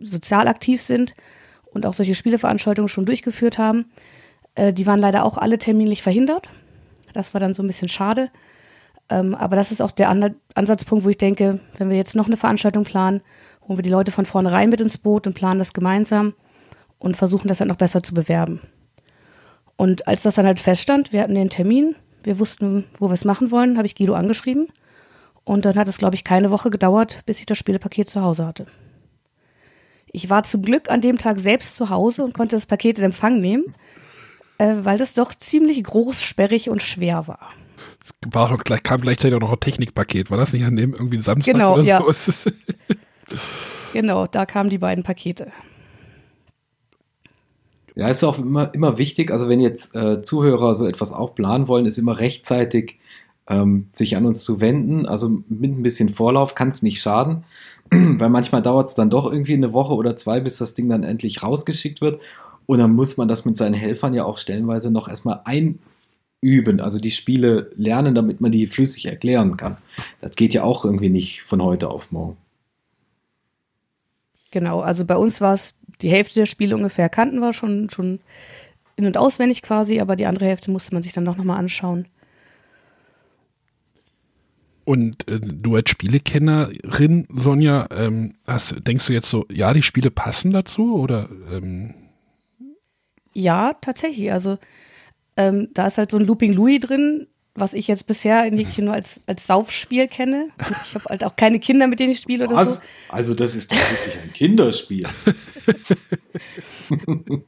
sozial 0.00 0.46
aktiv 0.48 0.82
sind 0.82 1.14
und 1.72 1.86
auch 1.86 1.94
solche 1.94 2.14
Spieleveranstaltungen 2.14 2.88
schon 2.88 3.06
durchgeführt 3.06 3.58
haben. 3.58 3.86
Äh, 4.54 4.72
die 4.72 4.86
waren 4.86 5.00
leider 5.00 5.24
auch 5.24 5.38
alle 5.38 5.58
terminlich 5.58 6.02
verhindert. 6.02 6.48
Das 7.12 7.34
war 7.34 7.40
dann 7.40 7.54
so 7.54 7.62
ein 7.62 7.66
bisschen 7.66 7.88
schade. 7.88 8.30
Ähm, 9.08 9.34
aber 9.34 9.56
das 9.56 9.72
ist 9.72 9.80
auch 9.80 9.90
der 9.90 10.10
An 10.10 10.36
Ansatzpunkt, 10.54 11.04
wo 11.04 11.08
ich 11.08 11.18
denke, 11.18 11.60
wenn 11.78 11.90
wir 11.90 11.96
jetzt 11.96 12.14
noch 12.14 12.26
eine 12.26 12.36
Veranstaltung 12.36 12.84
planen, 12.84 13.22
holen 13.66 13.78
wir 13.78 13.82
die 13.82 13.90
Leute 13.90 14.12
von 14.12 14.26
vornherein 14.26 14.70
mit 14.70 14.80
ins 14.80 14.98
Boot 14.98 15.26
und 15.26 15.34
planen 15.34 15.58
das 15.58 15.72
gemeinsam 15.72 16.34
und 17.00 17.16
versuchen 17.16 17.48
das 17.48 17.58
halt 17.58 17.68
noch 17.68 17.76
besser 17.76 18.04
zu 18.04 18.14
bewerben. 18.14 18.60
Und 19.76 20.06
als 20.06 20.22
das 20.22 20.36
dann 20.36 20.46
halt 20.46 20.60
feststand, 20.60 21.12
wir 21.12 21.22
hatten 21.22 21.34
den 21.34 21.50
Termin, 21.50 21.96
wir 22.22 22.38
wussten, 22.38 22.84
wo 22.98 23.08
wir 23.08 23.14
es 23.14 23.24
machen 23.24 23.50
wollen, 23.50 23.78
habe 23.78 23.86
ich 23.86 23.96
Guido 23.96 24.14
angeschrieben. 24.14 24.68
Und 25.42 25.64
dann 25.64 25.76
hat 25.76 25.88
es, 25.88 25.98
glaube 25.98 26.14
ich, 26.14 26.22
keine 26.22 26.50
Woche 26.50 26.70
gedauert, 26.70 27.22
bis 27.26 27.40
ich 27.40 27.46
das 27.46 27.58
Spielepaket 27.58 28.08
zu 28.08 28.20
Hause 28.20 28.46
hatte. 28.46 28.66
Ich 30.12 30.28
war 30.28 30.42
zum 30.42 30.62
Glück 30.62 30.90
an 30.90 31.00
dem 31.00 31.18
Tag 31.18 31.38
selbst 31.38 31.76
zu 31.76 31.88
Hause 31.88 32.22
und 32.24 32.34
konnte 32.34 32.56
das 32.56 32.66
Paket 32.66 32.98
in 32.98 33.04
Empfang 33.04 33.40
nehmen, 33.40 33.74
äh, 34.58 34.74
weil 34.82 34.98
das 34.98 35.14
doch 35.14 35.34
ziemlich 35.34 35.82
groß, 35.82 36.22
sperrig 36.22 36.68
und 36.68 36.82
schwer 36.82 37.26
war. 37.26 37.50
Es 38.02 38.12
war 38.32 38.48
doch 38.48 38.62
gleich, 38.62 38.82
kam 38.82 39.00
gleichzeitig 39.00 39.36
auch 39.36 39.40
noch 39.40 39.52
ein 39.52 39.60
Technikpaket. 39.60 40.30
War 40.30 40.38
das 40.38 40.52
nicht 40.52 40.64
an 40.64 40.76
dem 40.76 40.92
irgendwie 40.92 41.22
Samstag 41.22 41.54
genau, 41.54 41.74
oder 41.74 41.82
ja. 41.82 42.02
so? 42.12 42.50
genau, 43.92 44.26
da 44.26 44.44
kamen 44.44 44.68
die 44.68 44.78
beiden 44.78 45.04
Pakete. 45.04 45.52
Ja, 47.96 48.08
ist 48.08 48.24
auch 48.24 48.38
immer, 48.38 48.72
immer 48.74 48.98
wichtig, 48.98 49.30
also 49.30 49.48
wenn 49.48 49.60
jetzt 49.60 49.94
äh, 49.94 50.22
Zuhörer 50.22 50.74
so 50.74 50.86
etwas 50.86 51.12
auch 51.12 51.34
planen 51.34 51.68
wollen, 51.68 51.86
ist 51.86 51.98
immer 51.98 52.18
rechtzeitig 52.18 52.98
ähm, 53.48 53.88
sich 53.92 54.16
an 54.16 54.24
uns 54.24 54.44
zu 54.44 54.60
wenden. 54.60 55.06
Also 55.06 55.42
mit 55.48 55.70
ein 55.70 55.82
bisschen 55.82 56.08
Vorlauf 56.08 56.54
kann 56.54 56.68
es 56.68 56.82
nicht 56.82 57.02
schaden, 57.02 57.44
weil 57.90 58.30
manchmal 58.30 58.62
dauert 58.62 58.88
es 58.88 58.94
dann 58.94 59.10
doch 59.10 59.30
irgendwie 59.30 59.54
eine 59.54 59.72
Woche 59.72 59.94
oder 59.94 60.16
zwei, 60.16 60.40
bis 60.40 60.58
das 60.58 60.74
Ding 60.74 60.88
dann 60.88 61.02
endlich 61.02 61.42
rausgeschickt 61.42 62.00
wird. 62.00 62.20
Und 62.66 62.78
dann 62.78 62.94
muss 62.94 63.16
man 63.16 63.26
das 63.26 63.44
mit 63.44 63.56
seinen 63.56 63.74
Helfern 63.74 64.14
ja 64.14 64.24
auch 64.24 64.38
stellenweise 64.38 64.92
noch 64.92 65.08
erstmal 65.08 65.40
einüben, 65.44 66.80
also 66.80 67.00
die 67.00 67.10
Spiele 67.10 67.72
lernen, 67.74 68.14
damit 68.14 68.40
man 68.40 68.52
die 68.52 68.68
flüssig 68.68 69.06
erklären 69.06 69.56
kann. 69.56 69.78
Das 70.20 70.36
geht 70.36 70.54
ja 70.54 70.62
auch 70.62 70.84
irgendwie 70.84 71.08
nicht 71.08 71.42
von 71.42 71.60
heute 71.62 71.90
auf 71.90 72.12
morgen. 72.12 72.36
Genau, 74.52 74.80
also 74.80 75.04
bei 75.04 75.16
uns 75.16 75.40
war 75.40 75.54
es 75.54 75.74
die 76.02 76.10
Hälfte 76.10 76.34
der 76.34 76.46
Spiele 76.46 76.76
ungefähr 76.76 77.08
kannten 77.08 77.40
wir 77.40 77.52
schon, 77.52 77.90
schon 77.90 78.20
in- 78.96 79.06
und 79.06 79.16
auswendig 79.16 79.62
quasi, 79.62 80.00
aber 80.00 80.16
die 80.16 80.26
andere 80.26 80.46
Hälfte 80.46 80.70
musste 80.70 80.94
man 80.94 81.02
sich 81.02 81.12
dann 81.12 81.24
doch 81.24 81.36
nochmal 81.36 81.58
anschauen. 81.58 82.06
Und 84.84 85.28
äh, 85.28 85.40
du 85.40 85.76
als 85.76 85.90
Spielekennerin, 85.90 87.26
Sonja, 87.30 87.86
ähm, 87.92 88.34
hast, 88.46 88.74
denkst 88.86 89.06
du 89.06 89.12
jetzt 89.12 89.30
so, 89.30 89.46
ja, 89.50 89.72
die 89.72 89.82
Spiele 89.82 90.10
passen 90.10 90.50
dazu 90.50 90.96
oder? 90.96 91.28
Ähm? 91.52 91.94
Ja, 93.32 93.74
tatsächlich. 93.74 94.32
Also 94.32 94.58
ähm, 95.36 95.68
da 95.74 95.86
ist 95.86 95.98
halt 95.98 96.10
so 96.10 96.18
ein 96.18 96.26
Looping 96.26 96.52
Louis 96.52 96.80
drin. 96.80 97.28
Was 97.54 97.74
ich 97.74 97.88
jetzt 97.88 98.06
bisher 98.06 98.40
eigentlich 98.40 98.78
nur 98.78 98.94
als, 98.94 99.20
als 99.26 99.46
Saufspiel 99.46 100.08
kenne. 100.08 100.48
Ich 100.84 100.94
habe 100.94 101.04
halt 101.06 101.24
auch 101.24 101.36
keine 101.36 101.58
Kinder, 101.58 101.86
mit 101.86 102.00
denen 102.00 102.12
ich 102.12 102.18
spiele 102.18 102.46
oder 102.46 102.56
was? 102.56 102.78
so. 102.78 102.82
Also 103.08 103.34
das 103.34 103.54
ist 103.54 103.72
doch 103.72 103.76
wirklich 103.76 104.22
ein 104.22 104.32
Kinderspiel. 104.32 105.06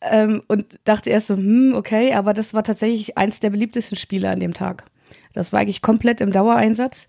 ähm, 0.00 0.42
und 0.48 0.78
dachte 0.84 1.10
erst 1.10 1.28
so, 1.28 1.36
hm, 1.36 1.74
okay, 1.74 2.14
aber 2.14 2.34
das 2.34 2.54
war 2.54 2.64
tatsächlich 2.64 3.18
eins 3.18 3.40
der 3.40 3.50
beliebtesten 3.50 3.96
Spiele 3.96 4.30
an 4.30 4.40
dem 4.40 4.54
Tag. 4.54 4.84
Das 5.32 5.52
war 5.52 5.60
eigentlich 5.60 5.82
komplett 5.82 6.20
im 6.20 6.32
Dauereinsatz, 6.32 7.08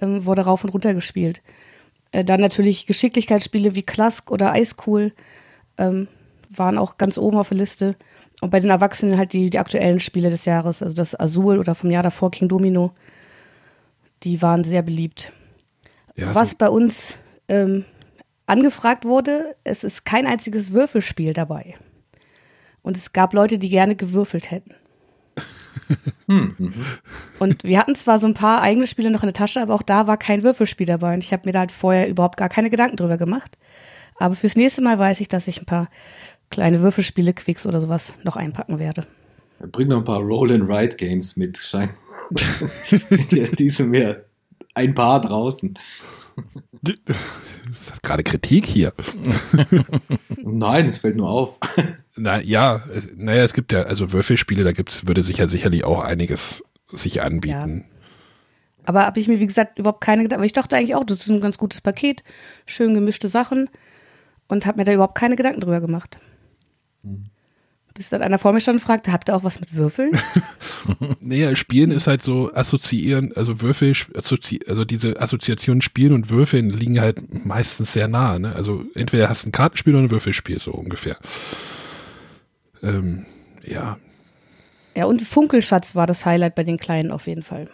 ähm, 0.00 0.24
wurde 0.24 0.42
rauf 0.42 0.64
und 0.64 0.70
runter 0.70 0.94
gespielt. 0.94 1.42
Äh, 2.12 2.24
dann 2.24 2.40
natürlich 2.40 2.86
Geschicklichkeitsspiele 2.86 3.74
wie 3.74 3.82
Klask 3.82 4.30
oder 4.30 4.52
Eiscool 4.52 5.12
ähm, 5.78 6.08
waren 6.48 6.78
auch 6.78 6.96
ganz 6.98 7.18
oben 7.18 7.36
auf 7.36 7.48
der 7.48 7.58
Liste. 7.58 7.96
Und 8.40 8.50
bei 8.50 8.60
den 8.60 8.70
Erwachsenen 8.70 9.18
halt 9.18 9.32
die, 9.32 9.50
die 9.50 9.58
aktuellen 9.58 10.00
Spiele 10.00 10.30
des 10.30 10.44
Jahres, 10.44 10.82
also 10.82 10.94
das 10.94 11.18
Azul 11.18 11.58
oder 11.58 11.74
vom 11.74 11.90
Jahr 11.90 12.02
davor 12.02 12.30
King 12.30 12.48
Domino, 12.48 12.92
die 14.22 14.42
waren 14.42 14.64
sehr 14.64 14.82
beliebt. 14.82 15.32
Ja, 16.16 16.34
Was 16.34 16.50
so 16.50 16.56
bei 16.58 16.68
uns 16.68 17.18
ähm, 17.48 17.84
angefragt 18.46 19.04
wurde, 19.04 19.56
es 19.64 19.84
ist 19.84 20.04
kein 20.04 20.26
einziges 20.26 20.72
Würfelspiel 20.72 21.32
dabei. 21.32 21.74
Und 22.82 22.96
es 22.96 23.12
gab 23.12 23.32
Leute, 23.32 23.58
die 23.58 23.68
gerne 23.68 23.96
gewürfelt 23.96 24.50
hätten. 24.50 24.74
Hm, 26.28 26.56
mhm. 26.58 26.74
Und 27.38 27.62
wir 27.62 27.78
hatten 27.78 27.94
zwar 27.94 28.18
so 28.18 28.26
ein 28.26 28.34
paar 28.34 28.60
eigene 28.60 28.88
Spiele 28.88 29.12
noch 29.12 29.22
in 29.22 29.28
der 29.28 29.34
Tasche, 29.34 29.60
aber 29.60 29.74
auch 29.74 29.82
da 29.82 30.08
war 30.08 30.16
kein 30.16 30.42
Würfelspiel 30.42 30.86
dabei. 30.86 31.14
Und 31.14 31.22
ich 31.22 31.32
habe 31.32 31.42
mir 31.44 31.52
da 31.52 31.60
halt 31.60 31.70
vorher 31.70 32.08
überhaupt 32.08 32.36
gar 32.36 32.48
keine 32.48 32.70
Gedanken 32.70 32.96
drüber 32.96 33.16
gemacht. 33.16 33.56
Aber 34.18 34.34
fürs 34.34 34.56
nächste 34.56 34.82
Mal 34.82 34.98
weiß 34.98 35.20
ich, 35.20 35.28
dass 35.28 35.46
ich 35.46 35.60
ein 35.60 35.66
paar 35.66 35.88
kleine 36.50 36.80
Würfelspiele, 36.80 37.32
Quicks 37.32 37.66
oder 37.66 37.80
sowas 37.80 38.14
noch 38.22 38.36
einpacken 38.36 38.78
werde. 38.78 39.06
Bring 39.72 39.88
noch 39.88 39.98
ein 39.98 40.04
paar 40.04 40.20
Roll-and-Ride-Games 40.20 41.36
mit, 41.36 41.56
scheint. 41.56 41.90
die 43.58 43.70
sind 43.70 43.90
mir 43.90 44.26
ein 44.74 44.94
paar 44.94 45.20
draußen. 45.20 45.78
Das 46.82 46.96
ist 47.92 48.02
gerade 48.02 48.22
Kritik 48.22 48.66
hier. 48.66 48.92
Nein, 50.42 50.86
es 50.86 50.98
fällt 50.98 51.16
nur 51.16 51.30
auf. 51.30 51.58
Na 52.16 52.40
ja, 52.40 52.82
es, 52.94 53.10
naja, 53.16 53.44
es 53.44 53.54
gibt 53.54 53.72
ja, 53.72 53.82
also 53.82 54.12
Würfelspiele, 54.12 54.64
da 54.64 54.72
gibt's, 54.72 55.06
würde 55.06 55.22
sich 55.22 55.38
ja 55.38 55.48
sicherlich 55.48 55.84
auch 55.84 56.00
einiges 56.00 56.62
sich 56.90 57.22
anbieten. 57.22 57.84
Ja. 57.88 57.96
Aber 58.84 59.04
habe 59.04 59.18
ich 59.18 59.28
mir, 59.28 59.40
wie 59.40 59.46
gesagt, 59.46 59.78
überhaupt 59.78 60.00
keine 60.00 60.22
Gedanken. 60.22 60.40
Aber 60.40 60.46
ich 60.46 60.52
dachte 60.52 60.76
eigentlich 60.76 60.94
auch, 60.94 61.04
das 61.04 61.20
ist 61.20 61.28
ein 61.28 61.40
ganz 61.40 61.58
gutes 61.58 61.80
Paket, 61.80 62.22
schön 62.66 62.94
gemischte 62.94 63.28
Sachen 63.28 63.68
und 64.48 64.64
habe 64.64 64.78
mir 64.78 64.84
da 64.84 64.92
überhaupt 64.92 65.16
keine 65.16 65.36
Gedanken 65.36 65.60
drüber 65.60 65.80
gemacht. 65.80 66.20
Hm. 67.06 67.24
Bis 67.94 68.10
dann 68.10 68.20
einer 68.20 68.36
vor 68.36 68.52
mir 68.52 68.60
stand 68.60 68.76
und 68.76 68.84
fragte, 68.84 69.10
habt 69.10 69.30
ihr 69.30 69.34
auch 69.34 69.42
was 69.42 69.58
mit 69.58 69.74
Würfeln? 69.74 70.10
naja, 71.20 71.56
Spielen 71.56 71.90
ist 71.90 72.06
halt 72.06 72.22
so 72.22 72.52
assoziieren, 72.52 73.32
also 73.34 73.62
Würfel, 73.62 73.94
assozi 74.14 74.60
also 74.68 74.84
diese 74.84 75.18
Assoziationen 75.18 75.80
Spielen 75.80 76.12
und 76.12 76.28
Würfeln 76.28 76.68
liegen 76.68 77.00
halt 77.00 77.46
meistens 77.46 77.94
sehr 77.94 78.06
nah. 78.06 78.38
Ne? 78.38 78.54
Also 78.54 78.84
entweder 78.94 79.30
hast 79.30 79.44
du 79.44 79.48
ein 79.48 79.52
Kartenspiel 79.52 79.94
oder 79.94 80.04
ein 80.04 80.10
Würfelspiel, 80.10 80.60
so 80.60 80.72
ungefähr. 80.72 81.16
Ähm, 82.82 83.24
ja. 83.64 83.98
Ja, 84.94 85.06
und 85.06 85.22
Funkelschatz 85.22 85.94
war 85.94 86.06
das 86.06 86.26
Highlight 86.26 86.54
bei 86.54 86.64
den 86.64 86.76
Kleinen 86.76 87.10
auf 87.10 87.26
jeden 87.26 87.42
Fall. 87.42 87.66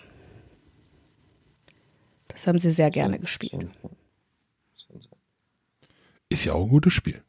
Das 2.28 2.46
haben 2.46 2.60
sie 2.60 2.70
sehr 2.70 2.92
gerne 2.92 3.18
gespielt. 3.18 3.70
Ist 6.28 6.44
ja 6.44 6.52
auch 6.52 6.62
ein 6.62 6.70
gutes 6.70 6.92
Spiel. 6.92 7.22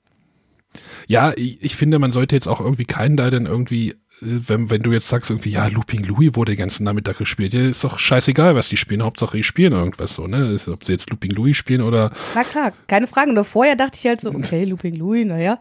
Ja, 1.07 1.34
ich, 1.36 1.61
ich, 1.61 1.76
finde, 1.76 1.99
man 1.99 2.11
sollte 2.11 2.36
jetzt 2.36 2.47
auch 2.47 2.59
irgendwie 2.59 2.86
keinen 2.86 3.17
da 3.17 3.30
dann 3.30 3.45
irgendwie, 3.45 3.89
äh, 3.89 3.95
wenn, 4.21 4.69
wenn 4.69 4.82
du 4.82 4.91
jetzt 4.91 5.09
sagst, 5.09 5.30
irgendwie, 5.30 5.51
ja, 5.51 5.67
Looping 5.67 6.03
Louis 6.03 6.32
wurde 6.34 6.53
den 6.53 6.59
ganzen 6.59 6.84
Nachmittag 6.84 7.17
gespielt, 7.17 7.53
ja, 7.53 7.61
ist 7.61 7.84
doch 7.84 7.99
scheißegal, 7.99 8.55
was 8.55 8.69
die 8.69 8.78
spielen, 8.78 9.03
Hauptsache 9.03 9.38
die 9.38 9.43
spielen 9.43 9.74
irgendwas 9.74 10.15
so, 10.15 10.28
ne? 10.28 10.57
Ob 10.67 10.86
sie 10.86 10.91
jetzt 10.91 11.09
Looping 11.09 11.32
Louis 11.32 11.57
spielen 11.57 11.82
oder. 11.82 12.11
Na 12.36 12.43
klar, 12.43 12.74
keine 12.88 13.07
Frage. 13.07 13.34
Nur 13.34 13.43
vorher 13.43 13.76
dachte 13.76 13.97
ich 13.99 14.07
halt 14.07 14.21
so, 14.21 14.30
okay, 14.30 14.63
Looping 14.65 14.95
Louis, 14.95 15.26
naja. 15.26 15.59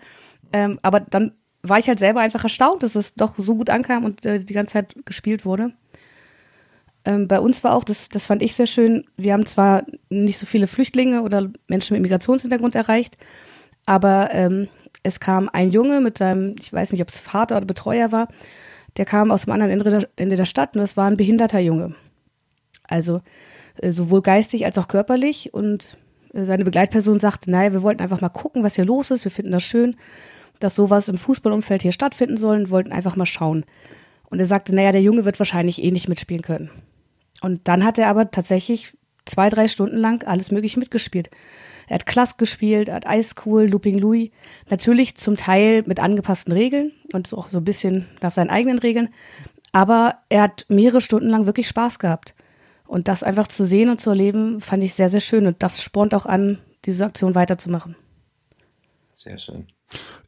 Ähm, 0.53 0.79
aber 0.83 1.01
dann 1.01 1.33
war 1.63 1.79
ich 1.79 1.89
halt 1.89 1.99
selber 1.99 2.21
einfach 2.21 2.43
erstaunt, 2.43 2.83
dass 2.83 2.97
es 2.97 3.15
doch 3.15 3.35
so 3.39 3.55
gut 3.55 3.71
ankam 3.71 4.05
und 4.05 4.27
äh, 4.27 4.45
die 4.45 4.55
ganze 4.55 4.75
Zeit 4.75 4.95
gespielt 5.05 5.45
wurde. 5.45 5.73
Ähm, 7.05 7.29
bei 7.29 7.41
uns 7.41 7.65
war 7.65 7.75
auch, 7.75 7.85
das, 7.85 8.09
das 8.09 8.27
fand 8.27 8.43
ich 8.43 8.55
sehr 8.55 8.67
schön, 8.67 9.05
wir 9.17 9.33
haben 9.33 9.47
zwar 9.47 9.85
nicht 10.09 10.39
so 10.39 10.47
viele 10.47 10.67
Flüchtlinge 10.67 11.23
oder 11.23 11.51
Menschen 11.67 11.95
mit 11.95 12.03
Migrationshintergrund 12.03 12.75
erreicht, 12.75 13.17
aber 13.87 14.29
ähm, 14.33 14.69
es 15.03 15.21
kam 15.21 15.49
ein 15.53 15.71
Junge 15.71 16.01
mit 16.01 16.19
seinem, 16.19 16.55
ich 16.61 16.73
weiß 16.73 16.93
nicht, 16.93 17.03
ob 17.03 17.09
es 17.09 17.21
Vater 17.21 17.57
oder 17.57 17.67
Betreuer 17.67 18.13
war, 18.13 18.29
der 18.97 19.05
kam 19.05 19.31
aus 19.31 19.45
dem 19.45 19.53
anderen 19.53 20.07
Ende 20.17 20.37
der 20.37 20.45
Stadt 20.45 20.75
und 20.75 20.81
das 20.81 20.97
war 20.97 21.07
ein 21.07 21.17
behinderter 21.17 21.59
Junge. 21.59 21.95
Also 22.85 23.21
äh, 23.79 23.91
sowohl 23.91 24.23
geistig 24.23 24.65
als 24.65 24.79
auch 24.79 24.89
körperlich 24.89 25.55
und 25.55 25.97
äh, 26.35 26.45
seine 26.45 26.65
Begleitperson 26.65 27.19
sagte, 27.19 27.51
naja, 27.51 27.73
wir 27.73 27.83
wollten 27.83 28.03
einfach 28.03 28.21
mal 28.21 28.29
gucken, 28.29 28.63
was 28.63 28.77
hier 28.77 28.85
los 28.85 29.11
ist, 29.11 29.25
wir 29.25 29.31
finden 29.31 29.53
das 29.53 29.63
schön, 29.63 29.97
dass 30.61 30.75
sowas 30.75 31.09
im 31.09 31.19
Fußballumfeld 31.19 31.83
hier 31.83 31.93
stattfinden 31.93 32.37
soll 32.37 32.57
und 32.59 32.71
wollten 32.71 32.93
einfach 32.93 33.17
mal 33.17 33.27
schauen. 33.27 33.65
Und 34.31 34.39
er 34.39 34.47
sagte, 34.47 34.75
naja, 34.75 34.93
der 34.93 35.03
Junge 35.03 35.25
wird 35.25 35.39
wahrscheinlich 35.39 35.83
eh 35.83 35.91
nicht 35.91 36.09
mitspielen 36.09 36.43
können. 36.43 36.71
Und 37.43 37.67
dann 37.69 37.85
hat 37.85 37.99
er 37.99 38.09
aber 38.09 38.31
tatsächlich 38.31 38.97
zwei, 39.27 39.49
drei 39.49 39.69
Stunden 39.69 39.97
lang 39.97 40.25
alles 40.25 40.51
Mögliche 40.51 40.79
mitgespielt. 40.79 41.31
Er 41.93 41.97
hat 41.97 42.07
Klass 42.07 42.39
gespielt, 42.39 42.89
er 42.89 42.95
hat 42.95 43.05
Ice 43.07 43.35
Cool, 43.45 43.67
Looping 43.67 43.99
Louis. 43.99 44.31
Natürlich 44.71 45.15
zum 45.17 45.37
Teil 45.37 45.83
mit 45.85 46.01
angepassten 46.01 46.51
Regeln 46.51 46.93
und 47.13 47.31
auch 47.35 47.49
so 47.49 47.59
ein 47.59 47.65
bisschen 47.65 48.09
nach 48.23 48.33
seinen 48.33 48.49
eigenen 48.49 48.79
Regeln. 48.79 49.11
Aber 49.73 50.15
er 50.31 50.41
hat 50.41 50.65
mehrere 50.71 51.03
Stunden 51.03 51.29
lang 51.29 51.45
wirklich 51.45 51.69
Spaß 51.69 51.99
gehabt. 51.99 52.35
Und 52.87 53.09
das 53.09 53.23
einfach 53.23 53.47
zu 53.47 53.67
sehen 53.67 53.91
und 53.91 54.01
zu 54.01 54.09
erleben, 54.09 54.63
fand 54.63 54.83
ich 54.83 54.95
sehr, 54.95 55.11
sehr 55.11 55.21
schön. 55.21 55.47
Und 55.47 55.63
das 55.63 55.83
spornt 55.83 56.15
auch 56.15 56.25
an, 56.25 56.61
diese 56.87 57.05
Aktion 57.05 57.35
weiterzumachen. 57.35 57.95
Sehr 59.13 59.37
schön. 59.37 59.67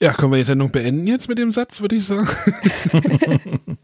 Ja, 0.02 0.12
können 0.12 0.32
wir 0.32 0.36
die 0.36 0.44
Sendung 0.44 0.70
beenden 0.70 1.06
jetzt 1.06 1.30
mit 1.30 1.38
dem 1.38 1.52
Satz, 1.52 1.80
würde 1.80 1.96
ich 1.96 2.04
sagen. 2.04 2.28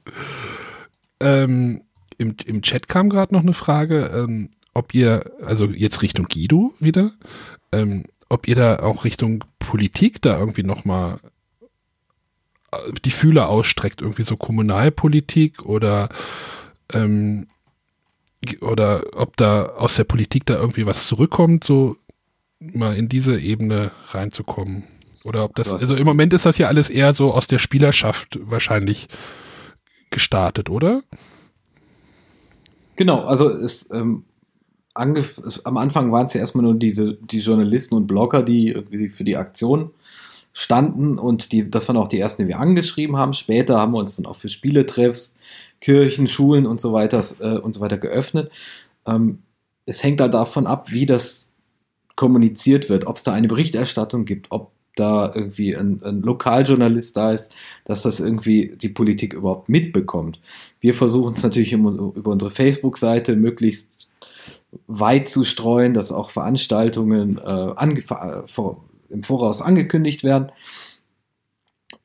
ähm, 1.20 1.80
im, 2.18 2.36
Im 2.44 2.60
Chat 2.60 2.88
kam 2.88 3.08
gerade 3.08 3.32
noch 3.32 3.40
eine 3.40 3.54
Frage, 3.54 4.10
ähm, 4.14 4.50
ob 4.74 4.94
ihr, 4.94 5.24
also 5.42 5.66
jetzt 5.66 6.02
Richtung 6.02 6.26
Guido 6.26 6.74
wieder, 6.78 7.12
ähm, 7.72 8.04
ob 8.28 8.48
ihr 8.48 8.54
da 8.54 8.80
auch 8.80 9.04
Richtung 9.04 9.44
Politik 9.58 10.22
da 10.22 10.38
irgendwie 10.38 10.62
nochmal 10.62 11.20
äh, 12.72 12.92
die 13.04 13.10
Fühler 13.10 13.48
ausstreckt, 13.48 14.02
irgendwie 14.02 14.24
so 14.24 14.36
Kommunalpolitik 14.36 15.64
oder 15.64 16.08
ähm, 16.92 17.46
oder 18.60 19.02
ob 19.14 19.36
da 19.36 19.64
aus 19.64 19.96
der 19.96 20.04
Politik 20.04 20.46
da 20.46 20.56
irgendwie 20.56 20.86
was 20.86 21.06
zurückkommt, 21.06 21.64
so 21.64 21.96
mal 22.58 22.96
in 22.96 23.08
diese 23.08 23.38
Ebene 23.38 23.90
reinzukommen. 24.08 24.84
Oder 25.24 25.44
ob 25.44 25.54
das, 25.54 25.70
also, 25.70 25.84
also 25.84 25.96
im 25.96 26.06
Moment 26.06 26.32
ist 26.32 26.46
das 26.46 26.56
ja 26.56 26.68
alles 26.68 26.88
eher 26.88 27.12
so 27.12 27.34
aus 27.34 27.46
der 27.46 27.58
Spielerschaft 27.58 28.38
wahrscheinlich 28.40 29.08
gestartet, 30.10 30.70
oder? 30.70 31.02
Genau, 32.96 33.24
also 33.24 33.50
es 33.50 33.90
ähm, 33.90 34.24
am 34.95 35.76
Anfang 35.76 36.12
waren 36.12 36.26
es 36.26 36.34
ja 36.34 36.41
erstmal 36.41 36.64
nur 36.64 36.74
diese, 36.74 37.14
die 37.14 37.38
Journalisten 37.38 37.95
und 37.95 38.07
Blogger, 38.07 38.43
die 38.43 38.74
für 39.11 39.24
die 39.24 39.36
Aktion 39.36 39.91
standen 40.53 41.18
und 41.18 41.53
die, 41.53 41.70
das 41.70 41.88
waren 41.88 41.97
auch 41.97 42.09
die 42.09 42.18
ersten, 42.18 42.43
die 42.43 42.49
wir 42.49 42.59
angeschrieben 42.59 43.16
haben. 43.16 43.32
Später 43.32 43.78
haben 43.78 43.93
wir 43.93 43.99
uns 43.99 44.16
dann 44.16 44.26
auch 44.26 44.36
für 44.36 44.49
Spieletreffs, 44.49 45.36
Kirchen, 45.80 46.26
Schulen 46.26 46.66
und 46.66 46.80
so 46.80 46.93
weiter 46.93 47.24
äh, 47.41 47.59
und 47.59 47.72
so 47.72 47.80
weiter 47.80 47.99
geöffnet. 47.99 48.51
Ähm, 49.07 49.43
es 49.86 50.03
hängt 50.03 50.20
halt 50.20 50.34
davon 50.34 50.66
ab, 50.66 50.91
wie 50.91 51.07
das 51.07 51.53
kommuniziert 52.16 52.88
wird, 52.91 53.07
ob 53.07 53.16
es 53.16 53.22
da 53.22 53.32
eine 53.32 53.49
Berichterstattung 53.49 54.24
gibt, 54.24 54.49
ob 54.51 54.72
da 54.97 55.32
irgendwie 55.34 55.74
ein, 55.76 56.03
ein, 56.03 56.20
Lokaljournalist 56.20 57.16
da 57.16 57.32
ist, 57.32 57.55
dass 57.84 58.03
das 58.03 58.20
irgendwie 58.20 58.74
die 58.76 58.88
Politik 58.88 59.32
überhaupt 59.32 59.68
mitbekommt. 59.68 60.41
Wir 60.80 60.95
versuchen 60.95 61.34
es 61.34 61.43
natürlich 61.43 61.72
über 61.72 62.30
unsere 62.30 62.51
Facebook-Seite 62.51 63.36
möglichst 63.36 64.12
weit 64.86 65.28
zu 65.28 65.44
streuen, 65.44 65.94
dass 65.94 66.12
auch 66.12 66.30
Veranstaltungen 66.30 67.38
äh, 67.38 68.46
vor, 68.46 68.84
im 69.08 69.22
Voraus 69.22 69.62
angekündigt 69.62 70.24
werden. 70.24 70.52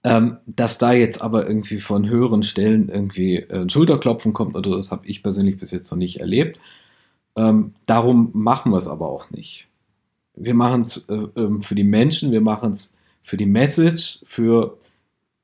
Ähm, 0.04 0.38
dass 0.46 0.78
da 0.78 0.94
jetzt 0.94 1.22
aber 1.22 1.48
irgendwie 1.48 1.80
von 1.80 2.08
höheren 2.08 2.44
Stellen 2.44 2.90
irgendwie 2.90 3.38
äh, 3.38 3.62
ein 3.62 3.70
Schulterklopfen 3.70 4.34
kommt 4.34 4.56
oder 4.56 4.76
das 4.76 4.92
habe 4.92 5.08
ich 5.08 5.24
persönlich 5.24 5.58
bis 5.58 5.72
jetzt 5.72 5.90
noch 5.90 5.98
nicht 5.98 6.20
erlebt. 6.20 6.60
Ähm, 7.36 7.74
darum 7.88 8.30
machen 8.34 8.72
wir 8.72 8.78
es 8.78 8.88
aber 8.88 9.10
auch 9.10 9.32
nicht. 9.32 9.68
Wir 10.36 10.54
machen 10.54 10.82
es 10.82 11.06
äh, 11.10 11.16
äh, 11.16 11.62
für 11.62 11.76
die 11.76 11.84
Menschen, 11.84 12.32
wir 12.32 12.42
machen 12.42 12.72
es 12.72 12.94
für 13.24 13.38
die 13.38 13.48
Message, 13.48 14.20
für 14.26 14.78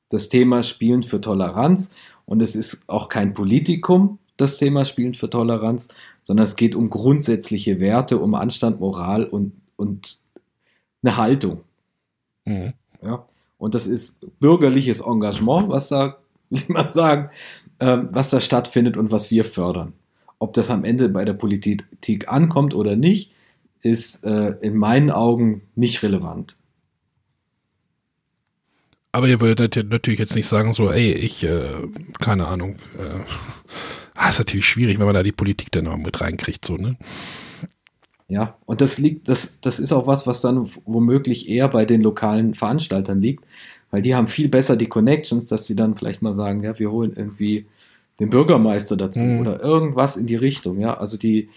das 0.09 0.29
Thema 0.29 0.61
Spielen 0.61 1.01
für 1.01 1.21
Toleranz 1.21 1.91
und 2.25 2.41
es 2.41 2.55
ist 2.55 2.83
auch 2.87 3.09
kein 3.09 3.33
Politikum, 3.33 4.19
das 4.41 4.57
Thema 4.57 4.85
Spielen 4.85 5.13
für 5.13 5.29
Toleranz, 5.29 5.87
sondern 6.23 6.43
es 6.43 6.55
geht 6.55 6.75
um 6.75 6.89
grundsätzliche 6.89 7.79
Werte, 7.79 8.17
um 8.17 8.35
Anstand, 8.35 8.79
Moral 8.79 9.25
und, 9.25 9.53
und 9.75 10.19
eine 11.03 11.17
Haltung. 11.17 11.61
Mhm. 12.45 12.73
Ja, 13.01 13.25
und 13.57 13.75
das 13.75 13.87
ist 13.87 14.25
bürgerliches 14.39 15.01
Engagement, 15.01 15.69
was 15.69 15.89
da, 15.89 16.17
will 16.49 16.59
ich 16.59 16.69
mal 16.69 16.91
sagen, 16.91 17.29
ähm, 17.79 18.09
was 18.11 18.29
da 18.29 18.41
stattfindet 18.41 18.97
und 18.97 19.11
was 19.11 19.31
wir 19.31 19.43
fördern. 19.43 19.93
Ob 20.39 20.53
das 20.53 20.71
am 20.71 20.83
Ende 20.83 21.09
bei 21.09 21.23
der 21.23 21.33
Politik 21.33 21.85
ankommt 22.27 22.73
oder 22.73 22.95
nicht, 22.95 23.31
ist 23.81 24.23
äh, 24.23 24.55
in 24.61 24.75
meinen 24.75 25.11
Augen 25.11 25.61
nicht 25.75 26.01
relevant. 26.03 26.57
Aber 29.11 29.27
ihr 29.27 29.41
würdet 29.41 29.75
natürlich 29.89 30.19
jetzt 30.19 30.35
nicht 30.35 30.47
sagen, 30.47 30.73
so, 30.73 30.89
ey, 30.89 31.11
ich, 31.11 31.43
äh, 31.43 31.87
keine 32.19 32.47
Ahnung, 32.47 32.77
äh, 32.97 33.19
ah, 34.15 34.29
ist 34.29 34.39
natürlich 34.39 34.65
schwierig, 34.65 34.99
wenn 34.99 35.05
man 35.05 35.15
da 35.15 35.23
die 35.23 35.31
Politik 35.31 35.71
dann 35.71 35.85
noch 35.85 35.97
mit 35.97 36.21
reinkriegt, 36.21 36.65
so, 36.65 36.77
ne? 36.77 36.97
Ja, 38.27 38.55
und 38.65 38.79
das 38.79 38.97
liegt, 38.97 39.27
das, 39.27 39.59
das 39.59 39.77
ist 39.77 39.91
auch 39.91 40.07
was, 40.07 40.25
was 40.25 40.39
dann 40.39 40.69
womöglich 40.85 41.49
eher 41.49 41.67
bei 41.67 41.83
den 41.83 42.01
lokalen 42.01 42.55
Veranstaltern 42.55 43.21
liegt, 43.21 43.43
weil 43.89 44.01
die 44.01 44.15
haben 44.15 44.27
viel 44.27 44.47
besser 44.47 44.77
die 44.77 44.87
Connections, 44.87 45.47
dass 45.47 45.65
sie 45.65 45.75
dann 45.75 45.97
vielleicht 45.97 46.21
mal 46.21 46.31
sagen, 46.31 46.63
ja, 46.63 46.79
wir 46.79 46.91
holen 46.91 47.11
irgendwie 47.13 47.65
den 48.21 48.29
Bürgermeister 48.29 48.95
dazu 48.95 49.21
mhm. 49.21 49.41
oder 49.41 49.61
irgendwas 49.61 50.15
in 50.15 50.27
die 50.27 50.37
Richtung, 50.37 50.79
ja. 50.79 50.93
Also 50.93 51.17
die, 51.17 51.49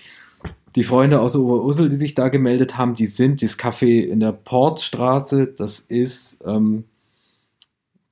die 0.75 0.83
Freunde 0.83 1.21
aus 1.21 1.37
Oberursel, 1.37 1.89
die 1.89 1.97
sich 1.97 2.15
da 2.15 2.29
gemeldet 2.29 2.77
haben, 2.77 2.97
die 2.97 3.07
sind, 3.07 3.41
dieses 3.41 3.57
Café 3.57 4.01
in 4.01 4.19
der 4.19 4.33
Portstraße, 4.33 5.47
das 5.47 5.79
ist, 5.79 6.43
ähm, 6.45 6.85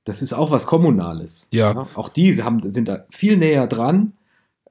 das 0.05 0.21
ist 0.21 0.31
auch 0.31 0.51
was 0.51 0.65
Kommunales. 0.67 1.49
Ja. 1.51 1.73
ja. 1.73 1.87
Auch 1.95 2.07
die 2.07 2.41
haben, 2.41 2.61
sind 2.67 2.87
da 2.87 3.05
viel 3.09 3.35
näher 3.35 3.67
dran, 3.67 4.13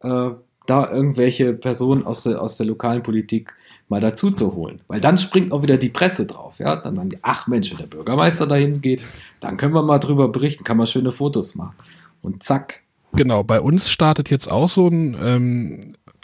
äh, 0.02 0.30
da 0.66 0.90
irgendwelche 0.90 1.52
Personen 1.54 2.04
aus 2.04 2.22
der, 2.22 2.40
aus 2.40 2.56
der 2.56 2.66
lokalen 2.66 3.02
Politik 3.02 3.54
mal 3.88 4.00
dazu 4.00 4.30
zu 4.30 4.54
holen. 4.54 4.80
Weil 4.88 5.00
dann 5.00 5.18
springt 5.18 5.52
auch 5.52 5.62
wieder 5.62 5.76
die 5.76 5.88
Presse 5.88 6.26
drauf. 6.26 6.58
Ja? 6.58 6.76
Dann 6.76 6.96
sagen 6.96 7.10
die, 7.10 7.18
ach 7.22 7.46
Mensch, 7.46 7.70
wenn 7.70 7.78
der 7.78 7.86
Bürgermeister 7.86 8.46
dahin 8.46 8.80
geht, 8.80 9.02
dann 9.40 9.56
können 9.56 9.74
wir 9.74 9.82
mal 9.82 9.98
drüber 9.98 10.28
berichten, 10.28 10.64
kann 10.64 10.76
man 10.76 10.86
schöne 10.86 11.12
Fotos 11.12 11.54
machen. 11.54 11.74
Und 12.22 12.42
zack. 12.42 12.80
Genau, 13.14 13.42
bei 13.42 13.60
uns 13.60 13.90
startet 13.90 14.30
jetzt 14.30 14.50
auch 14.50 14.68
so 14.68 14.88
ein 14.88 15.16
ähm, 15.22 15.80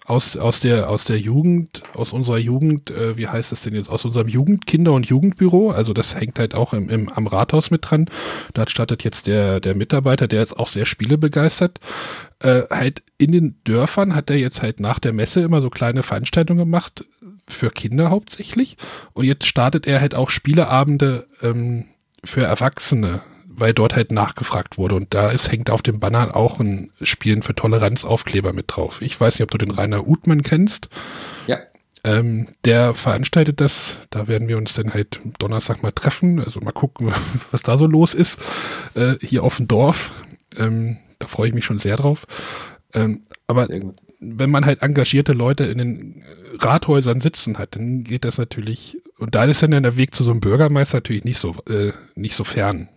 aus, 0.08 0.38
aus, 0.38 0.60
der, 0.60 0.88
aus 0.88 1.04
der 1.04 1.18
Jugend, 1.18 1.82
aus 1.92 2.14
unserer 2.14 2.38
Jugend, 2.38 2.90
äh, 2.90 3.18
wie 3.18 3.28
heißt 3.28 3.52
es 3.52 3.60
denn 3.60 3.74
jetzt, 3.74 3.90
aus 3.90 4.06
unserem 4.06 4.26
Jugendkinder- 4.26 4.94
und 4.94 5.06
Jugendbüro, 5.06 5.70
also 5.70 5.92
das 5.92 6.14
hängt 6.14 6.38
halt 6.38 6.54
auch 6.54 6.72
im, 6.72 6.88
im, 6.88 7.10
am 7.10 7.26
Rathaus 7.26 7.70
mit 7.70 7.90
dran. 7.90 8.06
Da 8.54 8.66
startet 8.66 9.04
jetzt 9.04 9.26
der, 9.26 9.60
der 9.60 9.74
Mitarbeiter, 9.76 10.26
der 10.26 10.40
jetzt 10.40 10.58
auch 10.58 10.68
sehr 10.68 10.86
Spiele 10.86 11.18
begeistert. 11.18 11.78
Äh, 12.40 12.62
halt 12.70 13.02
in 13.16 13.32
den 13.32 13.60
Dörfern 13.64 14.14
hat 14.14 14.30
er 14.30 14.36
jetzt 14.36 14.62
halt 14.62 14.80
nach 14.80 14.98
der 14.98 15.12
Messe 15.12 15.40
immer 15.40 15.60
so 15.60 15.70
kleine 15.70 16.02
Veranstaltungen 16.02 16.60
gemacht, 16.60 17.04
für 17.46 17.70
Kinder 17.70 18.10
hauptsächlich. 18.10 18.76
Und 19.12 19.24
jetzt 19.24 19.46
startet 19.46 19.86
er 19.86 20.00
halt 20.00 20.14
auch 20.14 20.30
Spieleabende 20.30 21.26
ähm, 21.42 21.86
für 22.24 22.44
Erwachsene 22.44 23.22
weil 23.58 23.74
dort 23.74 23.96
halt 23.96 24.12
nachgefragt 24.12 24.78
wurde. 24.78 24.94
Und 24.94 25.14
da 25.14 25.30
ist, 25.30 25.50
hängt 25.50 25.70
auf 25.70 25.82
dem 25.82 26.00
Banner 26.00 26.36
auch 26.36 26.60
ein 26.60 26.92
Spielen 27.02 27.42
für 27.42 27.54
Toleranz 27.54 28.04
Aufkleber 28.04 28.52
mit 28.52 28.66
drauf. 28.68 29.02
Ich 29.02 29.20
weiß 29.20 29.34
nicht, 29.34 29.42
ob 29.42 29.50
du 29.50 29.58
den 29.58 29.70
Rainer 29.70 30.06
Utmann 30.06 30.42
kennst. 30.42 30.88
Ja. 31.46 31.58
Ähm, 32.04 32.48
der 32.64 32.94
veranstaltet 32.94 33.60
das. 33.60 33.98
Da 34.10 34.28
werden 34.28 34.48
wir 34.48 34.56
uns 34.56 34.74
dann 34.74 34.94
halt 34.94 35.20
Donnerstag 35.38 35.82
mal 35.82 35.90
treffen. 35.90 36.40
Also 36.40 36.60
mal 36.60 36.72
gucken, 36.72 37.12
was 37.50 37.62
da 37.62 37.76
so 37.76 37.86
los 37.86 38.14
ist. 38.14 38.38
Äh, 38.94 39.14
hier 39.20 39.42
auf 39.42 39.56
dem 39.56 39.66
Dorf. 39.66 40.12
Ähm, 40.56 40.98
da 41.18 41.26
freue 41.26 41.48
ich 41.48 41.54
mich 41.54 41.64
schon 41.64 41.78
sehr 41.78 41.96
drauf. 41.96 42.26
Ähm, 42.94 43.22
aber 43.46 43.68
wenn 44.20 44.50
man 44.50 44.66
halt 44.66 44.82
engagierte 44.82 45.32
Leute 45.32 45.64
in 45.64 45.78
den 45.78 46.24
Rathäusern 46.58 47.20
sitzen 47.20 47.58
hat, 47.58 47.76
dann 47.76 48.04
geht 48.04 48.24
das 48.24 48.38
natürlich. 48.38 48.98
Und 49.18 49.34
da 49.34 49.44
ist 49.44 49.62
dann 49.62 49.70
der 49.70 49.96
Weg 49.96 50.14
zu 50.14 50.24
so 50.24 50.30
einem 50.30 50.40
Bürgermeister 50.40 50.98
natürlich 50.98 51.24
nicht 51.24 51.38
so, 51.38 51.54
äh, 51.68 51.92
nicht 52.14 52.34
so 52.34 52.44
fern. 52.44 52.88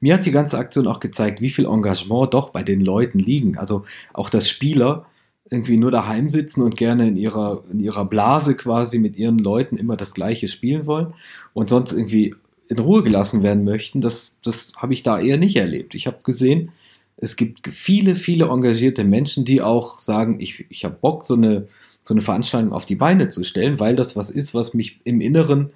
Mir 0.00 0.14
hat 0.14 0.24
die 0.24 0.30
ganze 0.30 0.58
Aktion 0.58 0.86
auch 0.86 0.98
gezeigt, 0.98 1.42
wie 1.42 1.50
viel 1.50 1.66
Engagement 1.66 2.32
doch 2.32 2.50
bei 2.50 2.62
den 2.62 2.80
Leuten 2.80 3.18
liegen. 3.18 3.58
Also 3.58 3.84
auch 4.14 4.30
dass 4.30 4.48
Spieler 4.48 5.06
irgendwie 5.50 5.76
nur 5.76 5.90
daheim 5.90 6.30
sitzen 6.30 6.62
und 6.62 6.76
gerne 6.76 7.08
in 7.08 7.16
ihrer, 7.16 7.64
in 7.70 7.80
ihrer 7.80 8.04
Blase 8.04 8.54
quasi 8.54 8.98
mit 8.98 9.16
ihren 9.16 9.38
Leuten 9.38 9.76
immer 9.76 9.96
das 9.96 10.14
Gleiche 10.14 10.48
spielen 10.48 10.86
wollen 10.86 11.12
und 11.52 11.68
sonst 11.68 11.92
irgendwie 11.92 12.34
in 12.70 12.78
Ruhe 12.78 13.02
gelassen 13.02 13.42
werden 13.42 13.64
möchten, 13.64 14.00
das, 14.00 14.40
das 14.42 14.74
habe 14.76 14.92
ich 14.92 15.02
da 15.02 15.20
eher 15.20 15.38
nicht 15.38 15.56
erlebt. 15.56 15.96
Ich 15.96 16.06
habe 16.06 16.18
gesehen, 16.22 16.70
es 17.16 17.34
gibt 17.34 17.66
viele, 17.66 18.14
viele 18.14 18.46
engagierte 18.46 19.02
Menschen, 19.02 19.44
die 19.44 19.60
auch 19.60 19.98
sagen, 19.98 20.38
ich, 20.38 20.64
ich 20.70 20.84
habe 20.84 20.96
Bock, 20.98 21.26
so 21.26 21.34
eine, 21.34 21.66
so 22.02 22.14
eine 22.14 22.22
Veranstaltung 22.22 22.72
auf 22.72 22.86
die 22.86 22.94
Beine 22.94 23.26
zu 23.26 23.42
stellen, 23.42 23.80
weil 23.80 23.96
das 23.96 24.16
was 24.16 24.30
ist, 24.30 24.54
was 24.54 24.72
mich 24.72 25.00
im 25.02 25.20
Inneren 25.20 25.70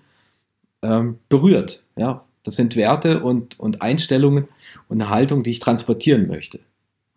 ähm, 0.83 1.19
berührt. 1.29 1.83
Ja, 1.97 2.25
das 2.45 2.55
sind 2.55 2.77
Werte 2.77 3.25
und, 3.25 3.59
und 3.59 3.83
Einstellungen 3.83 4.47
und 4.89 5.03
eine 5.03 5.11
Haltung, 5.11 5.43
die 5.43 5.51
ich 5.51 5.59
transportieren 5.59 6.29
möchte. 6.29 6.61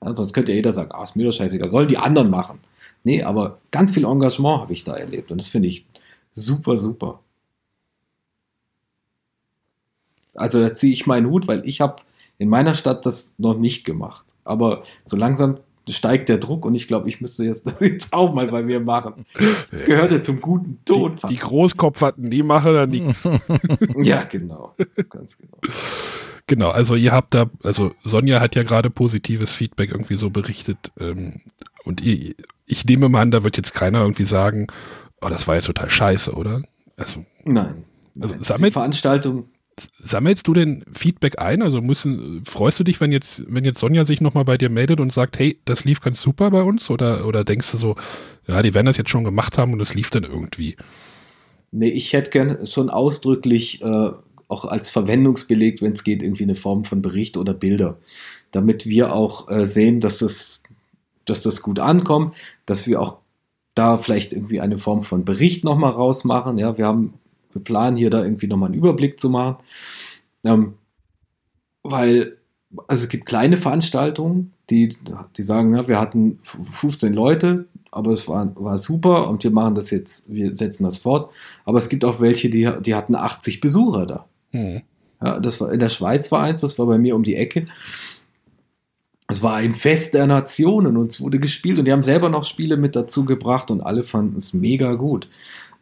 Ja, 0.03 0.15
sonst 0.15 0.33
könnte 0.33 0.53
ja 0.53 0.55
jeder 0.55 0.73
sagen, 0.73 0.91
ah, 0.91 1.03
ist 1.03 1.15
mir 1.15 1.25
doch 1.25 1.31
scheißegal, 1.31 1.69
sollen 1.69 1.87
die 1.87 1.99
anderen 1.99 2.31
machen. 2.31 2.59
Nee, 3.03 3.21
aber 3.21 3.59
ganz 3.69 3.91
viel 3.91 4.05
Engagement 4.05 4.61
habe 4.61 4.73
ich 4.73 4.83
da 4.83 4.95
erlebt 4.95 5.31
und 5.31 5.39
das 5.39 5.49
finde 5.49 5.67
ich 5.67 5.85
super, 6.31 6.77
super. 6.77 7.19
Also 10.37 10.61
da 10.61 10.73
ziehe 10.73 10.93
ich 10.93 11.07
meinen 11.07 11.27
Hut, 11.29 11.47
weil 11.47 11.67
ich 11.67 11.81
habe 11.81 11.97
in 12.37 12.49
meiner 12.49 12.73
Stadt 12.73 13.05
das 13.05 13.35
noch 13.37 13.57
nicht 13.57 13.85
gemacht. 13.85 14.25
Aber 14.45 14.83
so 15.03 15.17
langsam 15.17 15.57
steigt 15.89 16.29
der 16.29 16.37
Druck 16.37 16.65
und 16.65 16.75
ich 16.75 16.87
glaube, 16.87 17.09
ich 17.09 17.21
müsste 17.21 17.43
jetzt, 17.43 17.65
das 17.67 17.79
jetzt 17.81 18.13
auch 18.13 18.33
mal 18.33 18.47
bei 18.47 18.61
mir 18.61 18.79
machen. 18.79 19.25
Das 19.71 19.83
gehört 19.83 20.11
ja 20.11 20.21
zum 20.21 20.39
guten 20.39 20.79
Ton. 20.85 21.17
Die, 21.23 21.33
die 21.33 21.39
Großkopf 21.39 22.01
hatten, 22.01 22.29
die 22.29 22.43
machen 22.43 22.73
da 22.73 22.85
nichts. 22.85 23.27
Ja, 24.01 24.23
genau. 24.23 24.73
Ganz 25.09 25.37
genau. 25.37 25.57
Genau, 26.49 26.69
also 26.69 26.95
ihr 26.95 27.11
habt 27.11 27.33
da, 27.33 27.49
also 27.61 27.91
Sonja 28.03 28.39
hat 28.39 28.55
ja 28.55 28.63
gerade 28.63 28.89
positives 28.89 29.53
Feedback 29.53 29.91
irgendwie 29.91 30.15
so 30.15 30.29
berichtet. 30.29 30.93
Ähm, 30.97 31.41
und 31.83 32.01
ihr, 32.01 32.35
ich 32.65 32.85
nehme 32.85 33.09
mal 33.09 33.21
an, 33.21 33.31
da 33.31 33.43
wird 33.43 33.57
jetzt 33.57 33.73
keiner 33.73 34.01
irgendwie 34.01 34.23
sagen, 34.23 34.67
oh, 35.21 35.27
das 35.27 35.47
war 35.47 35.55
jetzt 35.55 35.65
total 35.65 35.89
scheiße, 35.89 36.33
oder? 36.33 36.61
Also, 36.95 37.25
Nein. 37.43 37.83
Also 38.19 38.35
sammelt, 38.41 38.73
Veranstaltung 38.73 39.49
sammelst 39.99 40.47
du 40.47 40.53
denn 40.53 40.83
Feedback 40.91 41.39
ein? 41.39 41.61
Also 41.61 41.81
müssen, 41.81 42.43
freust 42.45 42.79
du 42.79 42.83
dich, 42.83 42.99
wenn 43.01 43.11
jetzt, 43.11 43.43
wenn 43.47 43.65
jetzt 43.65 43.79
Sonja 43.79 44.05
sich 44.05 44.21
nochmal 44.21 44.45
bei 44.45 44.57
dir 44.57 44.69
meldet 44.69 44.99
und 44.99 45.13
sagt, 45.13 45.39
hey, 45.39 45.59
das 45.65 45.85
lief 45.85 46.01
ganz 46.01 46.21
super 46.21 46.51
bei 46.51 46.63
uns? 46.63 46.89
Oder, 46.89 47.25
oder 47.27 47.43
denkst 47.43 47.71
du 47.71 47.77
so, 47.77 47.95
ja, 48.47 48.61
die 48.61 48.73
werden 48.73 48.85
das 48.85 48.97
jetzt 48.97 49.09
schon 49.09 49.23
gemacht 49.23 49.57
haben 49.57 49.73
und 49.73 49.81
es 49.81 49.93
lief 49.93 50.09
dann 50.09 50.23
irgendwie? 50.23 50.75
Nee, 51.71 51.89
ich 51.89 52.13
hätte 52.13 52.31
gern 52.31 52.65
schon 52.65 52.89
ausdrücklich 52.89 53.81
äh, 53.81 54.09
auch 54.47 54.65
als 54.65 54.89
Verwendungsbeleg, 54.89 55.81
wenn 55.81 55.93
es 55.93 56.03
geht, 56.03 56.23
irgendwie 56.23 56.43
eine 56.43 56.55
Form 56.55 56.85
von 56.85 57.01
Bericht 57.01 57.37
oder 57.37 57.53
Bilder, 57.53 57.97
damit 58.51 58.85
wir 58.85 59.13
auch 59.13 59.49
äh, 59.49 59.65
sehen, 59.65 59.99
dass 59.99 60.19
das, 60.19 60.63
dass 61.25 61.43
das 61.43 61.61
gut 61.61 61.79
ankommt, 61.79 62.35
dass 62.65 62.87
wir 62.87 63.01
auch 63.01 63.17
da 63.75 63.97
vielleicht 63.97 64.33
irgendwie 64.33 64.61
eine 64.61 64.77
Form 64.77 65.03
von 65.03 65.25
Bericht 65.25 65.63
nochmal 65.63 65.91
rausmachen. 65.91 66.57
Ja, 66.57 66.77
wir 66.77 66.87
haben 66.87 67.13
wir 67.57 67.63
planen 67.63 67.97
hier 67.97 68.09
da 68.09 68.23
irgendwie 68.23 68.47
nochmal 68.47 68.67
einen 68.67 68.77
Überblick 68.77 69.19
zu 69.19 69.29
machen. 69.29 69.57
Ähm, 70.43 70.75
weil, 71.83 72.37
also 72.87 73.03
es 73.03 73.09
gibt 73.09 73.25
kleine 73.25 73.57
Veranstaltungen, 73.57 74.53
die, 74.69 74.95
die 75.37 75.43
sagen, 75.43 75.75
ja, 75.75 75.87
wir 75.87 75.99
hatten 75.99 76.39
15 76.43 77.13
Leute, 77.13 77.65
aber 77.91 78.11
es 78.11 78.27
war, 78.27 78.51
war 78.55 78.77
super 78.77 79.29
und 79.29 79.43
wir 79.43 79.51
machen 79.51 79.75
das 79.75 79.89
jetzt, 79.91 80.31
wir 80.31 80.55
setzen 80.55 80.83
das 80.83 80.97
fort. 80.97 81.31
Aber 81.65 81.77
es 81.77 81.89
gibt 81.89 82.03
auch 82.03 82.19
welche, 82.19 82.49
die, 82.49 82.69
die 82.81 82.95
hatten 82.95 83.15
80 83.15 83.61
Besucher 83.61 84.05
da. 84.05 84.25
Mhm. 84.51 84.81
Ja, 85.21 85.39
das 85.39 85.59
war 85.61 85.71
in 85.71 85.79
der 85.79 85.89
Schweiz 85.89 86.31
war 86.31 86.41
eins, 86.41 86.61
das 86.61 86.77
war 86.77 86.85
bei 86.85 86.97
mir 86.97 87.15
um 87.15 87.23
die 87.23 87.35
Ecke. 87.35 87.67
Es 89.29 89.41
war 89.43 89.55
ein 89.55 89.73
Fest 89.73 90.13
der 90.13 90.27
Nationen 90.27 90.95
und 90.95 91.11
es 91.11 91.19
wurde 91.19 91.39
gespielt 91.39 91.79
und 91.79 91.85
die 91.85 91.91
haben 91.91 92.03
selber 92.03 92.29
noch 92.29 92.43
Spiele 92.43 92.77
mit 92.77 92.95
dazu 92.95 93.25
gebracht 93.25 93.71
und 93.71 93.81
alle 93.81 94.03
fanden 94.03 94.37
es 94.37 94.53
mega 94.53 94.93
gut. 94.93 95.27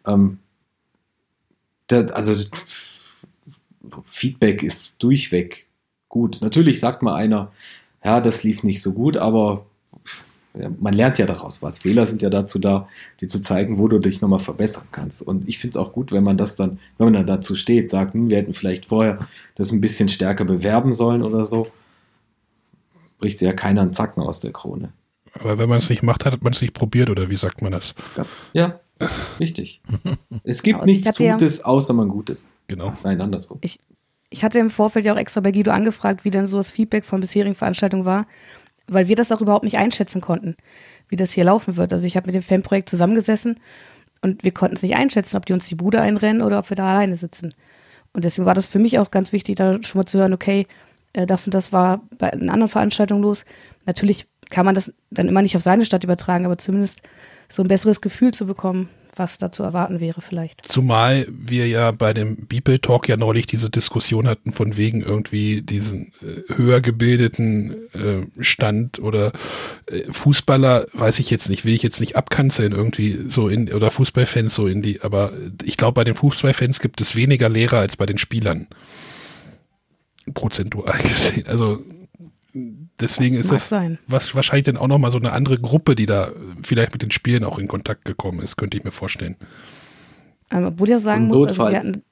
Ähm, 0.05 0.39
das, 1.87 2.11
also 2.11 2.35
Feedback 4.05 4.63
ist 4.63 5.01
durchweg 5.03 5.67
gut. 6.09 6.39
Natürlich 6.41 6.79
sagt 6.79 7.01
mal 7.01 7.15
einer, 7.15 7.51
ja, 8.03 8.21
das 8.21 8.43
lief 8.43 8.63
nicht 8.63 8.81
so 8.81 8.93
gut, 8.93 9.17
aber 9.17 9.65
man 10.79 10.93
lernt 10.93 11.17
ja 11.17 11.25
daraus 11.25 11.61
was. 11.61 11.79
Fehler 11.79 12.05
sind 12.05 12.21
ja 12.21 12.29
dazu 12.29 12.59
da, 12.59 12.87
dir 13.19 13.27
zu 13.27 13.41
zeigen, 13.41 13.77
wo 13.77 13.87
du 13.87 13.99
dich 13.99 14.21
nochmal 14.21 14.39
verbessern 14.39 14.87
kannst. 14.91 15.21
Und 15.21 15.47
ich 15.47 15.59
finde 15.59 15.77
es 15.77 15.85
auch 15.85 15.91
gut, 15.91 16.11
wenn 16.11 16.23
man 16.23 16.37
das 16.37 16.55
dann, 16.55 16.79
wenn 16.97 17.07
man 17.07 17.13
dann 17.13 17.27
dazu 17.27 17.55
steht, 17.55 17.89
sagt, 17.89 18.13
hm, 18.13 18.29
wir 18.29 18.37
hätten 18.37 18.53
vielleicht 18.53 18.85
vorher 18.85 19.27
das 19.55 19.71
ein 19.71 19.81
bisschen 19.81 20.09
stärker 20.09 20.45
bewerben 20.45 20.93
sollen 20.93 21.23
oder 21.23 21.45
so, 21.45 21.67
bricht 23.19 23.37
sich 23.37 23.45
ja 23.45 23.53
keiner 23.53 23.81
einen 23.81 23.93
Zacken 23.93 24.23
aus 24.23 24.39
der 24.39 24.51
Krone. 24.51 24.93
Aber 25.33 25.57
wenn 25.57 25.67
man 25.67 25.79
es 25.79 25.89
nicht 25.89 26.03
macht, 26.03 26.25
hat 26.25 26.41
man 26.41 26.53
es 26.53 26.61
nicht 26.61 26.73
probiert, 26.73 27.09
oder 27.09 27.29
wie 27.29 27.35
sagt 27.35 27.61
man 27.61 27.73
das? 27.73 27.93
Ja, 28.53 28.79
Richtig. 29.39 29.81
Es 30.43 30.61
gibt 30.61 30.79
ja, 30.79 30.85
nichts 30.85 31.17
Gutes, 31.17 31.59
ja, 31.59 31.65
außer 31.65 31.93
man 31.93 32.07
Gutes. 32.07 32.45
Genau. 32.67 32.93
Nein, 33.03 33.19
andersrum. 33.19 33.57
Ich, 33.61 33.79
ich 34.29 34.43
hatte 34.43 34.59
im 34.59 34.69
Vorfeld 34.69 35.05
ja 35.05 35.13
auch 35.13 35.17
extra 35.17 35.41
bei 35.41 35.51
Guido 35.51 35.71
angefragt, 35.71 36.23
wie 36.23 36.29
denn 36.29 36.45
so 36.45 36.57
das 36.57 36.71
Feedback 36.71 37.03
von 37.03 37.19
bisherigen 37.19 37.55
Veranstaltungen 37.55 38.05
war, 38.05 38.27
weil 38.87 39.07
wir 39.07 39.15
das 39.15 39.31
auch 39.31 39.41
überhaupt 39.41 39.63
nicht 39.63 39.77
einschätzen 39.77 40.21
konnten, 40.21 40.55
wie 41.09 41.15
das 41.15 41.31
hier 41.31 41.45
laufen 41.45 41.77
wird. 41.77 41.93
Also 41.93 42.05
ich 42.05 42.15
habe 42.15 42.27
mit 42.27 42.35
dem 42.35 42.43
Fanprojekt 42.43 42.89
zusammengesessen 42.89 43.59
und 44.21 44.43
wir 44.43 44.51
konnten 44.51 44.75
es 44.75 44.83
nicht 44.83 44.95
einschätzen, 44.95 45.37
ob 45.37 45.45
die 45.45 45.53
uns 45.53 45.67
die 45.67 45.75
Bude 45.75 46.01
einrennen 46.01 46.41
oder 46.41 46.59
ob 46.59 46.69
wir 46.69 46.77
da 46.77 46.91
alleine 46.91 47.15
sitzen. 47.15 47.55
Und 48.13 48.23
deswegen 48.23 48.45
war 48.45 48.55
das 48.55 48.67
für 48.67 48.79
mich 48.79 48.99
auch 48.99 49.11
ganz 49.11 49.33
wichtig, 49.33 49.55
da 49.55 49.81
schon 49.81 49.99
mal 49.99 50.05
zu 50.05 50.19
hören, 50.19 50.33
okay, 50.33 50.67
äh, 51.13 51.25
das 51.25 51.45
und 51.47 51.53
das 51.53 51.73
war 51.73 52.01
bei 52.17 52.31
einer 52.31 52.53
anderen 52.53 52.71
Veranstaltung 52.71 53.21
los. 53.21 53.45
Natürlich 53.85 54.27
kann 54.49 54.65
man 54.65 54.75
das 54.75 54.93
dann 55.09 55.27
immer 55.27 55.41
nicht 55.41 55.55
auf 55.55 55.63
seine 55.63 55.85
Stadt 55.85 56.03
übertragen, 56.03 56.45
aber 56.45 56.57
zumindest 56.57 57.01
so 57.55 57.63
ein 57.63 57.67
besseres 57.67 58.01
Gefühl 58.01 58.33
zu 58.33 58.45
bekommen, 58.45 58.89
was 59.15 59.37
da 59.37 59.49
zu 59.49 59.63
erwarten 59.63 60.01
wäre 60.01 60.21
vielleicht. 60.21 60.67
Zumal 60.67 61.25
wir 61.29 61.69
ja 61.69 61.91
bei 61.91 62.13
dem 62.13 62.47
Beeple 62.47 62.81
Talk 62.81 63.07
ja 63.07 63.15
neulich 63.15 63.45
diese 63.45 63.69
Diskussion 63.69 64.27
hatten 64.27 64.51
von 64.51 64.75
wegen 64.75 65.01
irgendwie 65.01 65.61
diesen 65.61 66.11
äh, 66.21 66.53
höher 66.53 66.81
gebildeten 66.81 67.87
äh, 67.93 68.43
Stand 68.43 68.99
oder 68.99 69.31
äh, 69.85 70.03
Fußballer, 70.11 70.87
weiß 70.91 71.19
ich 71.19 71.29
jetzt 71.29 71.49
nicht, 71.49 71.63
will 71.63 71.73
ich 71.73 71.83
jetzt 71.83 72.01
nicht 72.01 72.17
abkanzeln 72.17 72.73
irgendwie 72.73 73.29
so 73.29 73.47
in 73.47 73.71
oder 73.71 73.89
Fußballfans 73.89 74.53
so 74.53 74.67
in 74.67 74.81
die, 74.81 75.01
aber 75.01 75.31
ich 75.63 75.77
glaube 75.77 75.93
bei 75.93 76.03
den 76.03 76.15
Fußballfans 76.15 76.81
gibt 76.81 76.99
es 76.99 77.15
weniger 77.15 77.47
Lehrer 77.47 77.79
als 77.79 77.95
bei 77.95 78.05
den 78.05 78.17
Spielern. 78.17 78.67
Prozentual 80.33 80.97
gesehen. 81.03 81.47
Also 81.47 81.83
deswegen 82.99 83.37
das 83.37 83.45
ist 83.45 83.51
das 83.51 83.69
sein. 83.69 83.99
was 84.07 84.33
wahrscheinlich 84.35 84.65
dann 84.65 84.77
auch 84.77 84.87
nochmal 84.87 85.11
so 85.11 85.17
eine 85.17 85.31
andere 85.31 85.59
Gruppe, 85.59 85.95
die 85.95 86.05
da 86.05 86.31
vielleicht 86.61 86.93
mit 86.93 87.01
den 87.01 87.11
Spielen 87.11 87.43
auch 87.43 87.57
in 87.57 87.67
Kontakt 87.67 88.05
gekommen 88.05 88.39
ist, 88.39 88.57
könnte 88.57 88.77
ich 88.77 88.83
mir 88.83 88.91
vorstellen. 88.91 89.35
Ähm, 90.51 90.65
obwohl 90.65 90.89
ich 90.89 90.95
auch 90.95 90.99
sagen 90.99 91.27
muss, 91.27 91.49
also 91.49 91.67
wir, 91.69 91.77
hatten, 91.77 92.03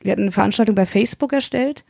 wir 0.00 0.12
hatten 0.12 0.22
eine 0.22 0.32
Veranstaltung 0.32 0.74
bei 0.74 0.86
Facebook 0.86 1.32
erstellt. 1.32 1.84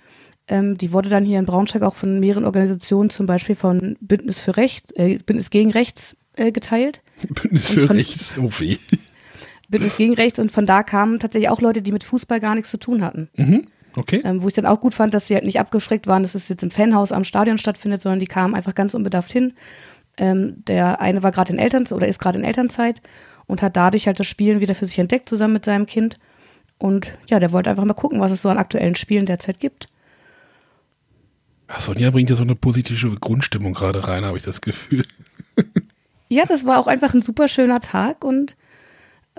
Ähm, 0.48 0.78
die 0.78 0.92
wurde 0.92 1.08
dann 1.08 1.24
hier 1.24 1.38
in 1.38 1.46
Braunschweig 1.46 1.82
auch 1.82 1.94
von 1.94 2.20
mehreren 2.20 2.44
Organisationen, 2.44 3.10
zum 3.10 3.26
Beispiel 3.26 3.54
von 3.54 3.96
Bündnis 4.00 4.40
für 4.40 4.56
Recht, 4.56 4.96
äh, 4.96 5.18
Bündnis 5.18 5.50
gegen 5.50 5.70
Rechts 5.70 6.16
äh, 6.36 6.52
geteilt. 6.52 7.02
Bündnis 7.28 7.70
für 7.70 7.90
Rechts, 7.90 8.32
oh 8.38 8.50
weh. 8.58 8.76
Bündnis 9.68 9.98
gegen 9.98 10.14
Rechts 10.14 10.38
und 10.38 10.50
von 10.50 10.64
da 10.64 10.82
kamen 10.82 11.18
tatsächlich 11.18 11.50
auch 11.50 11.60
Leute, 11.60 11.82
die 11.82 11.92
mit 11.92 12.02
Fußball 12.02 12.40
gar 12.40 12.54
nichts 12.54 12.70
zu 12.70 12.78
tun 12.78 13.04
hatten. 13.04 13.28
Mhm. 13.36 13.66
Okay. 13.98 14.22
Ähm, 14.24 14.42
wo 14.42 14.48
ich 14.48 14.54
dann 14.54 14.66
auch 14.66 14.80
gut 14.80 14.94
fand, 14.94 15.12
dass 15.12 15.26
sie 15.26 15.34
halt 15.34 15.44
nicht 15.44 15.58
abgeschreckt 15.58 16.06
waren, 16.06 16.22
dass 16.22 16.34
es 16.34 16.48
jetzt 16.48 16.62
im 16.62 16.70
Fanhaus 16.70 17.10
am 17.10 17.24
Stadion 17.24 17.58
stattfindet, 17.58 18.00
sondern 18.00 18.20
die 18.20 18.26
kamen 18.26 18.54
einfach 18.54 18.74
ganz 18.74 18.94
unbedarft 18.94 19.32
hin. 19.32 19.54
Ähm, 20.16 20.64
der 20.66 21.00
eine 21.00 21.22
war 21.22 21.32
gerade 21.32 21.52
in 21.52 21.58
Elternzeit 21.58 21.96
oder 21.96 22.08
ist 22.08 22.18
gerade 22.18 22.38
in 22.38 22.44
Elternzeit 22.44 23.02
und 23.46 23.62
hat 23.62 23.76
dadurch 23.76 24.06
halt 24.06 24.20
das 24.20 24.26
Spielen 24.26 24.60
wieder 24.60 24.74
für 24.74 24.86
sich 24.86 24.98
entdeckt, 24.98 25.28
zusammen 25.28 25.54
mit 25.54 25.64
seinem 25.64 25.86
Kind. 25.86 26.18
Und 26.78 27.18
ja, 27.28 27.40
der 27.40 27.52
wollte 27.52 27.70
einfach 27.70 27.84
mal 27.84 27.94
gucken, 27.94 28.20
was 28.20 28.30
es 28.30 28.42
so 28.42 28.48
an 28.48 28.58
aktuellen 28.58 28.94
Spielen 28.94 29.26
derzeit 29.26 29.58
gibt. 29.58 29.88
Ach, 31.66 31.80
Sonja 31.80 32.10
bringt 32.10 32.30
ja 32.30 32.36
so 32.36 32.42
eine 32.42 32.54
positive 32.54 33.16
Grundstimmung 33.16 33.74
gerade 33.74 34.06
rein, 34.06 34.24
habe 34.24 34.38
ich 34.38 34.44
das 34.44 34.60
Gefühl. 34.60 35.04
ja, 36.28 36.44
das 36.46 36.64
war 36.64 36.78
auch 36.78 36.86
einfach 36.86 37.14
ein 37.14 37.20
super 37.22 37.48
schöner 37.48 37.80
Tag 37.80 38.24
und 38.24 38.56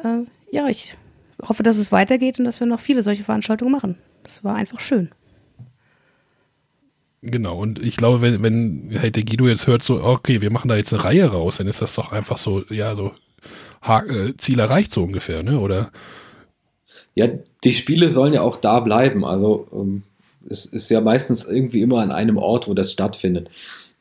äh, 0.03 0.25
ja, 0.51 0.67
ich 0.67 0.97
hoffe, 1.41 1.63
dass 1.63 1.77
es 1.77 1.91
weitergeht 1.91 2.39
und 2.39 2.45
dass 2.45 2.59
wir 2.59 2.67
noch 2.67 2.79
viele 2.79 3.03
solche 3.03 3.23
Veranstaltungen 3.23 3.71
machen. 3.71 3.95
Das 4.23 4.43
war 4.43 4.55
einfach 4.55 4.79
schön. 4.79 5.09
Genau, 7.21 7.59
und 7.59 7.79
ich 7.83 7.97
glaube, 7.97 8.21
wenn, 8.21 8.41
wenn 8.43 8.91
hey, 8.91 9.11
der 9.11 9.23
Guido 9.23 9.47
jetzt 9.47 9.67
hört, 9.67 9.83
so, 9.83 10.01
okay, 10.01 10.41
wir 10.41 10.51
machen 10.51 10.69
da 10.69 10.77
jetzt 10.77 10.93
eine 10.93 11.03
Reihe 11.03 11.25
raus, 11.25 11.57
dann 11.57 11.67
ist 11.67 11.81
das 11.81 11.93
doch 11.93 12.11
einfach 12.11 12.37
so, 12.37 12.63
ja, 12.69 12.95
so 12.95 13.11
ha 13.81 14.03
äh, 14.05 14.35
Ziel 14.37 14.59
erreicht 14.59 14.91
so 14.91 15.03
ungefähr, 15.03 15.43
ne? 15.43 15.59
Oder? 15.59 15.91
Ja, 17.15 17.27
die 17.63 17.73
Spiele 17.73 18.09
sollen 18.09 18.33
ja 18.33 18.41
auch 18.41 18.57
da 18.57 18.79
bleiben. 18.79 19.25
Also 19.25 19.67
ähm, 19.73 20.03
es 20.49 20.65
ist 20.65 20.89
ja 20.89 21.01
meistens 21.01 21.45
irgendwie 21.45 21.81
immer 21.81 21.99
an 21.99 22.11
einem 22.11 22.37
Ort, 22.37 22.67
wo 22.67 22.73
das 22.73 22.91
stattfindet. 22.91 23.49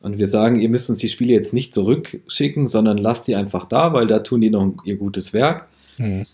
Und 0.01 0.17
wir 0.17 0.27
sagen, 0.27 0.61
ihr 0.61 0.69
müsst 0.69 0.89
uns 0.89 0.99
die 0.99 1.09
Spiele 1.09 1.33
jetzt 1.33 1.53
nicht 1.53 1.73
zurückschicken, 1.73 2.67
sondern 2.67 2.97
lasst 2.97 3.27
die 3.27 3.35
einfach 3.35 3.65
da, 3.65 3.91
weil 3.91 4.07
da 4.07 4.19
tun 4.19 4.39
die 4.39 4.49
noch 4.49 4.75
ihr 4.85 4.95
gutes 4.95 5.33
Werk. 5.33 5.67
Hm. 5.97 6.25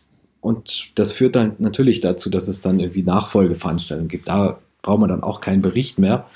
Und 0.46 0.92
das 0.94 1.12
führt 1.12 1.36
dann 1.36 1.56
natürlich 1.58 2.02
dazu, 2.02 2.30
dass 2.30 2.48
es 2.48 2.62
dann 2.62 2.80
irgendwie 2.80 3.02
Nachfolgeveranstaltungen 3.02 4.10
gibt. 4.10 4.28
Da 4.30 4.60
braucht 4.84 5.00
man 5.00 5.10
dann 5.10 5.24
auch 5.24 5.42
keinen 5.42 5.64
Bericht 5.64 5.98
mehr. 5.98 6.28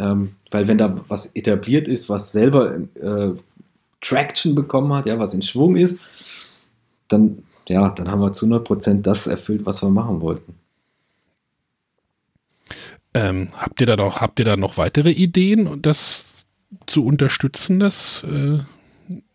Ähm, 0.00 0.32
weil 0.50 0.66
wenn 0.66 0.76
da 0.76 1.00
was 1.06 1.36
etabliert 1.36 1.86
ist, 1.86 2.08
was 2.08 2.32
selber 2.32 2.74
äh, 2.96 3.34
Traction 4.00 4.56
bekommen 4.56 4.92
hat, 4.92 5.06
ja, 5.06 5.20
was 5.20 5.34
in 5.34 5.42
Schwung 5.42 5.76
ist, 5.76 6.00
dann, 7.06 7.44
ja, 7.68 7.90
dann 7.90 8.10
haben 8.10 8.20
wir 8.20 8.32
zu 8.32 8.46
100% 8.46 9.02
das 9.02 9.28
erfüllt, 9.28 9.64
was 9.66 9.84
wir 9.84 9.90
machen 9.90 10.20
wollten. 10.20 10.56
Ähm, 13.14 13.50
habt 13.56 13.80
ihr 13.80 13.86
da 13.86 13.94
noch, 13.94 14.20
habt 14.20 14.40
ihr 14.40 14.46
da 14.46 14.56
noch 14.56 14.78
weitere 14.78 15.12
Ideen, 15.12 15.80
das 15.80 16.24
zu 16.86 17.04
unterstützen, 17.04 17.78
das 17.78 18.24
äh, 18.24 18.58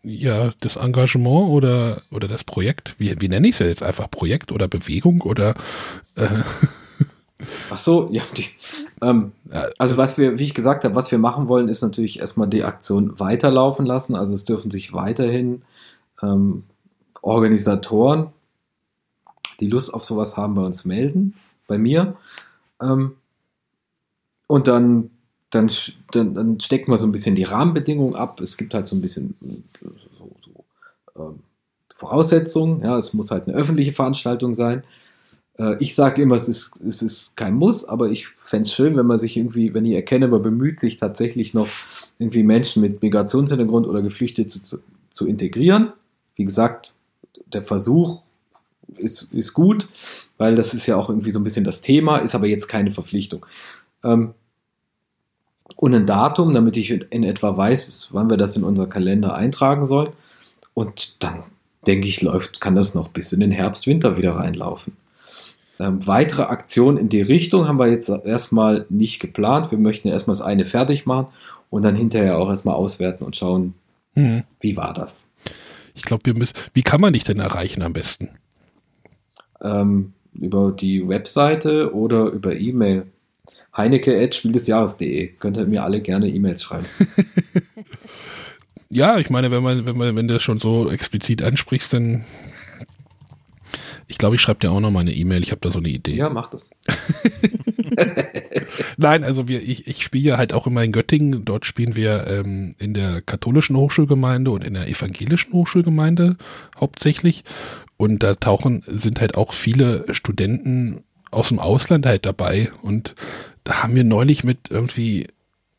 ja, 0.02 0.50
das 0.60 0.76
Engagement 0.76 1.48
oder, 1.48 2.02
oder 2.10 2.28
das 2.28 2.44
Projekt, 2.44 2.94
wie, 2.98 3.20
wie 3.20 3.28
nenne 3.28 3.48
ich 3.48 3.54
es 3.54 3.58
jetzt 3.60 3.82
einfach, 3.82 4.10
Projekt 4.10 4.52
oder 4.52 4.68
Bewegung 4.68 5.22
oder 5.22 5.54
äh 6.16 6.28
Ach 7.70 7.78
so, 7.78 8.08
ja, 8.10 8.22
die, 8.36 8.46
ähm, 9.02 9.32
also 9.78 9.96
was 9.96 10.18
wir, 10.18 10.38
wie 10.38 10.44
ich 10.44 10.54
gesagt 10.54 10.84
habe, 10.84 10.94
was 10.94 11.10
wir 11.10 11.18
machen 11.18 11.48
wollen, 11.48 11.68
ist 11.68 11.82
natürlich 11.82 12.20
erstmal 12.20 12.48
die 12.48 12.64
Aktion 12.64 13.18
weiterlaufen 13.18 13.86
lassen. 13.86 14.14
Also 14.14 14.34
es 14.34 14.44
dürfen 14.44 14.70
sich 14.70 14.92
weiterhin 14.92 15.62
ähm, 16.22 16.64
Organisatoren, 17.22 18.28
die 19.60 19.68
Lust 19.68 19.92
auf 19.92 20.04
sowas 20.04 20.36
haben, 20.36 20.54
bei 20.54 20.62
uns 20.62 20.84
melden, 20.84 21.34
bei 21.66 21.76
mir. 21.76 22.16
Ähm, 22.80 23.16
und 24.46 24.68
dann 24.68 25.10
dann, 25.54 25.70
dann, 26.12 26.34
dann 26.34 26.60
stecken 26.60 26.90
wir 26.90 26.96
so 26.96 27.06
ein 27.06 27.12
bisschen 27.12 27.34
die 27.34 27.44
Rahmenbedingungen 27.44 28.14
ab. 28.14 28.40
Es 28.40 28.56
gibt 28.56 28.74
halt 28.74 28.86
so 28.86 28.96
ein 28.96 29.00
bisschen 29.00 29.34
so, 29.40 30.36
so, 30.38 30.64
ähm, 31.16 31.40
Voraussetzungen. 31.94 32.82
Ja, 32.82 32.98
es 32.98 33.14
muss 33.14 33.30
halt 33.30 33.46
eine 33.46 33.56
öffentliche 33.56 33.92
Veranstaltung 33.92 34.54
sein. 34.54 34.82
Äh, 35.58 35.76
ich 35.80 35.94
sage 35.94 36.22
immer, 36.22 36.36
es 36.36 36.48
ist, 36.48 36.80
es 36.86 37.02
ist 37.02 37.36
kein 37.36 37.54
Muss, 37.54 37.84
aber 37.84 38.10
ich 38.10 38.28
fände 38.36 38.66
es 38.66 38.72
schön, 38.72 38.96
wenn 38.96 39.06
man 39.06 39.18
sich 39.18 39.36
irgendwie, 39.36 39.74
wenn 39.74 39.84
ich 39.84 39.94
erkenne, 39.94 40.28
man 40.28 40.42
bemüht 40.42 40.80
sich 40.80 40.96
tatsächlich 40.96 41.54
noch 41.54 41.68
irgendwie 42.18 42.42
Menschen 42.42 42.82
mit 42.82 43.02
Migrationshintergrund 43.02 43.86
oder 43.86 44.02
Geflüchtete 44.02 44.62
zu, 44.62 44.78
zu 45.10 45.26
integrieren. 45.26 45.92
Wie 46.36 46.44
gesagt, 46.44 46.94
der 47.52 47.62
Versuch 47.62 48.22
ist, 48.96 49.32
ist 49.32 49.54
gut, 49.54 49.86
weil 50.38 50.54
das 50.54 50.74
ist 50.74 50.86
ja 50.86 50.96
auch 50.96 51.08
irgendwie 51.08 51.30
so 51.30 51.38
ein 51.38 51.44
bisschen 51.44 51.64
das 51.64 51.80
Thema, 51.80 52.18
ist 52.18 52.34
aber 52.34 52.46
jetzt 52.46 52.68
keine 52.68 52.90
Verpflichtung. 52.90 53.46
Ähm, 54.02 54.34
und 55.84 55.94
ein 55.94 56.06
Datum, 56.06 56.54
damit 56.54 56.78
ich 56.78 56.90
in 56.90 57.24
etwa 57.24 57.58
weiß, 57.58 58.08
wann 58.12 58.30
wir 58.30 58.38
das 58.38 58.56
in 58.56 58.64
unser 58.64 58.86
Kalender 58.86 59.34
eintragen 59.34 59.84
sollen. 59.84 60.14
Und 60.72 61.22
dann 61.22 61.42
denke 61.86 62.08
ich, 62.08 62.22
läuft, 62.22 62.62
kann 62.62 62.74
das 62.74 62.94
noch 62.94 63.08
bis 63.08 63.34
in 63.34 63.40
den 63.40 63.50
Herbst, 63.50 63.86
Winter 63.86 64.16
wieder 64.16 64.34
reinlaufen. 64.34 64.96
Ähm, 65.78 66.06
weitere 66.06 66.44
Aktionen 66.44 66.96
in 66.96 67.10
die 67.10 67.20
Richtung 67.20 67.68
haben 67.68 67.78
wir 67.78 67.88
jetzt 67.88 68.08
erstmal 68.08 68.86
nicht 68.88 69.20
geplant. 69.20 69.72
Wir 69.72 69.76
möchten 69.76 70.08
erstmal 70.08 70.32
das 70.32 70.40
eine 70.40 70.64
fertig 70.64 71.04
machen 71.04 71.26
und 71.68 71.82
dann 71.82 71.96
hinterher 71.96 72.38
auch 72.38 72.48
erstmal 72.48 72.76
auswerten 72.76 73.22
und 73.22 73.36
schauen, 73.36 73.74
hm. 74.14 74.44
wie 74.60 74.78
war 74.78 74.94
das. 74.94 75.28
Ich 75.92 76.00
glaube, 76.00 76.24
wir 76.24 76.32
müssen. 76.32 76.54
Wie 76.72 76.82
kann 76.82 77.02
man 77.02 77.12
dich 77.12 77.24
denn 77.24 77.40
erreichen 77.40 77.82
am 77.82 77.92
besten? 77.92 78.30
Ähm, 79.60 80.14
über 80.32 80.72
die 80.72 81.06
Webseite 81.06 81.94
oder 81.94 82.30
über 82.30 82.56
E-Mail 82.56 83.04
heineke.spiel 83.76 85.28
Könnt 85.38 85.56
ihr 85.56 85.66
mir 85.66 85.84
alle 85.84 86.00
gerne 86.00 86.28
E-Mails 86.28 86.62
schreiben. 86.62 86.86
ja, 88.90 89.18
ich 89.18 89.30
meine, 89.30 89.50
wenn 89.50 89.62
man, 89.62 89.86
wenn 89.86 89.96
man, 89.96 90.16
wenn 90.16 90.28
du 90.28 90.34
das 90.34 90.42
schon 90.42 90.60
so 90.60 90.90
explizit 90.90 91.42
ansprichst, 91.42 91.92
dann 91.92 92.24
ich 94.06 94.18
glaube, 94.18 94.36
ich 94.36 94.42
schreibe 94.42 94.60
dir 94.60 94.70
auch 94.70 94.80
noch 94.80 94.90
mal 94.90 95.00
eine 95.00 95.14
E-Mail. 95.14 95.42
Ich 95.42 95.50
habe 95.50 95.60
da 95.60 95.70
so 95.70 95.78
eine 95.78 95.88
Idee. 95.88 96.14
Ja, 96.14 96.28
mach 96.28 96.48
das. 96.48 96.70
Nein, 98.96 99.24
also 99.24 99.48
wir, 99.48 99.62
ich, 99.62 99.86
ich 99.86 100.02
spiele 100.02 100.30
ja 100.30 100.38
halt 100.38 100.52
auch 100.52 100.66
immer 100.66 100.84
in 100.84 100.92
Göttingen. 100.92 101.44
Dort 101.44 101.64
spielen 101.64 101.96
wir 101.96 102.26
ähm, 102.26 102.74
in 102.78 102.92
der 102.92 103.22
katholischen 103.22 103.76
Hochschulgemeinde 103.76 104.50
und 104.50 104.62
in 104.62 104.74
der 104.74 104.88
evangelischen 104.88 105.52
Hochschulgemeinde 105.52 106.36
hauptsächlich. 106.78 107.44
Und 107.96 108.22
da 108.22 108.34
tauchen, 108.34 108.82
sind 108.86 109.20
halt 109.20 109.36
auch 109.36 109.52
viele 109.52 110.04
Studenten 110.12 111.02
aus 111.30 111.48
dem 111.48 111.58
Ausland 111.58 112.04
halt 112.04 112.26
dabei. 112.26 112.70
Und 112.82 113.14
da 113.64 113.82
haben 113.82 113.96
wir 113.96 114.04
neulich 114.04 114.44
mit 114.44 114.70
irgendwie, 114.70 115.26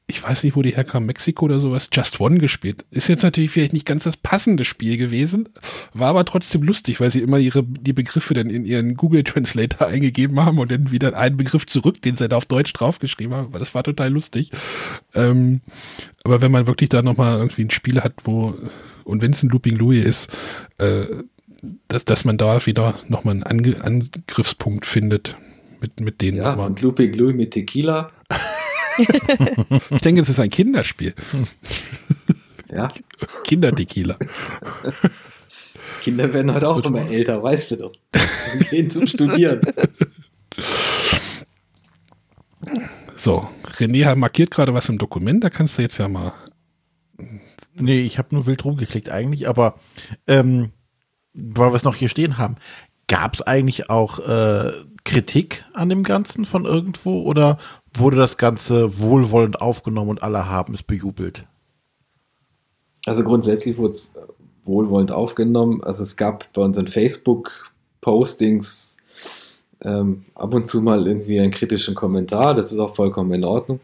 ich 0.08 0.22
weiß 0.22 0.44
nicht, 0.44 0.56
wo 0.56 0.64
die 0.64 0.76
herkam, 0.76 1.06
Mexiko 1.06 1.46
oder 1.46 1.60
sowas, 1.60 1.90
Just 1.94 2.20
One 2.20 2.40
gespielt. 2.40 2.84
Ist 2.90 3.08
jetzt 3.08 3.22
natürlich 3.22 3.52
vielleicht 3.52 3.74
nicht 3.74 3.86
ganz 3.86 4.04
das 4.04 4.18
passende 4.18 4.66
Spiel 4.66 4.98
gewesen, 4.98 5.50
war 5.94 6.10
aber 6.10 6.26
trotzdem 6.26 6.64
lustig, 6.64 7.00
weil 7.00 7.12
sie 7.12 7.22
immer 7.22 7.38
ihre, 7.38 7.64
die 7.64 7.94
Begriffe 7.94 8.34
dann 8.34 8.50
in 8.50 8.66
ihren 8.66 8.96
Google 8.96 9.24
Translator 9.24 9.88
eingegeben 9.88 10.40
haben 10.44 10.58
und 10.58 10.72
dann 10.72 10.92
wieder 10.92 11.16
einen 11.16 11.38
Begriff 11.38 11.68
zurück, 11.68 12.02
den 12.02 12.18
sie 12.18 12.28
da 12.28 12.38
auf 12.38 12.48
Deutsch 12.48 12.74
draufgeschrieben 12.74 13.36
haben. 13.36 13.54
Das 13.54 13.76
war 13.76 13.84
total 13.84 14.12
lustig. 14.12 14.52
Ähm, 15.14 15.62
aber 16.24 16.42
wenn 16.42 16.52
man 16.52 16.68
wirklich 16.68 16.90
da 16.90 17.04
nochmal 17.04 17.38
irgendwie 17.38 17.66
ein 17.66 17.72
Spiel 17.72 18.02
hat, 18.02 18.14
wo, 18.24 18.56
und 19.04 19.22
wenn 19.22 19.32
es 19.32 19.44
ein 19.44 19.50
Looping 19.50 19.76
Louis 19.76 20.04
ist, 20.04 20.30
äh, 20.80 21.06
dass, 21.88 22.06
dass 22.06 22.26
man 22.26 22.38
da 22.38 22.66
wieder 22.66 22.96
nochmal 23.08 23.34
einen 23.34 23.44
Ange 23.44 23.84
Angriffspunkt 23.84 24.86
findet 24.86 25.36
mit, 25.86 26.00
mit 26.00 26.22
denen. 26.22 26.38
Ja, 26.38 26.54
und 26.54 26.82
Looping 26.82 27.14
Louis 27.14 27.36
mit 27.36 27.52
Tequila. 27.52 28.12
ich 28.98 30.02
denke, 30.02 30.22
es 30.22 30.30
ist 30.30 30.40
ein 30.40 30.50
Kinderspiel. 30.50 31.14
Ja. 32.72 32.88
Kindertequila. 33.44 34.18
Kinder 36.02 36.34
werden 36.34 36.54
heute 36.54 36.68
auch 36.68 36.84
immer 36.84 37.08
älter, 37.10 37.42
weißt 37.42 37.72
du 37.72 37.76
doch. 37.78 37.92
Die 38.60 38.66
gehen 38.66 38.90
zum 38.90 39.06
Studieren. 39.06 39.62
So, 43.16 43.48
René 43.78 44.16
markiert 44.16 44.52
gerade 44.52 44.74
was 44.74 44.90
im 44.90 44.98
Dokument, 44.98 45.44
da 45.44 45.50
kannst 45.50 45.78
du 45.78 45.82
jetzt 45.82 45.98
ja 45.98 46.08
mal. 46.08 46.34
Nee, 47.76 48.02
ich 48.02 48.18
habe 48.18 48.34
nur 48.34 48.46
wild 48.46 48.66
rumgeklickt 48.66 49.10
eigentlich, 49.10 49.48
aber 49.48 49.80
ähm, 50.28 50.72
weil 51.34 51.72
wir 51.72 51.76
es 51.76 51.84
noch 51.84 51.96
hier 51.96 52.10
stehen 52.10 52.38
haben, 52.38 52.56
gab 53.08 53.36
es 53.36 53.42
eigentlich 53.42 53.90
auch 53.90 54.20
äh, 54.20 54.72
Kritik 55.04 55.64
an 55.74 55.90
dem 55.90 56.04
Ganzen 56.04 56.46
von 56.46 56.66
irgendwo 56.66 57.24
oder 57.24 57.58
wurde 57.94 58.18
das 58.18 58.38
Ganze 58.38 59.00
wohlwollend 59.00 59.62
aufgenommen 59.62 60.10
und 60.10 60.24
alle 60.24 60.50
haben 60.50 60.74
es 60.74 60.84
bejubelt? 60.84 61.46
Also 63.06 63.24
grundsätzlich 63.24 63.78
wurde 63.78 63.92
es 63.92 64.14
wohlwollend 64.64 65.12
aufgenommen. 65.12 65.84
Also 65.84 66.04
es 66.04 66.18
gab 66.18 66.52
bei 66.54 66.62
unseren 66.62 66.88
Facebook-Postings 66.88 68.98
ähm, 69.84 70.26
ab 70.34 70.54
und 70.54 70.66
zu 70.66 70.82
mal 70.82 71.08
irgendwie 71.08 71.40
einen 71.40 71.52
kritischen 71.52 71.94
Kommentar. 71.94 72.56
Das 72.56 72.72
ist 72.72 72.80
auch 72.80 72.96
vollkommen 72.96 73.32
in 73.34 73.44
Ordnung. 73.44 73.80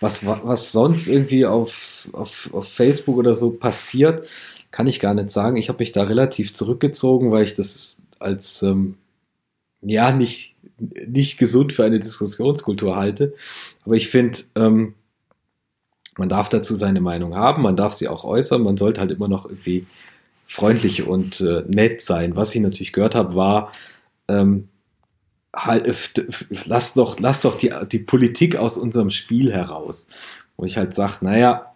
Was, 0.00 0.26
was 0.26 0.72
sonst 0.72 1.06
irgendwie 1.06 1.46
auf, 1.46 2.08
auf, 2.12 2.50
auf 2.52 2.68
Facebook 2.68 3.16
oder 3.16 3.34
so 3.34 3.50
passiert, 3.50 4.26
kann 4.70 4.86
ich 4.86 5.00
gar 5.00 5.14
nicht 5.14 5.30
sagen. 5.30 5.56
Ich 5.56 5.70
habe 5.70 5.78
mich 5.78 5.92
da 5.92 6.02
relativ 6.02 6.52
zurückgezogen, 6.52 7.30
weil 7.30 7.44
ich 7.44 7.54
das 7.54 7.96
als 8.18 8.62
ähm, 8.62 8.96
ja 9.82 10.12
nicht, 10.12 10.54
nicht 10.78 11.38
gesund 11.38 11.72
für 11.72 11.84
eine 11.84 12.00
Diskussionskultur 12.00 12.96
halte. 12.96 13.34
Aber 13.84 13.94
ich 13.94 14.08
finde, 14.08 14.38
ähm, 14.54 14.94
man 16.16 16.28
darf 16.28 16.48
dazu 16.48 16.76
seine 16.76 17.00
Meinung 17.00 17.34
haben, 17.34 17.62
man 17.62 17.76
darf 17.76 17.94
sie 17.94 18.08
auch 18.08 18.24
äußern, 18.24 18.62
man 18.62 18.76
sollte 18.76 19.00
halt 19.00 19.10
immer 19.10 19.28
noch 19.28 19.46
irgendwie 19.46 19.86
freundlich 20.46 21.06
und 21.06 21.40
äh, 21.40 21.64
nett 21.66 22.00
sein. 22.00 22.36
Was 22.36 22.54
ich 22.54 22.60
natürlich 22.60 22.92
gehört 22.92 23.14
habe, 23.14 23.34
war, 23.34 23.72
ähm, 24.28 24.68
halt, 25.54 25.86
äh, 26.18 26.24
lass 26.64 26.94
doch, 26.94 27.18
lass 27.18 27.40
doch 27.40 27.58
die, 27.58 27.72
die 27.90 27.98
Politik 27.98 28.56
aus 28.56 28.78
unserem 28.78 29.10
Spiel 29.10 29.52
heraus. 29.52 30.06
Wo 30.56 30.64
ich 30.64 30.78
halt 30.78 30.94
sage, 30.94 31.18
naja, 31.20 31.74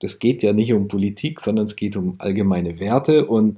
das 0.00 0.18
geht 0.18 0.42
ja 0.42 0.52
nicht 0.52 0.72
um 0.72 0.88
Politik, 0.88 1.40
sondern 1.40 1.64
es 1.64 1.76
geht 1.76 1.96
um 1.96 2.16
allgemeine 2.18 2.78
Werte 2.78 3.26
und 3.26 3.56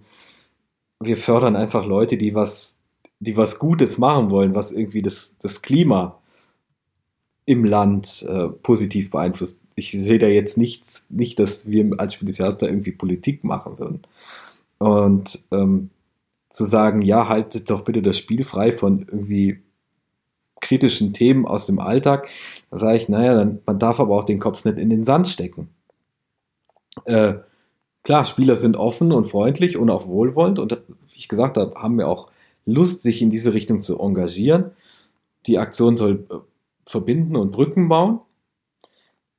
wir 1.07 1.16
fördern 1.16 1.57
einfach 1.57 1.86
Leute, 1.86 2.16
die 2.16 2.34
was, 2.34 2.78
die 3.20 3.36
was 3.36 3.59
Gutes 3.59 3.98
machen 3.98 4.30
wollen, 4.30 4.55
was 4.55 4.72
irgendwie 4.72 5.02
das, 5.02 5.36
das 5.38 5.62
Klima 5.62 6.20
im 7.46 7.64
Land 7.64 8.24
äh, 8.28 8.48
positiv 8.48 9.11
beeinflusst. 9.11 9.61
Ich 9.74 9.92
sehe 9.92 10.18
da 10.18 10.26
jetzt 10.26 10.57
nichts, 10.57 11.07
nicht, 11.11 11.38
dass 11.38 11.66
wir 11.68 11.90
als 11.98 12.14
Spiel 12.14 12.26
des 12.26 12.38
Jahres 12.38 12.59
da 12.59 12.66
irgendwie 12.66 12.92
Politik 12.92 13.44
machen 13.44 13.78
würden. 13.78 14.02
Und 14.78 15.44
ähm, 15.50 15.90
zu 16.48 16.64
sagen, 16.64 17.02
ja, 17.02 17.28
haltet 17.28 17.68
doch 17.70 17.82
bitte 17.82 18.00
das 18.00 18.16
Spiel 18.16 18.44
frei 18.44 18.72
von 18.72 19.00
irgendwie 19.00 19.61
kritischen 20.61 21.12
Themen 21.12 21.46
aus 21.46 21.66
dem 21.66 21.78
Alltag, 21.78 22.28
da 22.70 22.78
sage 22.78 22.96
ich, 22.96 23.09
naja, 23.09 23.34
dann, 23.34 23.61
man 23.66 23.78
darf 23.78 24.00
aber 24.00 24.16
auch 24.16 24.24
den 24.24 24.38
Kopf 24.38 24.64
nicht 24.64 24.78
in 24.78 24.88
den 24.88 25.05
Sand 25.05 25.28
stecken. 25.28 25.68
Äh, 27.05 27.34
klar, 28.05 28.24
Spieler 28.24 28.55
sind 28.55 28.76
offen 28.76 29.11
und 29.11 29.24
freundlich 29.24 29.76
und 29.76 29.90
auch 29.90 30.07
wohlwollend 30.07 30.61
und 30.61 30.72
wie 30.72 31.16
ich 31.16 31.28
gesagt 31.28 31.57
habe, 31.57 31.74
haben 31.74 31.98
wir 31.98 32.09
auch 32.09 32.28
Lust, 32.66 33.02
sich 33.02 33.20
in 33.20 33.30
diese 33.30 33.52
Richtung 33.52 33.80
zu 33.80 33.98
engagieren. 33.98 34.70
Die 35.46 35.59
Aktion 35.59 35.96
soll 35.96 36.26
äh, 36.30 36.34
verbinden 36.86 37.36
und 37.36 37.50
Brücken 37.50 37.88
bauen. 37.88 38.20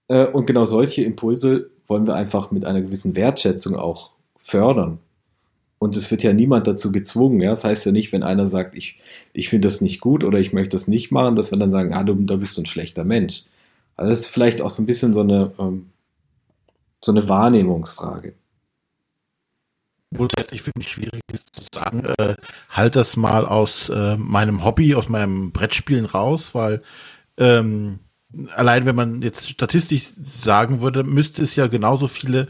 Äh, 0.08 0.28
und 0.28 0.46
genau 0.46 0.66
solche 0.66 1.04
Impulse 1.04 1.72
wollen 1.88 2.06
wir 2.06 2.16
einfach 2.16 2.52
mit 2.52 2.66
einer 2.66 2.82
gewissen 2.82 3.16
Wertschätzung 3.16 3.76
auch 3.76 4.12
fördern. 4.38 5.00
Und 5.80 5.96
es 5.96 6.10
wird 6.10 6.24
ja 6.24 6.34
niemand 6.34 6.68
dazu 6.68 6.92
gezwungen. 6.92 7.42
Ja? 7.42 7.50
Das 7.50 7.64
heißt 7.64 7.86
ja 7.86 7.92
nicht, 7.92 8.12
wenn 8.12 8.24
einer 8.24 8.48
sagt, 8.48 8.76
ich, 8.76 9.00
ich 9.34 9.50
finde 9.50 9.68
das 9.68 9.82
nicht 9.82 10.02
gut 10.02 10.24
oder 10.24 10.40
ich 10.40 10.54
möchte 10.54 10.76
das 10.76 10.88
nicht 10.88 11.12
machen, 11.12 11.36
dass 11.36 11.52
wir 11.52 11.58
dann 11.58 11.72
sagen, 11.72 11.94
ah, 11.94 12.04
du, 12.04 12.14
da 12.14 12.36
bist 12.36 12.58
du 12.58 12.62
ein 12.62 12.68
schlechter 12.68 13.04
Mensch. 13.04 13.44
Also 13.96 14.10
das 14.10 14.22
ist 14.22 14.28
vielleicht 14.28 14.62
auch 14.62 14.70
so 14.70 14.84
ein 14.84 14.86
bisschen 14.86 15.14
so 15.14 15.22
eine, 15.22 15.52
ähm, 15.60 15.88
so 17.02 17.12
eine 17.12 17.28
Wahrnehmungsfrage. 17.28 18.34
Grundsätzlich 20.16 20.62
finde 20.62 20.82
ich 20.82 20.90
schwierig 20.90 21.22
zu 21.52 21.64
sagen, 21.74 22.06
äh, 22.18 22.36
halt 22.70 22.96
das 22.96 23.18
mal 23.18 23.46
aus 23.46 23.90
äh, 23.90 24.18
meinem 24.18 24.64
Hobby, 24.64 24.96
aus 24.96 25.10
meinem 25.10 25.52
Brettspielen 25.52 26.06
raus, 26.06 26.54
weil 26.54 26.82
ähm, 27.38 28.00
allein 28.56 28.86
wenn 28.86 28.96
man 28.96 29.22
jetzt 29.22 29.50
statistisch 29.50 30.12
sagen 30.44 30.82
würde, 30.82 31.04
müsste 31.04 31.44
es 31.44 31.56
ja 31.56 31.68
genauso 31.68 32.08
viele 32.08 32.48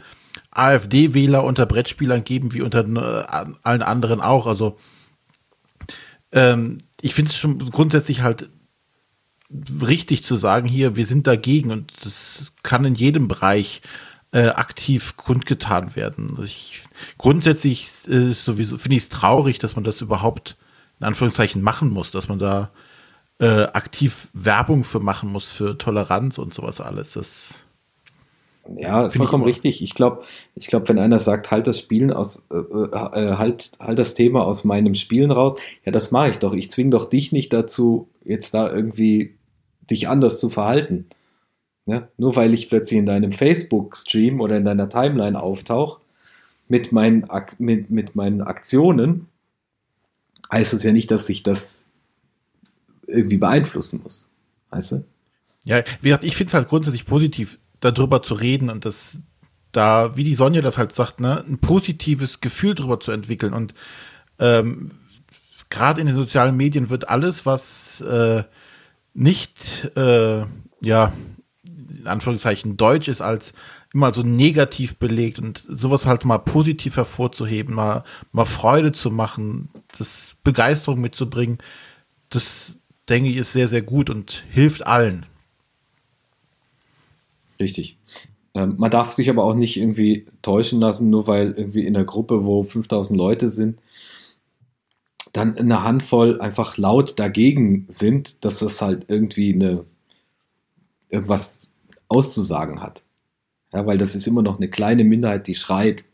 AfD-Wähler 0.50 1.44
unter 1.44 1.66
Brettspielern 1.66 2.24
geben 2.24 2.54
wie 2.54 2.62
unter 2.62 2.84
äh, 2.84 3.54
allen 3.62 3.82
anderen 3.82 4.20
auch. 4.20 4.46
Also 4.46 4.78
ähm, 6.32 6.78
ich 7.00 7.14
finde 7.14 7.30
es 7.30 7.36
schon 7.36 7.58
grundsätzlich 7.70 8.22
halt 8.22 8.50
richtig 9.86 10.24
zu 10.24 10.36
sagen, 10.36 10.66
hier, 10.66 10.96
wir 10.96 11.06
sind 11.06 11.26
dagegen 11.26 11.70
und 11.70 11.92
das 12.02 12.52
kann 12.62 12.84
in 12.84 12.94
jedem 12.94 13.28
Bereich 13.28 13.82
äh, 14.32 14.48
aktiv 14.48 15.16
kundgetan 15.16 15.96
werden. 15.96 16.30
Also 16.30 16.44
ich, 16.44 16.84
grundsätzlich 17.18 17.90
ist 18.06 18.44
sowieso, 18.44 18.76
finde 18.76 18.96
ich 18.96 19.04
es 19.04 19.08
traurig, 19.08 19.58
dass 19.58 19.76
man 19.76 19.84
das 19.84 20.00
überhaupt 20.00 20.56
in 21.00 21.06
Anführungszeichen 21.06 21.62
machen 21.62 21.90
muss, 21.90 22.10
dass 22.10 22.28
man 22.28 22.38
da 22.38 22.70
äh, 23.38 23.64
aktiv 23.64 24.28
Werbung 24.32 24.84
für 24.84 25.00
machen 25.00 25.30
muss, 25.30 25.50
für 25.50 25.76
Toleranz 25.76 26.38
und 26.38 26.54
sowas 26.54 26.80
alles. 26.80 27.12
Das 27.12 27.54
ja, 28.74 29.10
vollkommen 29.10 29.44
ich 29.44 29.56
richtig. 29.56 29.82
Ich 29.82 29.94
glaube, 29.94 30.22
ich 30.54 30.66
glaube, 30.66 30.88
wenn 30.88 30.98
einer 30.98 31.18
sagt, 31.18 31.50
halt 31.50 31.66
das 31.66 31.78
Spielen 31.78 32.12
aus, 32.12 32.46
äh, 32.50 32.56
äh, 32.56 33.30
äh, 33.30 33.36
halt, 33.36 33.72
halt 33.78 33.98
das 33.98 34.14
Thema 34.14 34.44
aus 34.44 34.64
meinem 34.64 34.94
Spielen 34.94 35.30
raus, 35.30 35.56
ja, 35.84 35.92
das 35.92 36.10
mache 36.10 36.30
ich 36.30 36.38
doch. 36.38 36.52
Ich 36.52 36.70
zwinge 36.70 36.90
doch 36.90 37.08
dich 37.08 37.32
nicht 37.32 37.52
dazu, 37.52 38.08
jetzt 38.24 38.54
da 38.54 38.70
irgendwie 38.70 39.36
dich 39.88 40.08
anders 40.08 40.40
zu 40.40 40.50
verhalten. 40.50 41.06
Ja? 41.86 42.08
Nur 42.18 42.36
weil 42.36 42.52
ich 42.52 42.68
plötzlich 42.68 42.98
in 42.98 43.06
deinem 43.06 43.32
Facebook-Stream 43.32 44.40
oder 44.40 44.56
in 44.56 44.64
deiner 44.64 44.88
Timeline 44.88 45.40
auftauche 45.40 46.00
mit 46.68 46.92
meinen, 46.92 47.26
mit, 47.58 47.90
mit 47.90 48.16
meinen 48.16 48.42
Aktionen, 48.42 49.28
heißt 50.52 50.72
das 50.72 50.82
ja 50.82 50.92
nicht, 50.92 51.10
dass 51.10 51.28
ich 51.28 51.42
das 51.42 51.84
irgendwie 53.06 53.36
beeinflussen 53.36 54.00
muss. 54.02 54.30
Weißt 54.70 54.92
du? 54.92 55.04
Ja, 55.64 55.82
wie 56.00 56.08
gesagt, 56.08 56.24
ich 56.24 56.36
finde 56.36 56.50
es 56.50 56.54
halt 56.54 56.68
grundsätzlich 56.68 57.06
positiv, 57.06 57.58
darüber 57.80 58.22
zu 58.22 58.34
reden 58.34 58.70
und 58.70 58.84
das 58.84 59.18
da, 59.72 60.16
wie 60.16 60.24
die 60.24 60.34
Sonja 60.34 60.62
das 60.62 60.78
halt 60.78 60.94
sagt, 60.94 61.20
ne, 61.20 61.44
ein 61.46 61.58
positives 61.58 62.40
Gefühl 62.40 62.74
darüber 62.74 62.98
zu 62.98 63.12
entwickeln. 63.12 63.52
Und 63.52 63.74
ähm, 64.38 64.92
gerade 65.68 66.00
in 66.00 66.06
den 66.06 66.16
sozialen 66.16 66.56
Medien 66.56 66.88
wird 66.88 67.10
alles, 67.10 67.44
was 67.44 68.00
äh, 68.00 68.44
nicht, 69.12 69.90
äh, 69.96 70.44
ja, 70.80 71.12
in 72.06 72.12
Anführungszeichen 72.12 72.76
deutsch 72.76 73.08
ist, 73.08 73.20
als 73.20 73.52
immer 73.92 74.14
so 74.14 74.22
negativ 74.22 74.96
belegt 74.96 75.38
und 75.38 75.64
sowas 75.68 76.06
halt 76.06 76.24
mal 76.24 76.38
positiv 76.38 76.96
hervorzuheben, 76.96 77.74
mal, 77.74 78.04
mal 78.32 78.44
Freude 78.44 78.92
zu 78.92 79.10
machen, 79.10 79.68
das 79.98 80.36
Begeisterung 80.44 81.00
mitzubringen, 81.00 81.58
das 82.30 82.76
denke 83.08 83.30
ich 83.30 83.36
ist 83.36 83.52
sehr, 83.52 83.68
sehr 83.68 83.82
gut 83.82 84.10
und 84.10 84.44
hilft 84.50 84.86
allen. 84.86 85.26
Richtig. 87.60 87.96
Ähm, 88.54 88.74
man 88.78 88.90
darf 88.90 89.12
sich 89.12 89.30
aber 89.30 89.44
auch 89.44 89.54
nicht 89.54 89.76
irgendwie 89.76 90.26
täuschen 90.42 90.80
lassen, 90.80 91.10
nur 91.10 91.26
weil 91.26 91.52
irgendwie 91.52 91.86
in 91.86 91.94
der 91.94 92.04
Gruppe, 92.04 92.44
wo 92.44 92.62
5000 92.62 93.16
Leute 93.16 93.48
sind, 93.48 93.80
dann 95.32 95.56
eine 95.56 95.82
Handvoll 95.82 96.40
einfach 96.40 96.76
laut 96.76 97.18
dagegen 97.18 97.86
sind, 97.88 98.44
dass 98.44 98.60
das 98.60 98.80
halt 98.80 99.04
irgendwie 99.08 99.54
eine, 99.54 99.84
irgendwas 101.10 101.65
auszusagen 102.08 102.82
hat. 102.82 103.04
Ja, 103.72 103.86
weil 103.86 103.98
das 103.98 104.14
ist 104.14 104.26
immer 104.26 104.42
noch 104.42 104.56
eine 104.56 104.68
kleine 104.68 105.04
Minderheit, 105.04 105.46
die 105.46 105.54
schreit. 105.54 106.04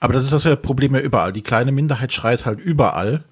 Aber 0.00 0.12
das 0.12 0.24
ist 0.24 0.32
das 0.32 0.60
Problem 0.60 0.94
ja 0.94 1.00
überall. 1.00 1.32
Die 1.32 1.42
kleine 1.42 1.72
Minderheit 1.72 2.12
schreit 2.12 2.44
halt 2.44 2.58
überall. 2.58 3.24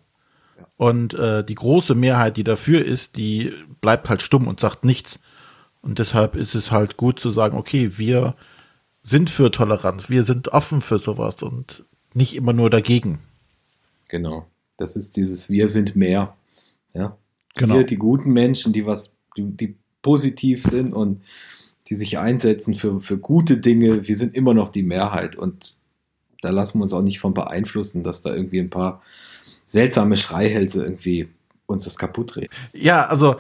Und 0.77 1.15
äh, 1.15 1.45
die 1.45 1.55
große 1.55 1.95
Mehrheit, 1.95 2.37
die 2.37 2.45
dafür 2.45 2.85
ist, 2.85 3.17
die 3.17 3.53
bleibt 3.81 4.09
halt 4.09 4.23
stumm 4.23 4.49
und 4.49 4.61
sagt 4.61 4.85
nichts. 4.85 5.21
Und 5.83 5.99
deshalb 5.99 6.37
ist 6.37 6.55
es 6.55 6.71
halt 6.71 6.97
gut 6.97 7.21
zu 7.21 7.31
sagen, 7.31 7.57
okay, 7.57 7.99
wir 7.99 8.35
sind 9.03 9.31
für 9.31 9.51
Toleranz, 9.51 10.09
wir 10.09 10.25
sind 10.25 10.49
offen 10.49 10.81
für 10.81 10.99
sowas 10.99 11.43
und 11.43 11.85
nicht 12.15 12.35
immer 12.35 12.53
nur 12.53 12.71
dagegen. 12.71 13.21
Genau. 14.09 14.47
Das 14.77 14.97
ist 14.97 15.17
dieses 15.17 15.51
Wir 15.51 15.69
sind 15.69 15.95
mehr. 15.95 16.37
Ja. 16.95 17.19
Genau. 17.55 17.77
Wir, 17.77 17.85
die 17.85 17.97
guten 17.97 18.33
Menschen, 18.33 18.73
die 18.73 18.87
was, 18.87 19.17
die, 19.37 19.57
die 19.57 19.77
positiv 20.05 20.63
sind 20.63 20.93
und 20.93 21.23
die 21.89 21.97
sich 21.97 22.19
einsetzen 22.19 22.77
für, 22.77 23.01
für 23.01 23.19
gute 23.19 23.57
Dinge, 23.57 24.07
wir 24.07 24.17
sind 24.17 24.37
immer 24.37 24.55
noch 24.55 24.69
die 24.69 24.85
Mehrheit. 24.85 25.35
Und 25.35 25.77
da 26.41 26.51
lassen 26.51 26.79
wir 26.79 26.83
uns 26.83 26.93
auch 26.93 27.03
nicht 27.03 27.19
von 27.19 27.35
beeinflussen, 27.35 28.05
dass 28.05 28.23
da 28.23 28.33
irgendwie 28.33 28.61
ein 28.61 28.71
paar 28.71 29.03
seltsame 29.67 30.17
Schreihälse 30.17 30.85
irgendwie 30.85 31.29
uns 31.67 31.85
das 31.85 31.99
kaputt 31.99 32.37
reden. 32.37 32.53
Ja, 32.73 33.07
also 33.07 33.37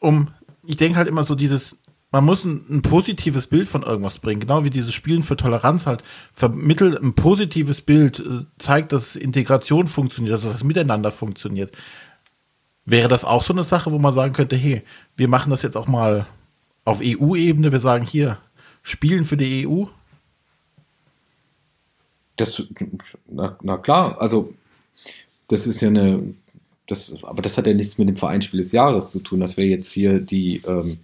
um 0.00 0.30
ich 0.66 0.76
denke 0.76 0.96
halt 0.96 1.08
immer 1.08 1.24
so 1.24 1.34
dieses, 1.34 1.76
man 2.10 2.24
muss 2.24 2.44
ein, 2.44 2.64
ein, 2.70 2.82
positives 2.82 3.46
Bild 3.46 3.68
von 3.68 3.82
irgendwas 3.82 4.18
bringen, 4.18 4.40
genau 4.40 4.64
wie 4.64 4.70
dieses 4.70 4.94
Spielen 4.94 5.22
für 5.22 5.36
Toleranz 5.36 5.86
halt 5.86 6.02
vermittelt 6.32 7.02
ein 7.02 7.14
positives 7.14 7.80
Bild, 7.80 8.20
äh, 8.20 8.44
zeigt, 8.58 8.92
dass 8.92 9.16
Integration 9.16 9.86
funktioniert, 9.86 10.34
dass 10.34 10.42
das 10.42 10.64
Miteinander 10.64 11.12
funktioniert. 11.12 11.72
Wäre 12.86 13.08
das 13.08 13.24
auch 13.24 13.42
so 13.44 13.52
eine 13.52 13.64
Sache, 13.64 13.92
wo 13.92 13.98
man 13.98 14.14
sagen 14.14 14.34
könnte, 14.34 14.56
hey, 14.56 14.82
wir 15.16 15.28
machen 15.28 15.50
das 15.50 15.62
jetzt 15.62 15.76
auch 15.76 15.88
mal 15.88 16.26
auf 16.84 17.00
EU-Ebene, 17.02 17.72
wir 17.72 17.80
sagen 17.80 18.04
hier, 18.04 18.38
spielen 18.82 19.24
für 19.24 19.36
die 19.36 19.66
EU? 19.66 19.84
Das, 22.36 22.62
na, 23.26 23.56
na 23.62 23.78
klar, 23.78 24.20
also 24.20 24.52
das 25.48 25.66
ist 25.66 25.80
ja 25.80 25.88
eine, 25.88 26.34
das, 26.86 27.16
aber 27.22 27.40
das 27.40 27.56
hat 27.56 27.66
ja 27.66 27.72
nichts 27.72 27.96
mit 27.96 28.08
dem 28.08 28.16
Vereinsspiel 28.16 28.60
des 28.60 28.72
Jahres 28.72 29.10
zu 29.10 29.20
tun, 29.20 29.40
dass 29.40 29.56
wir 29.56 29.66
jetzt 29.66 29.92
hier 29.92 30.18
die, 30.18 30.60
ähm, 30.66 30.98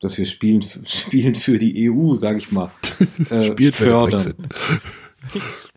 dass 0.00 0.18
wir 0.18 0.26
spielen, 0.26 0.62
spielen 0.84 1.36
für 1.36 1.58
die 1.58 1.90
EU, 1.90 2.16
sage 2.16 2.38
ich 2.38 2.50
mal, 2.50 2.70
äh, 3.30 3.70
fördern. 3.70 4.34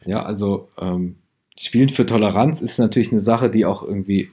ja, 0.05 0.23
also 0.23 0.69
ähm, 0.79 1.17
Spielen 1.57 1.89
für 1.89 2.05
Toleranz 2.05 2.61
ist 2.61 2.79
natürlich 2.79 3.11
eine 3.11 3.21
Sache, 3.21 3.49
die 3.49 3.65
auch 3.65 3.81
irgendwie 3.81 4.29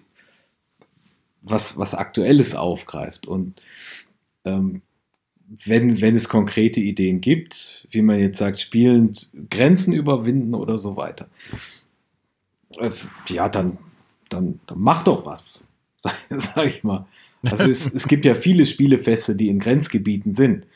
was, 1.43 1.77
was 1.77 1.95
Aktuelles 1.95 2.55
aufgreift. 2.55 3.27
Und 3.27 3.61
ähm, 4.45 4.83
wenn, 5.65 6.01
wenn 6.01 6.15
es 6.15 6.29
konkrete 6.29 6.81
Ideen 6.81 7.21
gibt, 7.21 7.87
wie 7.91 8.03
man 8.03 8.19
jetzt 8.19 8.39
sagt, 8.39 8.59
spielend 8.59 9.31
Grenzen 9.51 9.93
überwinden 9.93 10.55
oder 10.55 10.79
so 10.79 10.97
weiter, 10.97 11.29
äh, 12.79 12.91
ja, 13.29 13.49
dann, 13.49 13.79
dann, 14.29 14.61
dann 14.67 14.79
mach 14.79 15.03
doch 15.03 15.27
was, 15.27 15.63
sag, 16.01 16.15
sag 16.31 16.67
ich 16.67 16.85
mal. 16.85 17.07
Also 17.45 17.65
es, 17.65 17.93
es 17.93 18.07
gibt 18.07 18.25
ja 18.25 18.35
viele 18.35 18.65
Spielefeste, 18.65 19.35
die 19.35 19.49
in 19.49 19.59
Grenzgebieten 19.59 20.31
sind. 20.33 20.67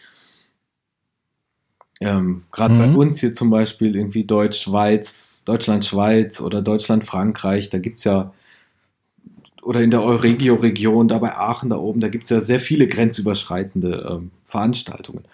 Ähm, 2.01 2.43
Gerade 2.53 2.75
mhm. 2.75 2.79
bei 2.79 2.99
uns 2.99 3.21
hier 3.21 3.33
zum 3.33 3.51
Beispiel 3.51 3.97
irgendwie 3.97 4.25
Deutsch-Schweiz, 4.25 5.45
Deutschland-Schweiz 5.45 6.41
oder 6.41 6.61
Deutschland-Frankreich, 6.61 7.71
da 7.71 7.79
gibt 7.79 7.99
es 7.99 8.05
ja, 8.05 8.35
oder 9.67 9.83
in 9.83 9.91
der 9.91 10.03
Euregio-Region, 10.03 11.09
da 11.09 11.19
bei 11.19 11.35
Aachen 11.35 11.71
da 11.71 11.77
oben, 11.77 11.99
da 12.01 12.09
gibt 12.09 12.25
es 12.25 12.31
ja 12.31 12.41
sehr 12.41 12.61
viele 12.61 12.87
grenzüberschreitende 12.87 14.09
ähm, 14.09 14.31
Veranstaltungen. 14.45 15.25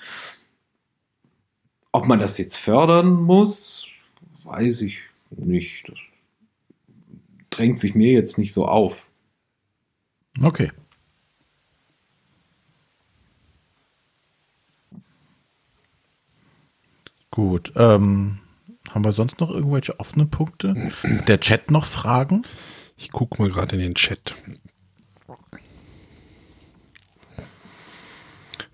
Ob 1.92 2.08
man 2.08 2.18
das 2.18 2.38
jetzt 2.38 2.56
fördern 2.56 3.12
muss, 3.12 3.86
weiß 4.42 4.80
ich 4.82 5.02
nicht. 5.30 5.90
Das 5.90 5.98
drängt 7.50 7.78
sich 7.78 7.94
mir 7.94 8.12
jetzt 8.12 8.38
nicht 8.38 8.54
so 8.54 8.66
auf. 8.66 9.06
Okay. 10.42 10.70
Gut. 17.30 17.74
Ähm, 17.76 18.38
haben 18.88 19.04
wir 19.04 19.12
sonst 19.12 19.40
noch 19.40 19.50
irgendwelche 19.50 20.00
offenen 20.00 20.30
Punkte? 20.30 20.90
Der 21.28 21.38
Chat 21.38 21.70
noch 21.70 21.84
Fragen? 21.84 22.46
Ich 23.02 23.10
gucke 23.10 23.42
mal 23.42 23.50
gerade 23.50 23.74
in 23.74 23.82
den 23.82 23.94
Chat. 23.96 24.36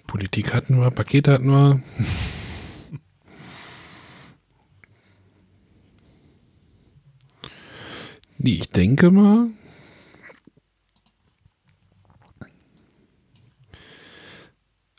Politik 0.06 0.52
hatten 0.52 0.78
wir, 0.78 0.90
Pakete 0.90 1.32
hatten 1.32 1.48
wir. 1.48 1.82
Nee, 8.40 8.54
ich 8.54 8.70
denke 8.70 9.10
mal. 9.10 9.48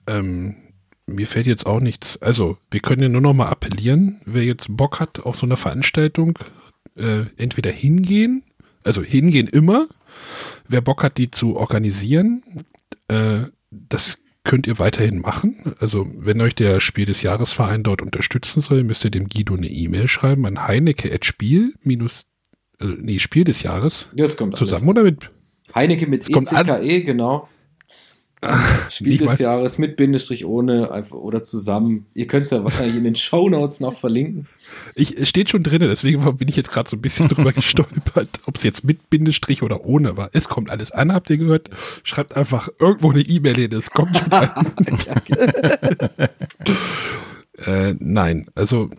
Ähm, 0.07 0.57
mir 1.05 1.25
fällt 1.25 1.47
jetzt 1.47 1.65
auch 1.65 1.80
nichts. 1.80 2.21
Also, 2.21 2.57
wir 2.69 2.82
können 2.82 3.01
ja 3.01 3.07
nur 3.07 3.21
noch 3.21 3.34
mal 3.34 3.47
appellieren, 3.47 4.19
wer 4.25 4.43
jetzt 4.43 4.67
Bock 4.75 4.99
hat 4.99 5.21
auf 5.21 5.38
so 5.38 5.45
eine 5.45 5.55
Veranstaltung, 5.55 6.38
äh, 6.97 7.27
entweder 7.38 7.71
hingehen, 7.71 8.43
also 8.84 9.01
hingehen 9.01 9.47
immer. 9.47 9.88
Wer 10.67 10.82
Bock 10.82 11.03
hat, 11.03 11.17
die 11.17 11.32
zu 11.32 11.55
organisieren, 11.55 12.43
äh, 13.07 13.41
das 13.71 14.19
könnt 14.43 14.67
ihr 14.67 14.80
weiterhin 14.80 15.19
machen. 15.19 15.75
Also, 15.80 16.07
wenn 16.15 16.41
euch 16.41 16.55
der 16.55 16.80
Spiel 16.80 17.05
des 17.05 17.21
Jahresverein 17.21 17.84
dort 17.84 18.01
unterstützen 18.01 18.61
soll, 18.61 18.84
müsst 18.84 19.03
ihr 19.03 19.11
dem 19.11 19.27
Guido 19.27 19.55
eine 19.55 19.67
E-Mail 19.67 20.07
schreiben 20.07 20.45
an 20.45 20.67
heinecke.spiel 20.67 21.73
minus, 21.84 22.23
also, 22.80 22.95
nee, 22.99 23.19
Spiel 23.19 23.43
des 23.43 23.63
Jahres. 23.63 24.09
Das 24.13 24.38
kommt 24.38 24.55
Zusammen 24.55 24.84
alles. 24.84 24.89
oder 24.89 25.03
mit? 25.03 25.30
Heinecke 25.75 26.07
mit 26.07 26.30
ECKE, 26.30 27.03
genau. 27.03 27.47
Spiel 28.89 29.17
des 29.17 29.31
weiß. 29.31 29.39
Jahres 29.39 29.77
mit 29.77 29.97
Bindestrich 29.97 30.45
ohne 30.45 30.91
einfach, 30.91 31.17
oder 31.17 31.43
zusammen. 31.43 32.05
Ihr 32.13 32.27
könnt 32.27 32.45
es 32.45 32.51
ja 32.51 32.63
wahrscheinlich 32.63 32.95
in 32.95 33.03
den 33.03 33.15
Show 33.15 33.49
Notes 33.49 33.81
noch 33.81 33.95
verlinken. 33.95 34.47
Ich, 34.95 35.17
es 35.17 35.27
steht 35.27 35.49
schon 35.49 35.63
drin, 35.63 35.81
deswegen 35.81 36.37
bin 36.37 36.47
ich 36.47 36.55
jetzt 36.55 36.71
gerade 36.71 36.89
so 36.89 36.95
ein 36.95 37.01
bisschen 37.01 37.27
drüber 37.29 37.51
gestolpert, 37.51 38.39
ob 38.45 38.55
es 38.55 38.63
jetzt 38.63 38.85
mit 38.85 39.09
Bindestrich 39.09 39.61
oder 39.61 39.83
ohne 39.83 40.15
war. 40.15 40.29
Es 40.31 40.47
kommt 40.47 40.71
alles 40.71 40.91
an, 40.91 41.13
habt 41.13 41.29
ihr 41.29 41.37
gehört? 41.37 41.69
Schreibt 42.03 42.37
einfach 42.37 42.69
irgendwo 42.79 43.11
eine 43.11 43.21
E-Mail 43.21 43.55
hin, 43.55 43.73
es 43.73 43.89
kommt 43.89 44.17
schon 44.17 44.31
an. 44.31 44.73
äh, 47.65 47.95
nein, 47.99 48.47
also 48.55 48.89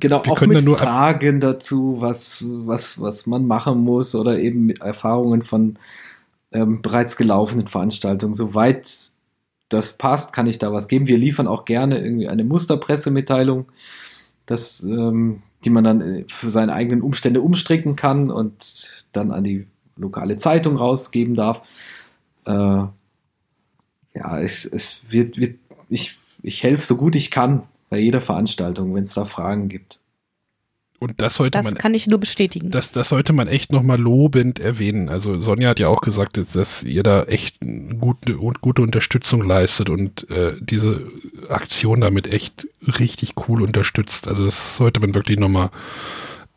Genau, 0.00 0.18
auch 0.18 0.40
mit 0.40 0.60
Fragen 0.62 1.40
dazu, 1.40 1.96
was, 2.00 2.44
was, 2.48 3.00
was 3.00 3.26
man 3.26 3.46
machen 3.46 3.78
muss 3.78 4.14
oder 4.14 4.38
eben 4.38 4.70
Erfahrungen 4.70 5.42
von 5.42 5.78
ähm, 6.52 6.82
bereits 6.82 7.16
gelaufenen 7.16 7.66
Veranstaltungen. 7.66 8.34
Soweit 8.34 9.12
das 9.68 9.98
passt, 9.98 10.32
kann 10.32 10.46
ich 10.46 10.58
da 10.58 10.72
was 10.72 10.88
geben. 10.88 11.08
Wir 11.08 11.18
liefern 11.18 11.46
auch 11.46 11.64
gerne 11.64 11.98
irgendwie 11.98 12.28
eine 12.28 12.44
Musterpressemitteilung, 12.44 13.66
das, 14.46 14.84
ähm, 14.84 15.42
die 15.64 15.70
man 15.70 15.84
dann 15.84 16.00
äh, 16.00 16.24
für 16.28 16.50
seine 16.50 16.72
eigenen 16.72 17.02
Umstände 17.02 17.40
umstricken 17.40 17.96
kann 17.96 18.30
und 18.30 19.06
dann 19.12 19.32
an 19.32 19.44
die 19.44 19.66
lokale 19.96 20.36
Zeitung 20.36 20.76
rausgeben 20.76 21.34
darf. 21.34 21.62
Äh, 22.46 22.52
ja, 22.52 24.40
es, 24.40 24.64
es 24.64 25.00
wird, 25.08 25.38
wird 25.38 25.58
ich, 25.88 26.18
ich 26.42 26.62
helfe 26.62 26.86
so 26.86 26.96
gut 26.96 27.16
ich 27.16 27.30
kann 27.30 27.64
bei 27.90 27.98
jeder 27.98 28.20
Veranstaltung, 28.20 28.94
wenn 28.94 29.04
es 29.04 29.14
da 29.14 29.24
Fragen 29.24 29.68
gibt. 29.68 30.00
Und 30.98 31.20
das 31.20 31.34
sollte 31.34 31.58
das 31.58 31.64
man. 31.64 31.74
Das 31.74 31.82
kann 31.82 31.94
ich 31.94 32.06
nur 32.06 32.18
bestätigen. 32.18 32.70
Das, 32.70 32.92
das 32.92 33.08
sollte 33.08 33.32
man 33.32 33.48
echt 33.48 33.72
nochmal 33.72 34.00
lobend 34.00 34.58
erwähnen. 34.58 35.08
Also 35.08 35.40
Sonja 35.40 35.70
hat 35.70 35.78
ja 35.78 35.88
auch 35.88 36.00
gesagt, 36.00 36.40
dass 36.54 36.82
ihr 36.82 37.02
da 37.02 37.24
echt 37.24 37.56
gute, 38.00 38.34
gute 38.34 38.82
Unterstützung 38.82 39.42
leistet 39.42 39.90
und 39.90 40.28
äh, 40.30 40.52
diese 40.60 41.06
Aktion 41.48 42.00
damit 42.00 42.26
echt 42.26 42.68
richtig 42.98 43.34
cool 43.48 43.62
unterstützt. 43.62 44.28
Also 44.28 44.44
das 44.44 44.76
sollte 44.76 45.00
man 45.00 45.14
wirklich 45.14 45.38
nochmal 45.38 45.70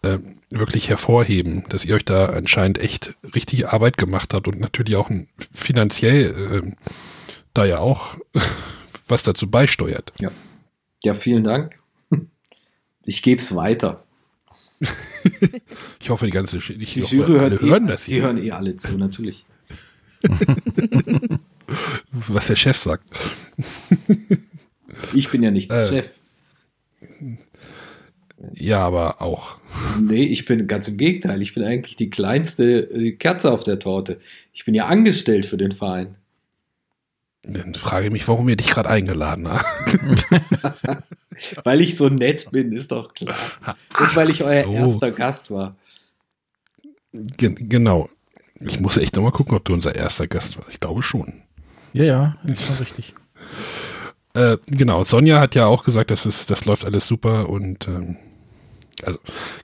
äh, 0.02 0.20
wirklich 0.50 0.90
hervorheben, 0.90 1.66
dass 1.70 1.86
ihr 1.86 1.96
euch 1.96 2.06
da 2.06 2.28
anscheinend 2.28 2.80
echt 2.80 3.14
richtig 3.36 3.68
Arbeit 3.68 3.98
gemacht 3.98 4.34
habt 4.34 4.48
und 4.48 4.60
natürlich 4.60 4.96
auch 4.96 5.10
finanziell 5.54 6.64
äh, 6.66 6.72
da 7.54 7.66
ja 7.66 7.80
auch 7.80 8.18
was 9.08 9.24
dazu 9.24 9.50
beisteuert. 9.50 10.14
Ja. 10.20 10.32
Ja, 11.04 11.14
vielen 11.14 11.44
Dank. 11.44 11.80
Ich 13.04 13.22
gebe 13.22 13.42
es 13.42 13.56
weiter. 13.56 14.04
ich 16.00 16.10
hoffe, 16.10 16.26
die 16.26 16.32
ganze 16.32 16.60
die, 16.60 16.78
die 16.78 17.00
Jury 17.02 17.34
hört 17.34 17.62
hören 17.62 17.86
eh, 17.86 17.88
das 17.88 18.06
hier. 18.06 18.16
Die 18.16 18.22
hören 18.24 18.38
eh 18.38 18.52
alle 18.52 18.78
zu, 18.78 18.98
natürlich. 18.98 19.46
Was 22.12 22.48
der 22.48 22.56
Chef 22.56 22.78
sagt. 22.78 23.04
ich 25.14 25.30
bin 25.30 25.44
ja 25.44 25.52
nicht 25.52 25.70
der 25.72 25.82
äh, 25.82 25.88
Chef. 25.88 26.20
Ja, 28.54 28.80
aber 28.80 29.22
auch. 29.22 29.60
Nee, 30.00 30.24
ich 30.24 30.46
bin 30.46 30.68
ganz 30.68 30.88
im 30.88 30.98
Gegenteil. 30.98 31.42
Ich 31.42 31.54
bin 31.54 31.64
eigentlich 31.64 31.96
die 31.96 32.10
kleinste 32.10 33.14
Kerze 33.20 33.52
auf 33.52 33.64
der 33.64 33.80
Torte. 33.80 34.20
Ich 34.54 34.66
bin 34.66 34.74
ja 34.74 34.86
angestellt 34.88 35.46
für 35.46 35.58
den 35.58 35.74
Verein. 35.74 36.16
Dann 37.44 37.76
frage 37.76 38.08
ich 38.08 38.12
mich, 38.12 38.28
warum 38.28 38.50
ihr 38.50 38.56
dich 38.56 38.70
gerade 38.70 38.90
eingeladen 38.90 39.48
habt. 39.48 39.66
weil 41.64 41.82
ich 41.82 41.96
so 41.96 42.10
nett 42.10 42.50
bin, 42.52 42.72
ist 42.72 42.92
doch 42.92 43.14
klar. 43.14 43.36
Und 44.00 44.16
weil 44.16 44.30
ich 44.30 44.44
euer 44.44 44.64
so. 44.64 44.72
erster 44.72 45.12
Gast 45.12 45.52
war. 45.52 45.76
Ge 47.14 47.56
genau. 47.58 48.10
Ich 48.60 48.80
muss 48.80 48.98
echt 48.98 49.16
nochmal 49.16 49.32
gucken, 49.32 49.56
ob 49.56 49.66
du 49.66 49.74
unser 49.74 49.96
erster 49.96 50.28
Gast 50.28 50.58
warst. 50.58 50.70
Ich 50.70 50.80
glaube 50.80 51.02
schon. 51.02 51.42
Ja, 51.94 52.04
ja, 52.04 52.38
ist 52.46 52.70
war 52.70 52.80
richtig. 52.80 53.14
Äh, 54.34 54.58
genau, 54.68 55.04
Sonja 55.04 55.40
hat 55.40 55.56
ja 55.56 55.66
auch 55.66 55.84
gesagt, 55.84 56.12
das, 56.12 56.26
ist, 56.26 56.52
das 56.52 56.66
läuft 56.66 56.86
alles 56.86 57.08
super 57.08 57.50
und 57.50 57.88
ähm, 57.88 58.18
also 59.04 59.20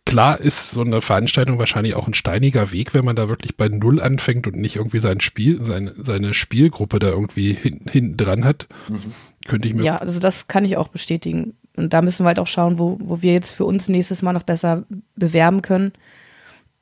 klar 0.05 0.39
ist 0.39 0.71
so 0.71 0.81
eine 0.81 1.01
Veranstaltung 1.01 1.59
wahrscheinlich 1.59 1.95
auch 1.95 2.07
ein 2.07 2.13
steiniger 2.13 2.71
Weg, 2.71 2.93
wenn 2.93 3.05
man 3.05 3.15
da 3.15 3.29
wirklich 3.29 3.57
bei 3.57 3.67
Null 3.67 4.01
anfängt 4.01 4.47
und 4.47 4.55
nicht 4.55 4.77
irgendwie 4.77 4.99
sein 4.99 5.19
Spiel, 5.19 5.63
seine, 5.63 5.93
seine 5.97 6.33
Spielgruppe 6.33 6.99
da 6.99 7.09
irgendwie 7.09 7.53
hinten 7.53 7.89
hin 7.89 8.17
dran 8.17 8.45
hat. 8.45 8.67
Mhm. 8.87 9.13
Könnte 9.45 9.67
ich 9.67 9.73
mir. 9.73 9.83
Ja, 9.83 9.97
also 9.97 10.19
das 10.19 10.47
kann 10.47 10.65
ich 10.65 10.77
auch 10.77 10.87
bestätigen. 10.87 11.55
Und 11.75 11.93
da 11.93 12.01
müssen 12.01 12.23
wir 12.23 12.27
halt 12.27 12.39
auch 12.39 12.47
schauen, 12.47 12.79
wo, 12.79 12.97
wo 13.01 13.21
wir 13.21 13.33
jetzt 13.33 13.51
für 13.51 13.65
uns 13.65 13.89
nächstes 13.89 14.21
Mal 14.21 14.33
noch 14.33 14.43
besser 14.43 14.83
bewerben 15.15 15.61
können. 15.61 15.93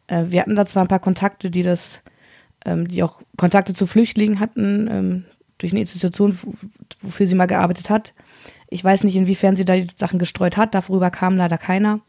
Äh, 0.07 0.25
wir 0.27 0.41
hatten 0.41 0.55
da 0.55 0.65
zwar 0.65 0.83
ein 0.83 0.89
paar 0.89 0.99
Kontakte, 0.99 1.49
die 1.49 1.63
das, 1.63 2.03
ähm, 2.65 2.87
die 2.87 3.03
auch 3.03 3.21
Kontakte 3.37 3.73
zu 3.73 3.87
Flüchtlingen 3.87 4.39
hatten, 4.39 4.87
ähm, 4.89 5.25
durch 5.57 5.73
eine 5.73 5.81
Institution, 5.81 6.37
wofür 7.01 7.27
sie 7.27 7.35
mal 7.35 7.47
gearbeitet 7.47 7.89
hat. 7.89 8.13
Ich 8.69 8.83
weiß 8.83 9.03
nicht, 9.03 9.15
inwiefern 9.15 9.55
sie 9.55 9.65
da 9.65 9.75
die 9.75 9.87
Sachen 9.95 10.19
gestreut 10.19 10.57
hat. 10.57 10.75
Darüber 10.75 11.09
kam 11.09 11.37
leider 11.37 11.57
keiner. 11.57 12.01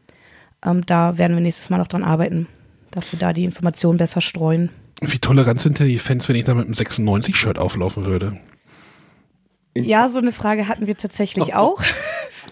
Ähm, 0.63 0.85
da 0.85 1.17
werden 1.17 1.35
wir 1.35 1.41
nächstes 1.41 1.69
Mal 1.69 1.77
noch 1.77 1.87
dran 1.87 2.03
arbeiten, 2.03 2.47
dass 2.91 3.11
wir 3.11 3.19
da 3.19 3.33
die 3.33 3.45
Informationen 3.45 3.97
besser 3.97 4.21
streuen. 4.21 4.69
Wie 5.01 5.19
tolerant 5.19 5.61
sind 5.61 5.79
denn 5.79 5.87
die 5.87 5.97
Fans, 5.97 6.27
wenn 6.29 6.35
ich 6.35 6.45
da 6.45 6.53
mit 6.53 6.65
einem 6.65 6.75
96-Shirt 6.75 7.59
auflaufen 7.59 8.05
würde? 8.05 8.39
ja, 9.75 10.07
so 10.07 10.19
eine 10.19 10.31
Frage 10.31 10.67
hatten 10.67 10.87
wir 10.87 10.95
tatsächlich 10.95 11.53
auch. 11.53 11.81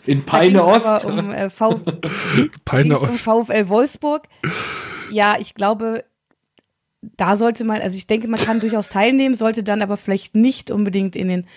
In 0.06 0.26
Peine 0.26 0.64
Ost. 0.66 1.06
Um, 1.06 1.32
äh, 1.32 1.50
v 1.50 1.80
Peine 2.66 3.00
um 3.00 3.08
VfL 3.08 3.70
Wolfsburg. 3.70 4.28
Ja, 5.12 5.38
ich 5.40 5.56
glaube, 5.56 6.04
da 7.02 7.36
sollte 7.36 7.64
man, 7.64 7.82
also 7.82 7.98
ich 7.98 8.08
denke, 8.08 8.28
man 8.28 8.40
kann 8.40 8.60
durchaus 8.60 8.90
teilnehmen, 8.90 9.36
sollte 9.36 9.64
dann 9.64 9.82
aber 9.82 9.98
vielleicht 9.98 10.36
nicht 10.36 10.72
unbedingt 10.72 11.16
in 11.16 11.28
den 11.28 11.48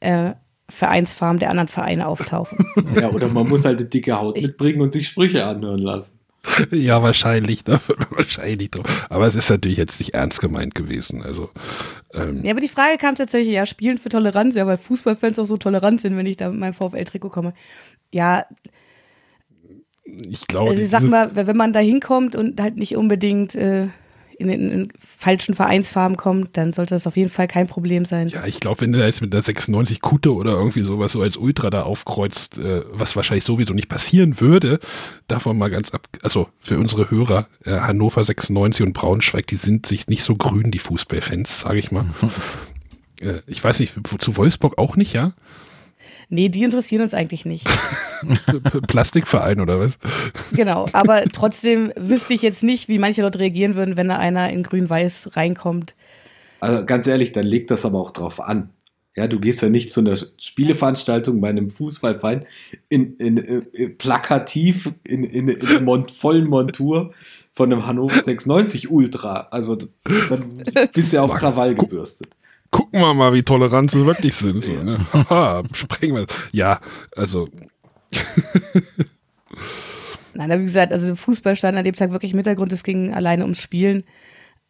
äh, 0.00 0.32
Vereinsfarmen 0.68 1.38
der 1.40 1.50
anderen 1.50 1.68
Vereine 1.68 2.06
auftauchen. 2.06 2.64
Ja, 3.00 3.10
oder 3.10 3.28
man 3.28 3.48
muss 3.48 3.64
halt 3.64 3.78
eine 3.78 3.88
dicke 3.88 4.18
Haut 4.18 4.36
ich, 4.36 4.46
mitbringen 4.46 4.80
und 4.80 4.92
sich 4.92 5.08
Sprüche 5.08 5.46
anhören 5.46 5.80
lassen. 5.80 6.18
Ja, 6.70 7.02
wahrscheinlich, 7.02 7.64
da 7.64 7.80
wahrscheinlich 8.10 8.70
drauf. 8.70 9.06
Aber 9.10 9.26
es 9.26 9.34
ist 9.34 9.50
natürlich 9.50 9.78
jetzt 9.78 9.98
nicht 10.00 10.14
ernst 10.14 10.40
gemeint 10.40 10.74
gewesen. 10.74 11.22
Also, 11.22 11.50
ähm. 12.14 12.42
Ja, 12.44 12.52
aber 12.52 12.60
die 12.60 12.68
Frage 12.68 12.96
kam 12.98 13.14
tatsächlich, 13.14 13.54
ja, 13.54 13.66
spielen 13.66 13.98
für 13.98 14.08
Toleranz, 14.08 14.56
ja, 14.56 14.66
weil 14.66 14.78
Fußballfans 14.78 15.38
auch 15.38 15.44
so 15.44 15.56
tolerant 15.56 16.00
sind, 16.00 16.16
wenn 16.16 16.26
ich 16.26 16.36
da 16.36 16.48
mit 16.48 16.58
meinem 16.58 16.72
VfL-Trikot 16.72 17.30
komme. 17.30 17.52
Ja. 18.12 18.46
Ich 20.28 20.46
glaube. 20.46 20.70
Also 20.70 20.82
ich 20.82 20.90
sag 20.90 21.02
mal, 21.02 21.30
wenn 21.34 21.56
man 21.56 21.72
da 21.72 21.80
hinkommt 21.80 22.34
und 22.34 22.60
halt 22.60 22.76
nicht 22.76 22.96
unbedingt 22.96 23.54
äh, 23.54 23.88
in 24.40 24.48
den 24.48 24.70
in 24.70 24.88
falschen 24.98 25.54
Vereinsfarben 25.54 26.16
kommt, 26.16 26.56
dann 26.56 26.72
sollte 26.72 26.94
das 26.94 27.06
auf 27.06 27.16
jeden 27.16 27.28
Fall 27.28 27.46
kein 27.46 27.66
Problem 27.66 28.06
sein. 28.06 28.28
Ja, 28.28 28.46
ich 28.46 28.58
glaube, 28.58 28.80
wenn 28.80 28.92
du 28.92 28.98
da 28.98 29.04
jetzt 29.04 29.20
mit 29.20 29.34
der 29.34 29.42
96 29.42 30.00
Kutte 30.00 30.34
oder 30.34 30.52
irgendwie 30.52 30.80
sowas 30.80 31.12
so 31.12 31.20
als 31.20 31.36
Ultra 31.36 31.68
da 31.68 31.82
aufkreuzt, 31.82 32.56
äh, 32.56 32.82
was 32.90 33.16
wahrscheinlich 33.16 33.44
sowieso 33.44 33.74
nicht 33.74 33.90
passieren 33.90 34.40
würde, 34.40 34.80
davon 35.28 35.58
mal 35.58 35.68
ganz 35.68 35.90
ab, 35.90 36.08
also 36.22 36.48
für 36.58 36.78
unsere 36.78 37.10
Hörer, 37.10 37.48
äh, 37.64 37.80
Hannover 37.80 38.24
96 38.24 38.86
und 38.86 38.94
Braunschweig, 38.94 39.46
die 39.46 39.56
sind 39.56 39.84
sich 39.84 40.08
nicht 40.08 40.22
so 40.22 40.34
grün, 40.34 40.70
die 40.70 40.78
Fußballfans, 40.78 41.60
sage 41.60 41.78
ich 41.78 41.92
mal. 41.92 42.06
äh, 43.20 43.42
ich 43.46 43.62
weiß 43.62 43.78
nicht, 43.80 43.92
zu 44.20 44.36
Wolfsburg 44.38 44.78
auch 44.78 44.96
nicht, 44.96 45.12
ja? 45.12 45.34
Nee, 46.32 46.48
die 46.48 46.62
interessieren 46.62 47.02
uns 47.02 47.12
eigentlich 47.12 47.44
nicht. 47.44 47.66
Plastikverein 48.86 49.60
oder 49.60 49.80
was? 49.80 49.98
Genau, 50.52 50.86
aber 50.92 51.24
trotzdem 51.32 51.92
wüsste 51.96 52.34
ich 52.34 52.42
jetzt 52.42 52.62
nicht, 52.62 52.88
wie 52.88 53.00
manche 53.00 53.22
Leute 53.22 53.40
reagieren 53.40 53.74
würden, 53.74 53.96
wenn 53.96 54.08
da 54.08 54.16
einer 54.16 54.48
in 54.50 54.62
grün-weiß 54.62 55.30
reinkommt. 55.34 55.94
Also 56.60 56.86
ganz 56.86 57.08
ehrlich, 57.08 57.32
dann 57.32 57.46
legt 57.46 57.72
das 57.72 57.84
aber 57.84 57.98
auch 57.98 58.12
drauf 58.12 58.40
an. 58.40 58.70
Ja, 59.16 59.26
du 59.26 59.40
gehst 59.40 59.60
ja 59.60 59.68
nicht 59.68 59.90
zu 59.90 60.00
einer 60.00 60.16
Spieleveranstaltung 60.38 61.40
bei 61.40 61.48
einem 61.48 61.68
Fußballverein 61.68 62.46
in, 62.88 63.16
in, 63.16 63.36
in 63.36 63.66
äh, 63.74 63.88
plakativ 63.88 64.92
in, 65.02 65.24
in, 65.24 65.48
in 65.48 65.66
der 65.66 65.80
Mont 65.80 66.12
vollen 66.12 66.46
Montur 66.46 67.12
von 67.52 67.72
einem 67.72 67.88
Hannover 67.88 68.22
96 68.22 68.88
Ultra. 68.88 69.48
Also 69.50 69.74
dann 69.74 70.62
bist 70.94 71.12
du 71.12 71.16
ja 71.16 71.22
auf 71.22 71.34
Krawall 71.34 71.74
gebürstet 71.74 72.28
gucken 72.70 73.00
wir 73.00 73.14
mal, 73.14 73.32
wie 73.32 73.42
tolerant 73.42 73.90
sie 73.90 74.06
wirklich 74.06 74.34
sind. 74.34 74.62
So, 74.62 74.72
ne? 74.82 74.98
Haha, 75.12 75.62
sprengen 75.72 76.16
wir. 76.16 76.26
Ja, 76.52 76.80
also. 77.16 77.48
Nein, 80.34 80.52
aber 80.52 80.60
wie 80.60 80.66
gesagt, 80.66 80.92
also 80.92 81.14
Fußball 81.14 81.56
stand 81.56 81.76
an 81.76 81.84
dem 81.84 81.94
Tag 81.94 82.12
wirklich 82.12 82.32
im 82.32 82.38
Hintergrund, 82.38 82.72
es 82.72 82.84
ging 82.84 83.12
alleine 83.12 83.42
ums 83.42 83.60
Spielen. 83.60 84.04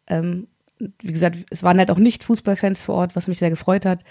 Ähm, 0.07 0.47
wie 0.79 1.11
gesagt, 1.13 1.37
es 1.49 1.63
waren 1.63 1.77
halt 1.77 1.91
auch 1.91 1.97
nicht 1.97 2.23
Fußballfans 2.23 2.81
vor 2.83 2.95
Ort, 2.95 3.15
was 3.15 3.27
mich 3.27 3.37
sehr 3.39 3.51
gefreut 3.51 3.85
hat. 3.85 4.03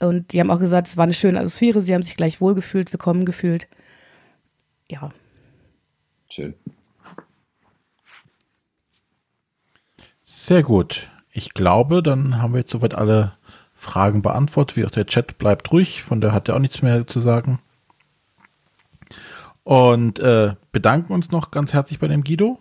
Und 0.00 0.32
die 0.32 0.40
haben 0.40 0.50
auch 0.50 0.58
gesagt, 0.58 0.88
es 0.88 0.96
war 0.96 1.04
eine 1.04 1.14
schöne 1.14 1.38
Atmosphäre, 1.38 1.80
sie 1.80 1.94
haben 1.94 2.02
sich 2.02 2.16
gleich 2.16 2.40
wohlgefühlt, 2.40 2.92
willkommen 2.92 3.24
gefühlt. 3.24 3.68
Ja. 4.90 5.08
Schön. 6.30 6.54
Sehr 10.22 10.62
gut. 10.62 11.10
Ich 11.32 11.54
glaube, 11.54 12.02
dann 12.02 12.40
haben 12.40 12.52
wir 12.52 12.60
jetzt 12.60 12.70
soweit 12.72 12.94
alle 12.94 13.35
Fragen 13.86 14.20
beantwortet. 14.22 14.76
Wie 14.76 14.84
auch 14.84 14.90
der 14.90 15.06
Chat 15.06 15.38
bleibt 15.38 15.72
ruhig, 15.72 16.02
von 16.02 16.20
der 16.20 16.32
hat 16.32 16.48
er 16.48 16.56
auch 16.56 16.60
nichts 16.60 16.82
mehr 16.82 17.06
zu 17.06 17.20
sagen. 17.20 17.60
Und 19.64 20.18
äh, 20.18 20.54
bedanken 20.72 21.12
uns 21.12 21.30
noch 21.30 21.50
ganz 21.50 21.72
herzlich 21.72 21.98
bei 21.98 22.08
dem 22.08 22.22
Guido, 22.22 22.58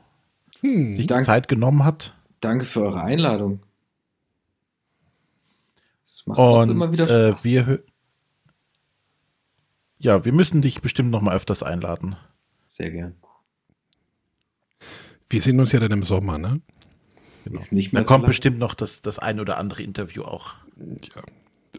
hm, 0.62 0.96
sich 0.96 1.08
danke, 1.08 1.26
Zeit 1.26 1.48
genommen 1.48 1.84
hat. 1.84 2.14
Danke 2.40 2.66
für 2.66 2.84
eure 2.84 3.02
Einladung. 3.02 3.62
Das 6.06 6.26
macht 6.26 6.40
Und, 6.40 6.70
immer 6.70 6.92
wieder 6.92 7.04
äh, 7.04 7.32
Spaß. 7.32 7.46
Äh, 7.46 7.50
wir, 7.50 7.84
ja, 10.00 10.26
wir 10.26 10.34
müssen 10.34 10.62
dich 10.62 10.82
bestimmt 10.82 11.12
noch 11.12 11.22
mal 11.22 11.36
öfters 11.36 11.64
einladen. 11.64 12.16
Sehr 12.68 12.92
gern. 12.92 13.16
Wir 15.30 15.42
sehen 15.42 15.60
uns 15.60 15.72
ja 15.72 15.80
dann 15.80 15.92
im 15.92 16.04
Sommer, 16.04 16.38
ne? 16.38 16.62
Genau. 17.44 17.58
Ist 17.58 17.72
nicht 17.72 17.94
mehr 17.94 18.02
da 18.02 18.06
so 18.06 18.14
kommt 18.14 18.24
lang. 18.24 18.30
bestimmt 18.30 18.58
noch 18.58 18.74
das, 18.74 19.02
das 19.02 19.20
ein 19.20 19.40
oder 19.40 19.58
andere 19.58 19.84
Interview 19.84 20.24
auch. 20.24 20.56
Ja. 20.78 21.22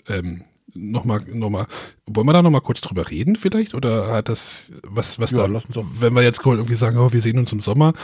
Ähm, 0.09 0.45
nochmal, 0.75 1.21
noch 1.33 1.51
mal, 1.51 1.67
wollen 2.07 2.27
wir 2.27 2.33
da 2.33 2.43
nochmal 2.43 2.61
kurz 2.61 2.81
drüber 2.81 3.11
reden 3.11 3.37
vielleicht? 3.37 3.75
Oder 3.75 4.13
hat 4.13 4.29
das, 4.29 4.71
was, 4.83 5.19
was 5.19 5.31
ja, 5.33 5.47
da, 5.47 5.61
wenn 5.99 6.15
wir 6.15 6.23
jetzt 6.23 6.45
irgendwie 6.45 6.75
sagen, 6.75 6.99
oh, 6.99 7.13
wir 7.13 7.21
sehen 7.21 7.39
uns 7.39 7.53
im 7.53 7.61
Sommer, 7.61 7.95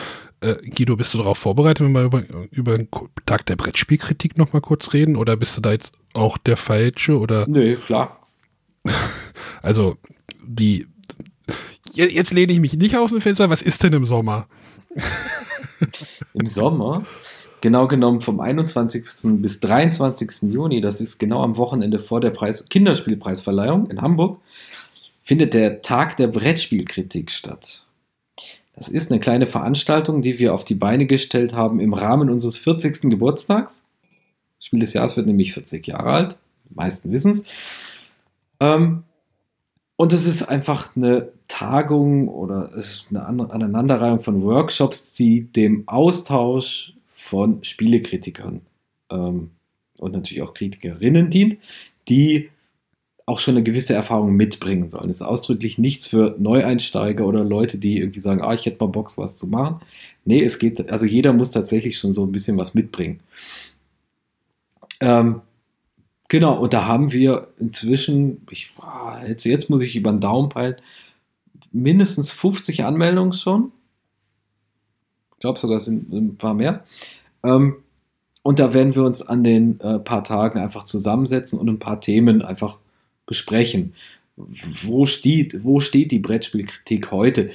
äh, 0.40 0.56
Guido, 0.70 0.96
bist 0.96 1.14
du 1.14 1.18
darauf 1.18 1.38
vorbereitet, 1.38 1.84
wenn 1.84 1.92
wir 1.92 2.04
über, 2.04 2.22
über 2.50 2.76
den 2.76 2.88
Tag 3.26 3.46
der 3.46 3.56
Brettspielkritik 3.56 4.38
nochmal 4.38 4.62
kurz 4.62 4.92
reden? 4.92 5.16
Oder 5.16 5.36
bist 5.36 5.56
du 5.56 5.60
da 5.60 5.72
jetzt 5.72 5.92
auch 6.14 6.38
der 6.38 6.56
Falsche? 6.56 7.18
Oder? 7.18 7.46
Nö, 7.46 7.76
klar. 7.76 8.20
also, 9.62 9.96
die, 10.44 10.86
jetzt 11.94 12.32
lehne 12.32 12.52
ich 12.52 12.60
mich 12.60 12.74
nicht 12.74 12.96
aus 12.96 13.10
dem 13.10 13.20
Fenster, 13.20 13.50
was 13.50 13.62
ist 13.62 13.82
denn 13.82 13.92
im 13.92 14.06
Sommer? 14.06 14.48
Im 16.34 16.46
Sommer? 16.46 17.04
Genau 17.62 17.86
genommen 17.88 18.20
vom 18.20 18.40
21. 18.40 19.04
bis 19.40 19.60
23. 19.60 20.52
Juni, 20.52 20.82
das 20.82 21.00
ist 21.00 21.18
genau 21.18 21.42
am 21.42 21.56
Wochenende 21.56 21.98
vor 21.98 22.20
der 22.20 22.30
Preis 22.30 22.68
Kinderspielpreisverleihung 22.68 23.88
in 23.88 24.02
Hamburg, 24.02 24.40
findet 25.22 25.54
der 25.54 25.80
Tag 25.80 26.18
der 26.18 26.26
Brettspielkritik 26.26 27.30
statt. 27.30 27.86
Das 28.74 28.88
ist 28.88 29.10
eine 29.10 29.20
kleine 29.20 29.46
Veranstaltung, 29.46 30.22
die 30.22 30.38
wir 30.38 30.54
auf 30.54 30.64
die 30.64 30.74
Beine 30.74 31.06
gestellt 31.06 31.54
haben 31.54 31.78
im 31.80 31.94
Rahmen 31.94 32.28
unseres 32.28 32.58
40. 32.58 33.10
Geburtstags. 33.10 33.84
Spiel 34.58 34.80
des 34.80 34.92
Jahres 34.92 35.16
wird 35.16 35.26
nämlich 35.26 35.54
40 35.54 35.86
Jahre 35.86 36.10
alt, 36.10 36.38
die 36.68 36.74
meisten 36.74 37.12
wissen 37.12 37.32
es. 37.32 37.44
Ähm, 38.60 39.04
und 39.96 40.12
es 40.12 40.26
ist 40.26 40.42
einfach 40.42 40.96
eine 40.96 41.28
Tagung 41.46 42.28
oder 42.28 42.70
eine 43.10 43.24
Aneinanderreihung 43.24 44.20
von 44.20 44.42
Workshops, 44.42 45.12
die 45.12 45.52
dem 45.52 45.86
Austausch 45.86 46.94
von 47.32 47.64
Spielekritikern 47.64 48.60
ähm, 49.10 49.52
und 49.98 50.12
natürlich 50.12 50.42
auch 50.42 50.52
Kritikerinnen 50.52 51.30
dient, 51.30 51.56
die 52.10 52.50
auch 53.24 53.38
schon 53.38 53.54
eine 53.54 53.62
gewisse 53.62 53.94
Erfahrung 53.94 54.36
mitbringen 54.36 54.90
sollen. 54.90 55.08
Es 55.08 55.22
ist 55.22 55.26
ausdrücklich 55.26 55.78
nichts 55.78 56.06
für 56.06 56.36
Neueinsteiger 56.38 57.26
oder 57.26 57.42
Leute, 57.42 57.78
die 57.78 57.96
irgendwie 57.96 58.20
sagen, 58.20 58.42
ah, 58.42 58.52
ich 58.52 58.66
hätte 58.66 58.84
mal 58.84 58.90
Bock, 58.90 59.16
was 59.16 59.34
zu 59.36 59.46
machen. 59.46 59.80
Nee, 60.26 60.44
es 60.44 60.58
geht, 60.58 60.90
also 60.90 61.06
jeder 61.06 61.32
muss 61.32 61.52
tatsächlich 61.52 61.96
schon 61.96 62.12
so 62.12 62.22
ein 62.26 62.32
bisschen 62.32 62.58
was 62.58 62.74
mitbringen. 62.74 63.20
Ähm, 65.00 65.40
genau, 66.28 66.60
und 66.60 66.74
da 66.74 66.84
haben 66.86 67.12
wir 67.12 67.48
inzwischen, 67.58 68.42
ich, 68.50 68.72
jetzt, 69.26 69.44
jetzt 69.44 69.70
muss 69.70 69.80
ich 69.80 69.96
über 69.96 70.10
den 70.10 70.20
Daumen 70.20 70.50
peilen, 70.50 70.76
mindestens 71.70 72.30
50 72.30 72.84
Anmeldungen 72.84 73.32
schon 73.32 73.72
glaube 75.42 75.58
sogar 75.58 75.80
sind 75.80 76.10
ein 76.12 76.36
paar 76.36 76.54
mehr. 76.54 76.84
Ähm, 77.44 77.76
und 78.42 78.58
da 78.58 78.74
werden 78.74 78.94
wir 78.94 79.04
uns 79.04 79.22
an 79.22 79.44
den 79.44 79.80
äh, 79.80 79.98
paar 79.98 80.24
Tagen 80.24 80.58
einfach 80.58 80.84
zusammensetzen 80.84 81.58
und 81.58 81.68
ein 81.68 81.78
paar 81.78 82.00
Themen 82.00 82.42
einfach 82.42 82.78
besprechen. 83.26 83.94
Wo 84.36 85.06
steht, 85.06 85.64
wo 85.64 85.80
steht 85.80 86.10
die 86.10 86.18
Brettspielkritik 86.18 87.10
heute? 87.10 87.50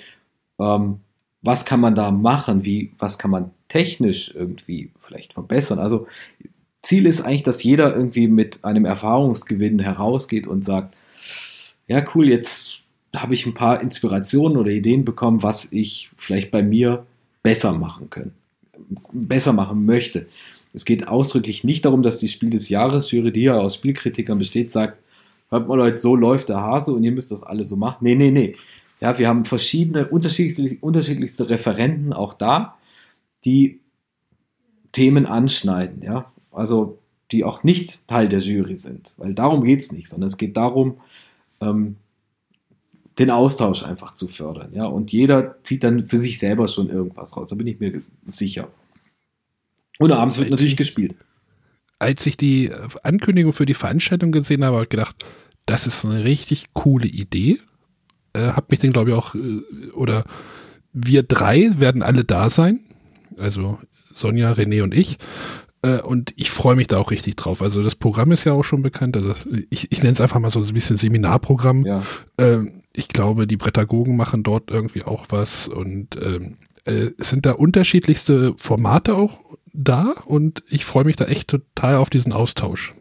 Ähm, 0.60 1.00
was 1.42 1.66
kann 1.66 1.80
man 1.80 1.96
da 1.96 2.12
machen? 2.12 2.66
Wie, 2.66 2.94
was 3.00 3.18
kann 3.20 3.32
man 3.32 3.52
technisch 3.68 4.34
irgendwie 4.34 4.92
vielleicht 5.00 5.34
verbessern? 5.34 5.80
Also 5.80 6.08
Ziel 6.82 7.06
ist 7.06 7.22
eigentlich, 7.22 7.44
dass 7.44 7.64
jeder 7.64 7.96
irgendwie 7.96 8.28
mit 8.28 8.64
einem 8.64 8.86
Erfahrungsgewinn 8.86 9.80
herausgeht 9.80 10.48
und 10.48 10.64
sagt, 10.64 10.96
ja 11.88 12.04
cool, 12.16 12.30
jetzt 12.30 12.80
habe 13.16 13.34
ich 13.34 13.46
ein 13.46 13.54
paar 13.54 13.82
Inspirationen 13.82 14.58
oder 14.58 14.72
Ideen 14.72 15.04
bekommen, 15.06 15.44
was 15.44 15.72
ich 15.72 16.12
vielleicht 16.18 16.52
bei 16.52 16.62
mir 16.62 17.06
besser 17.44 17.74
machen 17.74 18.10
können, 18.10 18.34
besser 19.12 19.54
machen 19.54 19.86
möchte. 19.86 20.28
Es 20.74 20.86
geht 20.86 21.08
ausdrücklich 21.08 21.64
nicht 21.64 21.86
darum, 21.86 22.02
dass 22.02 22.18
die 22.18 22.28
Spiel 22.28 22.50
des 22.50 22.70
Jahres 22.70 23.12
Jury, 23.12 23.32
die 23.32 23.44
ja 23.44 23.58
aus 23.58 23.76
Spielkritikern 23.76 24.38
besteht, 24.38 24.72
sagt, 24.72 25.00
hört 25.50 25.68
mal 25.68 25.76
Leute, 25.76 25.98
so 25.98 26.16
läuft 26.16 26.50
der 26.50 26.62
Hase 26.62 26.94
und 26.94 27.04
ihr 27.04 27.12
müsst 27.12 27.32
das 27.32 27.44
alle 27.44 27.64
so 27.64 27.76
machen. 27.78 28.00
Nee, 28.02 28.16
nee, 28.16 28.32
nee. 28.32 28.56
Ja, 29.00 29.18
wir 29.18 29.28
haben 29.28 29.46
verschiedene, 29.46 30.08
unterschiedlichste, 30.08 30.78
unterschiedlichste 30.82 31.50
Referenten 31.50 32.14
auch 32.14 32.34
da, 32.34 32.78
die 33.46 33.80
Themen 34.92 35.26
anschneiden, 35.26 36.02
ja. 36.02 36.32
Also, 36.52 36.98
die 37.32 37.44
auch 37.44 37.64
nicht 37.64 38.08
Teil 38.08 38.30
der 38.30 38.40
Jury 38.40 38.78
sind, 38.78 39.14
weil 39.18 39.34
darum 39.34 39.64
geht 39.64 39.82
es 39.82 39.92
nicht, 39.92 40.08
sondern 40.08 40.28
es 40.28 40.38
geht 40.38 40.58
darum, 40.58 40.98
ähm, 41.62 41.98
den 43.20 43.32
Austausch 43.32 43.84
einfach 43.84 44.13
zu 44.13 44.28
fördern. 44.28 44.74
Ja? 44.74 44.86
Und 44.86 45.11
jeder 45.11 45.61
zieht 45.63 45.84
dann 45.84 46.05
für 46.05 46.18
sich 46.18 46.39
selber 46.39 46.68
schon 46.68 46.89
irgendwas 46.89 47.36
raus. 47.36 47.49
Da 47.49 47.55
bin 47.55 47.68
ich 47.68 47.80
mir 47.80 48.01
sicher. 48.28 48.70
Und 49.99 50.11
abends 50.11 50.38
wird 50.38 50.49
natürlich 50.49 50.78
gespielt. 50.78 51.15
Als 51.99 52.26
ich 52.26 52.38
die 52.38 52.72
Ankündigung 53.01 53.53
für 53.53 53.65
die 53.65 53.74
Veranstaltung 53.74 54.32
gesehen 54.32 54.63
habe, 54.63 54.76
habe 54.76 54.84
ich 54.84 54.89
gedacht, 54.89 55.15
das 55.65 55.88
ist 55.88 56.05
eine 56.05 56.24
richtig 56.24 56.74
coole 56.74 57.07
Idee. 57.07 57.59
Äh, 58.34 58.49
hab 58.49 58.70
mich 58.70 58.80
dann, 58.80 58.93
glaube 58.93 59.11
ich, 59.11 59.15
auch, 59.15 59.34
äh, 59.34 59.61
oder 59.93 60.26
wir 60.93 61.24
drei 61.24 61.72
werden 61.80 62.03
alle 62.03 62.24
da 62.24 62.49
sein. 62.49 62.82
Also 63.38 63.80
Sonja, 64.13 64.51
René 64.53 64.84
und 64.84 64.95
ich. 64.95 65.18
Äh, 65.82 66.01
und 66.01 66.34
ich 66.36 66.51
freue 66.51 66.76
mich 66.76 66.88
da 66.88 66.97
auch 66.99 67.11
richtig 67.11 67.36
drauf. 67.36 67.61
Also 67.61 67.84
das 67.84 67.95
Programm 67.95 68.32
ist 68.32 68.43
ja 68.43 68.53
auch 68.53 68.63
schon 68.63 68.82
bekannt. 68.82 69.18
Also 69.18 69.34
ich, 69.70 69.91
ich 69.91 69.99
nenne 69.99 70.13
es 70.13 70.22
einfach 70.22 70.39
mal 70.39 70.51
so 70.51 70.59
ein 70.59 70.74
bisschen 70.74 70.97
Seminarprogramm. 70.97 71.86
Ja. 71.86 72.03
Ähm, 72.38 72.84
ich 72.98 73.10
glaube, 73.10 73.45
die 73.45 73.58
Prädagogen 73.58 74.18
machen 74.18 74.41
dort 74.41 74.72
irgendwie 74.72 75.04
auch 75.04 75.28
was 75.30 75.68
und 75.68 76.18
ähm, 76.20 76.58
äh, 76.86 77.12
es 77.20 77.30
sind 77.30 77.45
da 77.45 77.52
unterschiedlichste 77.52 78.56
Formate 78.58 79.14
auch 79.14 79.39
da 79.72 80.16
und 80.26 80.64
ich 80.68 80.84
freue 80.84 81.06
mich 81.06 81.16
da 81.16 81.26
echt 81.26 81.48
total 81.50 81.98
auf 81.98 82.10
diesen 82.10 82.34
Austausch. 82.34 82.95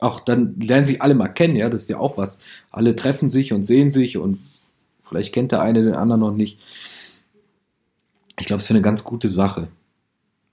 Auch 0.00 0.18
dann 0.18 0.58
lernen 0.58 0.84
sich 0.84 1.02
alle 1.02 1.14
mal 1.14 1.28
kennen, 1.28 1.54
ja, 1.54 1.68
das 1.68 1.82
ist 1.82 1.90
ja 1.90 1.98
auch 1.98 2.18
was. 2.18 2.40
Alle 2.72 2.96
treffen 2.96 3.28
sich 3.28 3.52
und 3.52 3.62
sehen 3.62 3.92
sich 3.92 4.18
und 4.18 4.40
vielleicht 5.04 5.32
kennt 5.32 5.52
der 5.52 5.60
eine 5.60 5.84
den 5.84 5.94
anderen 5.94 6.20
noch 6.20 6.32
nicht. 6.32 6.58
Ich 8.40 8.46
glaube, 8.46 8.58
es 8.58 8.64
ist 8.64 8.72
eine 8.72 8.82
ganz 8.82 9.04
gute 9.04 9.28
Sache. 9.28 9.68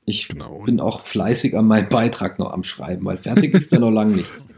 Ich 0.06 0.28
genau. 0.28 0.60
bin 0.60 0.80
auch 0.80 1.01
fleißig 1.01 1.58
an 1.58 1.66
meinem 1.66 1.89
Beitrag 1.89 2.38
noch 2.38 2.54
am 2.54 2.64
Schreiben, 2.64 3.04
weil 3.06 3.18
fertig 3.18 3.56
ist 3.56 3.74
er 3.74 3.80
noch 3.80 3.91
lange 3.91 4.18
nicht. 4.18 4.30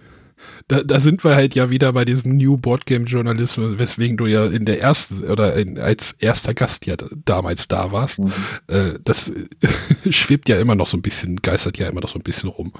Da, 0.67 0.83
da, 0.83 0.99
sind 0.99 1.23
wir 1.23 1.35
halt 1.35 1.55
ja 1.55 1.69
wieder 1.69 1.93
bei 1.93 2.05
diesem 2.05 2.37
New 2.37 2.57
Board 2.57 2.85
Game 2.85 3.05
Journalismus, 3.05 3.79
weswegen 3.79 4.17
du 4.17 4.25
ja 4.25 4.45
in 4.45 4.65
der 4.65 4.81
ersten 4.81 5.23
oder 5.23 5.55
in, 5.55 5.79
als 5.79 6.13
erster 6.13 6.53
Gast 6.53 6.85
ja 6.85 6.95
damals 7.25 7.67
da 7.67 7.91
warst. 7.91 8.19
Mhm. 8.19 8.33
Äh, 8.67 8.93
das 9.03 9.31
schwebt 10.09 10.49
ja 10.49 10.59
immer 10.59 10.75
noch 10.75 10.87
so 10.87 10.97
ein 10.97 11.01
bisschen, 11.01 11.37
geistert 11.37 11.77
ja 11.77 11.87
immer 11.87 12.01
noch 12.01 12.09
so 12.09 12.19
ein 12.19 12.23
bisschen 12.23 12.49
rum. 12.49 12.73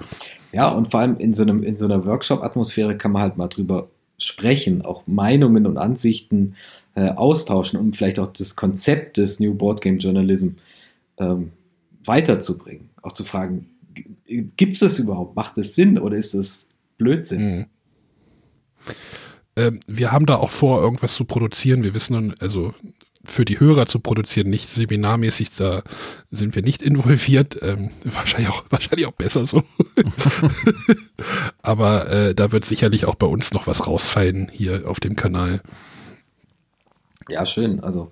Ja, 0.52 0.70
und 0.70 0.90
vor 0.90 1.02
allem 1.02 1.18
in 1.18 1.34
so, 1.34 1.44
einem, 1.44 1.64
in 1.64 1.78
so 1.78 1.86
einer 1.86 2.06
Workshop-Atmosphäre 2.06 2.98
kann 2.98 3.12
man 3.12 3.22
halt 3.22 3.38
mal 3.38 3.48
drüber 3.48 3.90
sprechen, 4.18 4.84
auch 4.84 5.04
Meinungen 5.08 5.66
und 5.66 5.78
Ansichten 5.78 6.56
äh, 6.96 7.10
austauschen, 7.10 7.80
um 7.80 7.94
vielleicht 7.94 8.20
auch 8.20 8.28
das 8.28 8.56
Konzept 8.56 9.18
des 9.18 9.40
New 9.40 9.54
Board 9.54 9.82
Game 9.82 9.98
Journalism 9.98 10.50
ähm, 11.18 11.52
weiterzubringen. 12.04 12.90
Auch 13.02 13.12
zu 13.12 13.24
fragen, 13.24 13.70
gibt 14.26 14.74
es 14.74 14.80
das 14.80 15.00
überhaupt? 15.00 15.36
Macht 15.36 15.58
es 15.58 15.76
Sinn 15.76 15.98
oder 15.98 16.18
ist 16.18 16.34
das 16.34 16.70
Blödsinn? 16.98 17.58
Mhm. 17.58 17.66
Ähm, 19.56 19.80
wir 19.88 20.12
haben 20.12 20.26
da 20.26 20.36
auch 20.36 20.52
vor, 20.52 20.82
irgendwas 20.82 21.14
zu 21.14 21.26
produzieren. 21.26 21.84
Wir 21.84 21.94
wissen, 21.96 22.36
also 22.40 22.74
für 23.24 23.46
die 23.46 23.60
Hörer 23.60 23.88
zu 23.88 24.00
produzieren, 24.00 24.50
nicht 24.50 24.70
seminarmäßig, 24.70 25.52
da 25.56 25.84
sind 26.30 26.56
wir 26.56 26.62
nicht 26.62 26.82
involviert. 26.82 27.58
Ähm, 27.62 27.90
wahrscheinlich, 28.04 28.50
auch, 28.50 28.66
wahrscheinlich 28.70 29.08
auch 29.08 29.14
besser 29.14 29.46
so. 29.46 29.64
Aber 31.62 32.10
äh, 32.10 32.36
da 32.36 32.52
wird 32.52 32.66
sicherlich 32.66 33.06
auch 33.06 33.16
bei 33.16 33.28
uns 33.28 33.54
noch 33.54 33.68
was 33.68 33.88
rausfallen 33.88 34.50
hier 34.52 34.88
auf 34.88 35.00
dem 35.00 35.16
Kanal. 35.16 35.62
Ja, 37.30 37.46
schön. 37.46 37.80
Also 37.80 38.12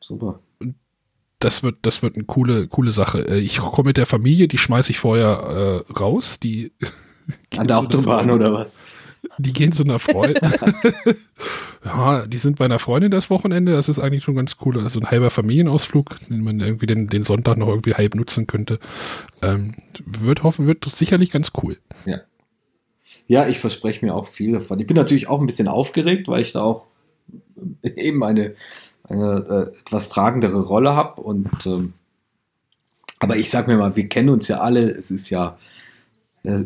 super 0.00 0.40
das 1.38 1.62
wird, 1.62 1.78
das 1.82 2.02
wird 2.02 2.16
eine 2.16 2.24
coole, 2.24 2.66
coole 2.66 2.90
Sache. 2.90 3.28
Äh, 3.28 3.38
ich 3.38 3.58
komme 3.58 3.88
mit 3.88 3.96
der 3.96 4.06
Familie, 4.06 4.48
die 4.48 4.58
schmeiße 4.58 4.90
ich 4.90 4.98
vorher 4.98 5.84
äh, 5.88 5.92
raus. 5.92 6.40
Die 6.40 6.72
An 7.56 7.66
der 7.66 7.78
Autobahn 7.78 8.30
oder 8.30 8.52
was? 8.52 8.80
Die 9.38 9.52
gehen 9.52 9.72
zu 9.72 9.84
einer 9.84 9.98
Freundin. 9.98 10.40
ja, 11.84 12.26
die 12.26 12.38
sind 12.38 12.56
bei 12.58 12.64
einer 12.64 12.78
Freundin 12.78 13.10
das 13.10 13.30
Wochenende. 13.30 13.72
Das 13.72 13.88
ist 13.88 13.98
eigentlich 13.98 14.22
schon 14.22 14.36
ganz 14.36 14.56
cool. 14.64 14.78
Also 14.78 15.00
ein 15.00 15.10
halber 15.10 15.30
Familienausflug, 15.30 16.16
den 16.28 16.42
man 16.42 16.60
irgendwie 16.60 16.86
den, 16.86 17.08
den 17.08 17.22
Sonntag 17.22 17.56
noch 17.56 17.68
irgendwie 17.68 17.94
halb 17.94 18.14
nutzen 18.14 18.46
könnte. 18.46 18.78
Ähm, 19.42 19.74
wird 20.04 20.42
hoffen, 20.42 20.66
wird 20.66 20.84
sicherlich 20.84 21.30
ganz 21.30 21.52
cool. 21.62 21.78
Ja. 22.04 22.20
Ja, 23.26 23.46
ich 23.48 23.58
verspreche 23.58 24.04
mir 24.04 24.14
auch 24.14 24.26
viel 24.26 24.52
davon. 24.52 24.80
Ich 24.80 24.86
bin 24.86 24.96
natürlich 24.96 25.28
auch 25.28 25.40
ein 25.40 25.46
bisschen 25.46 25.68
aufgeregt, 25.68 26.28
weil 26.28 26.42
ich 26.42 26.52
da 26.52 26.62
auch 26.62 26.86
eben 27.82 28.22
eine 28.22 28.54
eine 29.08 29.72
äh, 29.74 29.80
etwas 29.80 30.08
tragendere 30.08 30.60
Rolle 30.60 30.94
habe. 30.94 31.20
Und 31.20 31.66
ähm, 31.66 31.94
aber 33.18 33.36
ich 33.36 33.50
sag 33.50 33.66
mir 33.66 33.76
mal, 33.76 33.96
wir 33.96 34.08
kennen 34.08 34.28
uns 34.28 34.48
ja 34.48 34.60
alle. 34.60 34.90
Es 34.90 35.10
ist 35.10 35.30
ja, 35.30 35.58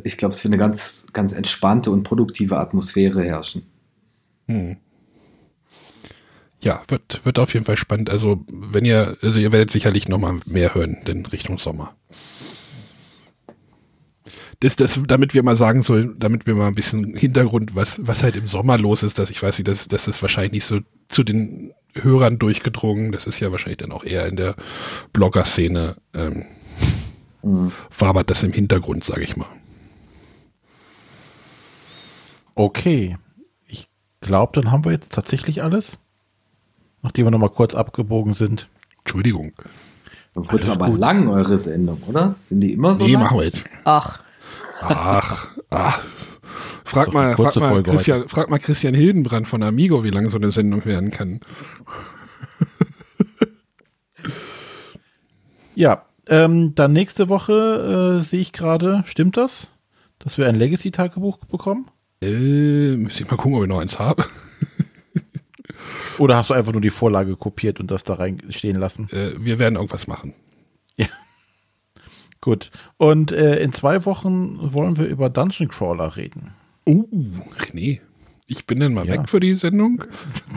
ich 0.04 0.16
glaube, 0.16 0.34
es 0.34 0.44
wird 0.44 0.52
eine 0.52 0.58
ganz, 0.58 1.06
ganz 1.12 1.32
entspannte 1.32 1.90
und 1.90 2.02
produktive 2.02 2.58
Atmosphäre 2.58 3.22
herrschen. 3.22 3.62
Hm. 4.46 4.76
Ja, 6.60 6.82
wird, 6.88 7.24
wird 7.24 7.38
auf 7.38 7.54
jeden 7.54 7.64
Fall 7.64 7.76
spannend. 7.76 8.08
Also, 8.08 8.44
wenn 8.48 8.84
ihr, 8.84 9.16
also 9.20 9.38
ihr 9.38 9.50
werdet 9.50 9.70
sicherlich 9.70 10.08
noch 10.08 10.18
mal 10.18 10.40
mehr 10.46 10.74
hören, 10.74 10.98
denn 11.06 11.26
Richtung 11.26 11.58
Sommer 11.58 11.96
das, 14.62 14.76
das, 14.76 15.00
damit 15.08 15.34
wir 15.34 15.42
mal 15.42 15.56
sagen 15.56 15.82
sollen, 15.82 16.14
damit 16.18 16.46
wir 16.46 16.54
mal 16.54 16.68
ein 16.68 16.74
bisschen 16.76 17.16
Hintergrund, 17.16 17.74
was, 17.74 18.06
was 18.06 18.22
halt 18.22 18.36
im 18.36 18.46
Sommer 18.46 18.78
los 18.78 19.02
ist, 19.02 19.18
dass 19.18 19.28
ich 19.28 19.42
weiß 19.42 19.58
nicht, 19.58 19.66
das, 19.66 19.88
das 19.88 20.06
ist 20.06 20.22
wahrscheinlich 20.22 20.52
nicht 20.52 20.64
so 20.66 20.78
zu 21.08 21.24
den 21.24 21.72
Hörern 22.00 22.38
durchgedrungen. 22.38 23.10
Das 23.10 23.26
ist 23.26 23.40
ja 23.40 23.50
wahrscheinlich 23.50 23.78
dann 23.78 23.90
auch 23.90 24.04
eher 24.04 24.26
in 24.26 24.36
der 24.36 24.54
Blogger-Szene. 25.12 25.96
Ähm, 26.14 26.44
mhm. 27.42 27.72
Wabert 27.98 28.30
das 28.30 28.44
im 28.44 28.52
Hintergrund, 28.52 29.02
sage 29.02 29.22
ich 29.22 29.36
mal. 29.36 29.48
Okay. 32.54 33.16
Ich 33.66 33.88
glaube, 34.20 34.60
dann 34.60 34.70
haben 34.70 34.84
wir 34.84 34.92
jetzt 34.92 35.12
tatsächlich 35.12 35.62
alles. 35.62 35.98
Nachdem 37.02 37.26
wir 37.26 37.30
nochmal 37.30 37.50
kurz 37.50 37.74
abgebogen 37.74 38.34
sind. 38.34 38.68
Entschuldigung. 39.00 39.52
Dann 40.34 40.50
wird 40.50 40.62
es 40.62 40.70
aber 40.70 40.86
gut. 40.86 40.98
lang, 40.98 41.28
eure 41.28 41.58
Sendung, 41.58 42.00
oder? 42.06 42.36
Sind 42.42 42.60
die 42.60 42.72
immer 42.72 42.94
so? 42.94 43.04
Nee, 43.04 43.12
lang? 43.12 43.22
machen 43.22 43.38
wir 43.38 43.44
jetzt. 43.44 43.64
Ach. 43.84 44.20
Ach, 44.80 45.48
ach. 45.70 46.00
Frag 46.84 47.14
mal, 47.14 47.36
frag, 47.36 47.56
mal 47.56 47.82
Christian, 47.82 48.28
frag 48.28 48.50
mal 48.50 48.58
Christian 48.58 48.94
Hildenbrand 48.94 49.48
von 49.48 49.62
Amigo, 49.62 50.04
wie 50.04 50.10
lange 50.10 50.28
so 50.28 50.36
eine 50.36 50.50
Sendung 50.50 50.84
werden 50.84 51.10
kann. 51.10 51.40
ja, 55.74 56.04
ähm, 56.28 56.74
dann 56.74 56.92
nächste 56.92 57.28
Woche 57.28 58.18
äh, 58.20 58.22
sehe 58.22 58.40
ich 58.40 58.52
gerade, 58.52 59.02
stimmt 59.06 59.36
das? 59.36 59.68
Dass 60.18 60.38
wir 60.38 60.48
ein 60.48 60.54
Legacy-Tagebuch 60.54 61.38
bekommen? 61.38 61.90
Äh, 62.22 62.96
müsste 62.96 63.24
ich 63.24 63.30
mal 63.30 63.36
gucken, 63.36 63.54
ob 63.56 63.62
ich 63.64 63.68
noch 63.68 63.80
eins 63.80 63.98
habe. 63.98 64.24
Oder 66.18 66.36
hast 66.36 66.50
du 66.50 66.54
einfach 66.54 66.72
nur 66.72 66.80
die 66.80 66.90
Vorlage 66.90 67.36
kopiert 67.36 67.80
und 67.80 67.90
das 67.90 68.04
da 68.04 68.14
reinstehen 68.14 68.78
lassen? 68.78 69.08
Äh, 69.10 69.32
wir 69.38 69.58
werden 69.58 69.74
irgendwas 69.74 70.06
machen. 70.06 70.34
Ja. 70.96 71.08
Gut. 72.40 72.70
Und 72.96 73.32
äh, 73.32 73.60
in 73.60 73.72
zwei 73.72 74.04
Wochen 74.04 74.58
wollen 74.72 74.98
wir 74.98 75.06
über 75.06 75.30
Dungeon 75.30 75.68
Crawler 75.68 76.16
reden. 76.16 76.52
Uh, 76.86 77.06
René. 77.58 78.00
Ich 78.46 78.66
bin 78.66 78.80
dann 78.80 78.94
mal 78.94 79.06
ja. 79.06 79.14
weg 79.14 79.28
für 79.28 79.40
die 79.40 79.54
Sendung. 79.54 80.04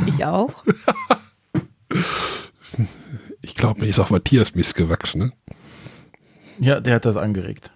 Ich 0.05 0.25
auch. 0.25 0.63
ich 3.41 3.55
glaube, 3.55 3.81
mir 3.81 3.87
ist 3.87 3.99
auch 3.99 4.09
Matthias 4.09 4.53
Mist 4.53 4.75
gewachsen. 4.75 5.19
Ne? 5.21 5.31
Ja, 6.59 6.79
der 6.79 6.95
hat 6.95 7.05
das 7.05 7.17
angeregt. 7.17 7.71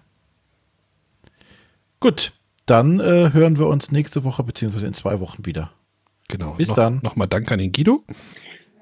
Gut, 2.00 2.32
dann 2.66 3.00
äh, 3.00 3.32
hören 3.32 3.58
wir 3.58 3.66
uns 3.66 3.90
nächste 3.90 4.24
Woche 4.24 4.42
beziehungsweise 4.42 4.86
in 4.86 4.94
zwei 4.94 5.20
Wochen 5.20 5.46
wieder. 5.46 5.72
Genau. 6.28 6.54
Bis 6.54 6.68
no 6.68 6.74
dann. 6.74 7.00
Nochmal 7.02 7.28
Dank 7.28 7.50
an 7.50 7.58
den 7.58 7.72
Guido. 7.72 8.04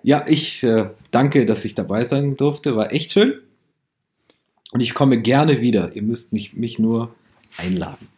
Ja, 0.03 0.25
ich 0.27 0.63
äh, 0.63 0.91
danke, 1.11 1.47
dass 1.47 1.65
ich 1.65 1.75
dabei 1.75 2.05
sein 2.05 2.37
durfte. 2.37 2.77
War 2.77 2.93
echt 2.93 3.13
schön. 3.13 3.35
Und 4.73 4.81
ich 4.81 4.95
komme 4.95 5.21
gerne 5.21 5.61
wieder. 5.61 5.95
Ihr 5.95 6.03
müsst 6.03 6.33
mich, 6.33 6.55
mich 6.55 6.79
nur 6.79 7.15
einladen. 7.57 8.09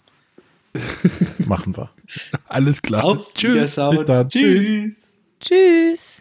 Machen 1.46 1.76
wir. 1.76 1.90
Alles 2.46 2.82
klar. 2.82 3.04
Auf 3.04 3.32
Tschüss. 3.34 3.76
Bis 3.76 4.04
dann. 4.04 4.28
Tschüss. 4.28 5.16
Tschüss. 5.40 6.19